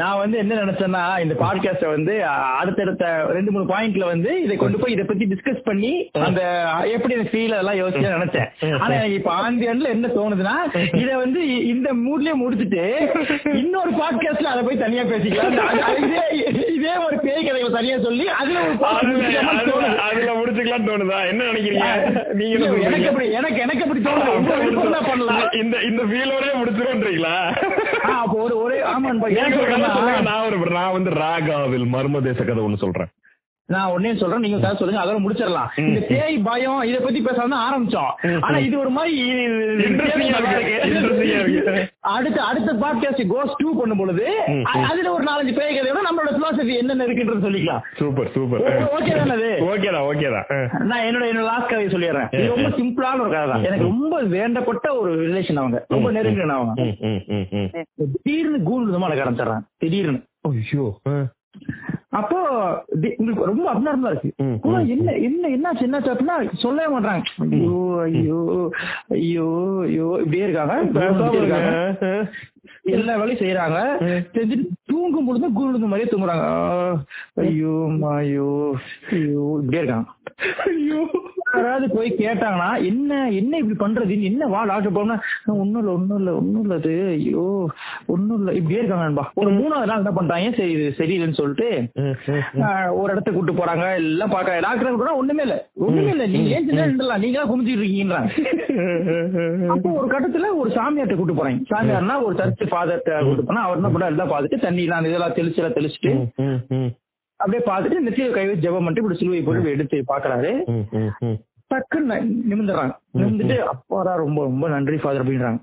நான் 0.00 0.20
வந்து 0.22 0.36
என்ன 0.42 0.58
நினைச்சேன்னா 0.62 1.04
இந்த 1.24 1.34
பாட்காஸ்ட 1.42 1.88
வந்து 1.96 2.14
அடுத்தடுத்த 2.60 3.04
ரெண்டு 3.36 3.52
மூணு 3.54 3.66
பாயிண்ட்ல 3.72 4.06
வந்து 4.12 4.30
இதை 4.44 4.56
கொண்டு 4.56 4.80
போய் 4.82 4.94
இதை 4.96 5.04
பத்தி 5.04 5.24
டிஸ்கஸ் 5.32 5.66
பண்ணி 5.68 5.92
அந்த 6.28 6.40
எப்படி 6.94 7.14
ஃபீல் 7.32 7.54
அதெல்லாம் 7.56 7.80
யோசிச்சு 7.82 8.16
நினைச்சேன். 8.16 8.48
ஆனா 8.82 8.92
எனக்கு 8.98 9.18
இப்ப 9.20 9.32
ஆந்தி 9.44 9.64
எண்ட்ல 9.72 9.94
என்ன 9.96 10.12
தோணுதுன்னா 10.16 10.56
இத 11.02 11.10
வந்து 11.24 11.40
இந்த 11.72 11.88
மூட்லயே 12.04 12.34
முடிச்சிட்டு 12.34 12.82
இன்னொரு 13.54 13.90
பாட்காஸ்ட்ல 13.90 14.44
அதை 14.44 14.62
போய் 14.62 14.76
தனியா 14.76 15.02
பேசிக்கலாம். 15.02 15.54
இதே 16.74 16.92
ஒரு 17.06 17.18
பேய் 17.18 17.44
கதைகளை 17.44 17.70
தனியா 17.72 17.98
சொல்லி 17.98 18.28
அதுல 18.28 18.60
ஒரு 18.60 18.76
அதுல- 18.84 20.32
முடிச்சுக்கலாம் 20.34 20.86
தோணுதா. 20.86 21.28
என்ன 21.28 21.44
நினைக்கிறீங்க? 21.44 21.88
நீங்க 22.34 22.58
எனக்கு? 22.80 23.08
அப்படி 23.08 23.32
எனக்கு 23.32 23.58
எனக்கு 23.58 23.82
அப்படி 23.82 24.00
தோணுது? 24.00 25.08
பண்ணலாம் 25.08 25.50
இந்த 25.52 25.76
இந்த 25.80 26.02
ஃபீலோடய 26.02 26.52
முடிச்சிருன்றீங்களா 26.54 27.34
ஆ, 28.04 28.18
அப்போ 28.18 28.38
ஒரு 28.38 28.62
ஒரே 28.62 28.78
ஆமா 28.80 29.10
நான் 30.20 30.44
ஒரு 30.44 30.70
நான் 30.70 30.92
வந்து 30.92 31.10
ராகாவில் 31.10 31.88
மர்ம 31.92 32.22
தேச 32.22 32.44
கதை 32.44 32.64
ஒண்ணு 32.64 32.76
சொல்றேன். 32.76 33.10
நான் 33.66 33.90
ஒன்னே 33.90 34.16
சொல்றேன் 34.16 34.40
நீங்க 34.40 34.58
கதை 34.58 34.76
சொல்லுங்க 34.76 35.04
அதோட 35.04 35.16
முடிச்சிடலாம். 35.16 35.80
இந்த 35.80 36.06
பேய் 36.08 36.38
பயம் 36.38 36.82
இத 36.82 37.00
பத்தி 37.00 37.24
பேசாம 37.24 37.56
ஆரம்பிச்சோம். 37.68 38.38
ஆனா 38.40 38.58
இது 38.58 38.78
ஒரு 38.78 38.90
மாதிரி. 38.90 39.32
அடுத்த 42.00 42.42
அடுத்த 42.42 42.72
பாட்காஸ்ட் 42.72 43.32
கோஸ் 43.34 43.54
டூ 43.56 43.78
பண்ணும் 43.78 43.98
பொழுது 43.98 44.36
அதுல 44.62 45.12
ஒரு 45.12 45.24
நாலஞ்சு 45.24 45.54
பேய் 45.54 45.80
கதையோட 45.80 45.94
நம்மளோட 45.94 46.32
பிலாசபி 46.32 46.76
என்னென்ன 46.76 47.06
இருக்குன்றது 47.06 47.44
சொல்லிக்கலாம். 47.44 47.80
சூப்பர் 47.96 48.30
சூப்பர் 48.30 48.60
ஓ- 48.60 48.98
okay 48.98 49.16
தானே 49.16 49.30
அது? 49.30 49.56
ஓகேதான் 49.60 50.14
ஓகேதான் 50.14 50.78
நான் 50.78 51.02
என்னோட 51.02 51.24
என்னோட 51.24 51.42
லாஸ்ட் 51.42 51.68
கதையை 51.68 51.86
சொல்லிடுறேன். 51.86 52.34
இது 52.34 52.54
ரொம்ப 52.54 52.68
சிம்பிளான 52.68 53.20
ஒரு 53.20 53.30
கதை 53.30 53.48
தான். 53.48 53.64
எனக்கு 53.64 53.84
ரொம்ப 53.84 54.22
வேண்டப்பட்ட 54.22 55.00
ஒரு 55.00 55.28
ரிலேஷன் 55.28 55.56
அவங்க. 55.56 55.84
ரொம்ப 55.88 56.12
நெருங்கின 56.12 56.46
அவங்க. 56.46 56.82
திடீர்னு 58.22 58.58
கூண்டு 58.58 58.84
விதமான 58.84 59.14
ஆரம்பிச்சிடறான் 59.14 59.60
திடீர்னு. 59.76 60.20
ஐயோ. 60.40 60.98
அப்போ 62.10 62.38
உங்களுக்கு 63.18 63.46
ரொம்ப 63.46 63.64
அப்நார்மலா 63.72 64.10
இருக்கு. 64.10 64.30
என்ன 64.86 65.12
என்ன 65.20 65.48
என்னாச்சு 65.48 65.86
என்னாச்சு 65.86 66.12
அப்படின்னா 66.12 66.36
சொல்லவே 66.54 66.88
மாட்டாங்க 66.94 67.22
ஐயோ 67.46 67.78
ஐயோ 68.02 68.40
ஐயோ 69.10 69.48
ஐயோ. 69.82 70.08
இப்படியே 70.20 70.44
இருக்காங்க. 70.44 70.76
எல்லா 72.94 73.16
வேலையும் 73.20 73.42
செய்யறாங்க 73.42 73.78
செஞ்சுட்டு 74.34 74.64
தூங்கும் 74.92 75.28
பொழுது 75.28 75.52
கூழுது 75.58 75.90
மாதிரியே 75.90 76.10
தூங்குறாங்க. 76.10 76.46
ஐயோ 77.44 77.74
அம்மா, 77.90 78.10
ஐயோ 78.22 78.48
இப்படியே 79.60 79.82
இருக்காங்க. 79.82 80.06
ஐயோ. 80.68 81.00
யாராவது 81.56 81.86
போய் 81.88 82.08
கேட்டாங்கன்னா 82.20 82.68
என்ன 82.88 83.10
என்ன 83.40 83.58
இப்படி 83.60 83.76
பண்றது? 83.82 84.14
என்ன 84.28 84.46
வா 84.52 84.60
டாக்டர் 84.70 84.96
போனா 84.96 85.16
ஒண்ணும் 85.54 85.80
இல்ல 85.80 85.90
ஒண்ணும் 85.96 86.18
இல்ல 86.20 86.30
ஒண்ணும் 86.38 86.62
இல்ல 86.64 86.78
அது 86.80 86.92
ஐயோ 87.12 87.44
ஒண்ணும் 88.12 88.38
இல்ல. 88.38 88.52
இப்படியே 88.58 88.80
இருக்காங்க 88.80 89.04
நண்பா. 89.06 89.24
ஒரு 89.40 89.50
மூணாவது 89.58 89.88
நாள் 89.90 90.02
என்ன 90.02 90.12
பண்றாங்க? 90.16 90.48
சரி 90.58 90.72
இது 90.76 90.86
சரியில்லைன்னு 90.98 91.38
சொல்லிட்டு 91.40 91.68
ஒரு 93.00 93.10
இடத்துக்கு 93.12 93.36
கூட்டு 93.38 93.54
போறாங்க. 93.60 93.84
எல்லாம் 94.00 94.32
பாக்க 94.34 94.56
டாக்டர் 94.66 95.00
கூட 95.02 95.12
ஒண்ணுமே 95.20 95.44
இல்ல. 95.46 95.58
ஒண்ணுமே 95.86 96.10
இல்ல. 96.14 96.26
நீங்க 96.34 96.50
ஏன் 96.56 96.66
நின்றலாம்? 96.80 97.22
நீங்க 97.24 97.38
தான் 97.40 97.50
குமிச்சிட்டு 97.52 97.82
இருக்கீங்கன்றாங்க 97.82 98.30
அப்போ 99.74 99.88
ஒரு 100.00 100.08
கட்டத்துல 100.14 100.50
ஒரு 100.62 100.70
சாமியார்ட்ட 100.78 101.18
கூட்டு 101.20 101.38
போறாங்க 101.38 101.70
சாமியார்னா 101.72 102.16
ஒரு 102.26 102.34
ஃபாதர்ட்ட 102.64 103.18
கூட்டு 103.22 103.44
போனா 103.44 103.62
அவர் 103.62 103.76
என்ன 103.76 103.88
பண்ணா 103.88 104.06
எல்லாம் 104.06 104.30
பார்த்துட்டு 104.30 104.58
தண்ணி 104.58 104.82
எல்லாம் 104.82 105.04
இதெல்லாம் 105.04 105.32
தெளிச்சு 105.32 105.56
எல்லாம் 105.56 105.72
தெளிச்சுட்டு 105.72 106.12
அப்படியே 107.40 107.62
பார்த்துட்டு 107.66 108.04
நெத்தியை 108.04 108.30
கை 108.30 108.46
வச்சு 108.46 108.64
ஜெபம் 108.64 108.78
பண்ணிட்டு 108.78 109.02
இப்படி 109.02 109.18
சிலுவை 109.18 109.42
போட்டு 109.42 109.70
எடுத்து 109.70 110.04
பாக்குறாரு 110.08 110.50
டக்குன்னு 111.70 112.10
ந- 112.10 112.20
நிமிர்ந்துடுறாங்க 112.48 112.94
நிமிர்ந்துட்டு 113.14 113.56
அப்பாடா 113.68 114.14
ரொம்ப 114.14 114.42
ரொம்ப 114.42 114.68
நன்றி 114.68 114.96
ஃபாதர் 114.96 115.22
அப்படின்றாங்க. 115.22 115.60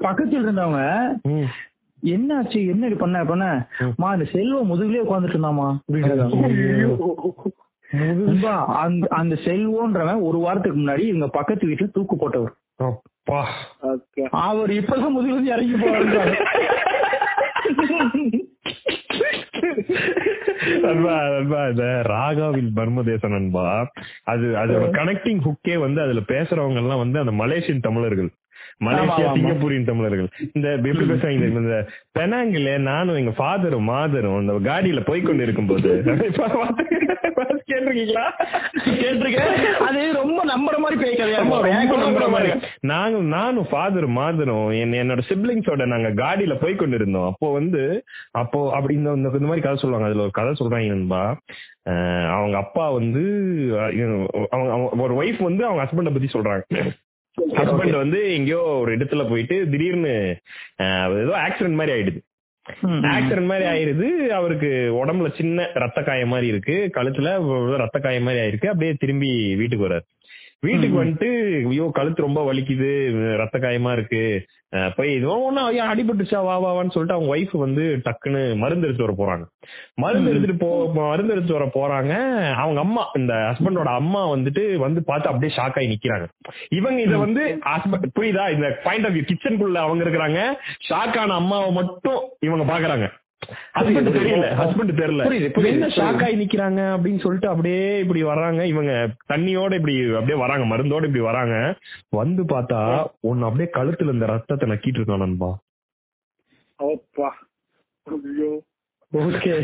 பக்கத்துல 0.00 0.42
இருந்தவங்க. 0.42 0.82
என்னாச்சு? 2.02 2.66
என்ன 2.66 2.86
இப்படி 2.86 2.94
பண்ண? 2.94 3.24
பண்ண 3.24 3.46
மா. 3.96 4.12
இந்த 4.12 4.24
செல்வம் 4.32 4.70
முதுகுலயே 4.70 5.02
உட்காந்துட்டு 5.02 5.36
இருந்தாமா 5.36 5.66
முதுகுபா 7.92 8.54
அந்த 8.76 9.06
அந்த 9.10 9.34
செல்வம்ன்றவன் 9.44 10.22
ஒரு 10.22 10.38
வாரத்துக்கு 10.38 10.78
முன்னாடி 10.78 11.04
இவங்க 11.04 11.28
பக்கத்து 11.28 11.68
வீட்டுல 11.68 11.90
தூக்கு 11.90 12.16
போட்டவர். 12.16 12.54
அவர் 14.30 14.70
இப்பதான் 14.70 15.14
முதுகுல 15.14 15.34
இருந்து 15.34 15.54
இறங்கி 15.54 15.74
போறாரு 15.74 16.06
நண்பா 20.82 21.14
நண்பா 21.28 21.68
இந்த 21.68 21.84
ராகாவில் 22.08 22.70
பர்மதேச 22.76 23.28
நண்பா. 23.28 23.64
அது 24.24 24.46
அதோட 24.62 24.84
கனெக்டிங் 24.98 25.42
ஹுக்கே 25.46 25.76
வந்து 25.78 26.00
அதுல 26.02 26.20
பேசுறவங்க 26.28 26.80
எல்லாம் 26.82 27.02
வந்து 27.04 27.18
அந்த 27.18 27.32
மலேசியன் 27.32 27.80
தமிழர்கள். 27.80 28.30
மலேசியா. 28.84 29.32
சிங்கப்பூரின் 29.32 29.84
தமிழர்கள். 29.84 30.28
இந்த 30.52 30.70
எப்படி 30.70 30.98
பேசுறாங்க 30.98 31.30
இந்த- 31.30 31.60
இந்த 31.60 31.88
பெனாங்கில 32.18 32.78
நானும் 32.78 33.16
எங்க 33.16 33.30
ஃபாதரும் 33.30 33.88
மாதரும் 33.88 34.38
அந்த 34.38 34.52
காடியில 34.52 35.00
போய் 35.04 35.20
கொண்டு 35.20 35.42
இருக்கும்போது 35.42 36.02
கேட்டிருக்கீங்களா? 37.66 38.22
கேட்டிருக்கேன். 38.84 39.72
அது 39.72 40.12
ரொம்ப 40.12 40.44
நம்புற 40.44 40.78
மாதிரி 40.78 41.10
இருக்கும். 41.10 42.34
இருக்கு. 42.34 42.68
நாங்க 42.80 43.18
நானும் 43.18 43.66
ஃபாதர் 43.70 44.08
மாதரும் 44.08 44.78
என் 44.78 44.92
என்னோட 44.92 45.20
சிப்ளிங்ஸோட 45.28 45.86
நாங்க 45.86 46.08
காடியில 46.08 46.60
போய் 46.60 46.74
கொண்டு 46.74 46.94
இருந்தோம் 46.94 47.26
அப்போ 47.26 47.52
வந்து 47.52 48.04
அப்போ 48.30 48.72
அப்படி 48.72 48.94
இந்த 48.94 49.12
இந்த 49.12 49.28
இந்த 49.32 49.46
மாதிரி 49.46 49.60
கதை 49.60 49.78
சொல்லுவாங்க. 49.78 50.12
அதுல 50.12 50.22
ஒரு 50.22 50.30
கதை 50.30 50.54
சொல்றாங்க 50.58 50.88
நண்பா 50.88 51.38
அவங்க 52.36 52.56
அப்பா 52.56 52.90
வந்து 52.90 53.22
அவங்க- 54.50 54.88
ஒரு 54.96 55.14
ஒய்ஃப் 55.14 55.42
வந்து 55.42 55.66
அவங்க 55.66 55.82
ஹஸ்பண்ட 55.84 56.12
பத்தி 56.12 56.38
சொல்றாங்க. 56.38 56.90
ஹஸ்பண்ட் 57.58 57.96
வந்து 57.96 58.18
எங்கேயோ 58.34 58.62
ஒரு 58.82 58.90
இடத்துல 58.96 59.22
போயிட்டு 59.30 59.56
திடீர்னு 59.72 60.14
ஏதோ 61.22 61.34
ஆக்சிடென்ட் 61.46 61.78
மாதிரி 61.80 61.92
ஆயிடுது. 61.96 62.20
ஆக்சிடென்ட் 63.12 63.50
மாதிரி 63.50 63.66
ஆயிருது 63.70 64.08
அவருக்கு 64.38 64.70
உடம்புல 64.98 65.28
சின்ன 65.36 65.68
ரத்த 65.74 66.02
காயம் 66.02 66.32
மாதிரி 66.34 66.48
இருக்கு. 66.52 66.76
கழுத்துல 66.96 67.28
ரத்த 67.82 67.98
காயம் 67.98 68.22
மாதிரி 68.22 68.42
ஆயிருக்கு. 68.42 68.72
அப்படியே 68.72 68.92
திரும்பி 69.02 69.30
வீட்டுக்கு 69.60 69.86
வர்றாரு. 69.86 70.06
வீட்டுக்கு 70.62 71.04
வந்துட்டு 71.04 71.66
ஐயோ 71.68 71.90
கழுத்து 71.92 72.22
ரொம்ப 72.22 72.52
வலிக்குது 72.52 73.36
ரத்த 73.36 73.58
காயமா 73.58 73.92
இருக்கு. 73.92 74.46
போய் 74.96 75.14
இதுவும் 75.14 75.42
ஒன்னும் 75.42 75.64
ஐயா 75.64 75.94
அடிபட்டுச்சா 75.94 76.44
வா 76.44 76.74
வான்னு 76.74 76.90
சொல்லிட்டு 76.90 77.14
அவங்க 77.14 77.36
ஒய்ஃப் 77.36 77.58
வந்து 77.58 78.02
டக்குன்னு 78.04 78.56
மருந்து 78.56 78.86
எடுத்து 78.86 79.14
வர 79.14 79.14
போறாங்க. 79.14 79.42
மருந்து 79.94 80.30
எடுத்துட்டு 80.30 80.64
போ 80.64 80.92
மருந்து 80.94 81.32
எடுத்து 81.32 81.52
வர 81.52 81.64
போறாங்க. 81.64 82.12
அவங்க 82.52 82.80
அம்மா 82.80 83.10
இந்த 83.14 83.34
ஹஸ்பண்டோட 83.34 83.84
அம்மா 83.84 84.28
வந்துட்டு 84.28 84.76
வந்து 84.76 85.04
பார்த்து 85.04 85.28
அப்படியே 85.28 85.56
ஷாக் 85.56 85.60
ஆகி 85.60 85.98
நிக்கிறாங்க. 85.98 86.26
இவங்க 86.68 87.02
இத 87.02 87.18
வந்து 87.18 87.58
husband- 87.64 88.20
புரியுதா? 88.20 88.52
இந்த 88.52 88.80
பாயிண்ட் 88.84 89.06
ஆஃப் 89.06 89.12
வியூ 89.12 89.28
கிச்சனுக்குள்ள 89.30 89.74
அவங்க 89.74 90.04
இருக்கிறாங்க. 90.04 90.52
ஷாக் 90.88 91.18
ஆன 91.18 91.34
அம்மாவை 91.34 91.72
மட்டும் 91.72 92.18
இவங்க 92.40 92.78
பாக்குறாங்க 92.78 93.20
ஹஸ்பண்ட் 93.78 94.10
தெரியல 94.16 94.46
ஹஸ்பண்ட் 94.60 94.92
தெரியல. 94.98 95.22
புரியுது, 95.28 95.48
புரியுது, 95.56 95.72
என்ன 95.76 95.86
ஷாக். 95.86 96.22
ஆகி 96.24 96.36
நிக்கிறாங்க 96.42 96.80
அப்படின்னு 96.94 97.20
சொல்லிட்டு 97.20 97.48
அப்படியே 97.48 97.98
இப்படி 97.98 98.24
வர்றாங்க 98.24 98.64
இவங்க 98.64 98.92
தண்ணியோட 99.32 99.72
இப்படி 99.74 99.94
அப்படியே 100.12 100.38
வராங்க 100.38 100.64
மருந்தோட 100.72 101.04
இப்படி 101.04 101.20
வராங்க. 101.20 101.56
வந்து 102.10 102.42
பார்த்தா 102.42 102.80
ஒன்னு 103.20 103.44
அப்படியே 103.44 103.70
கழுத்துல 103.76 104.12
இந்த 104.12 104.26
ரத்தத்தை 104.26 104.68
நக்கிட்டு 104.68 105.00
இருக்கான் 105.00 105.24
நண்பா. 105.24 105.50
ஓகே. 109.12 109.56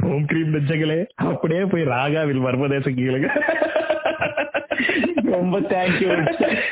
ஹோம் 0.00 0.24
கிரீம் 0.24 0.54
நெஞ்சங்களே. 0.54 1.06
அப்படியே 1.14 1.64
போய் 1.64 1.82
ராகாவில் 1.82 2.44
மர்மதேச 2.46 2.90
கீழங்க. 2.94 3.28
ரொம்ப 5.34 5.60
thank you 5.60 6.10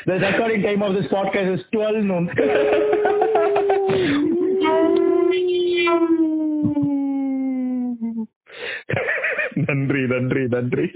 the 0.08 0.14
recording 0.22 0.62
time 0.62 0.82
of 0.82 0.94
this 0.94 1.08
podcast 1.14 1.50
is 1.54 1.62
12 1.72 2.00
noon. 2.10 2.24
நன்றி 9.54 10.06
நன்றி 10.06 10.48
நன்றி. 10.48 10.90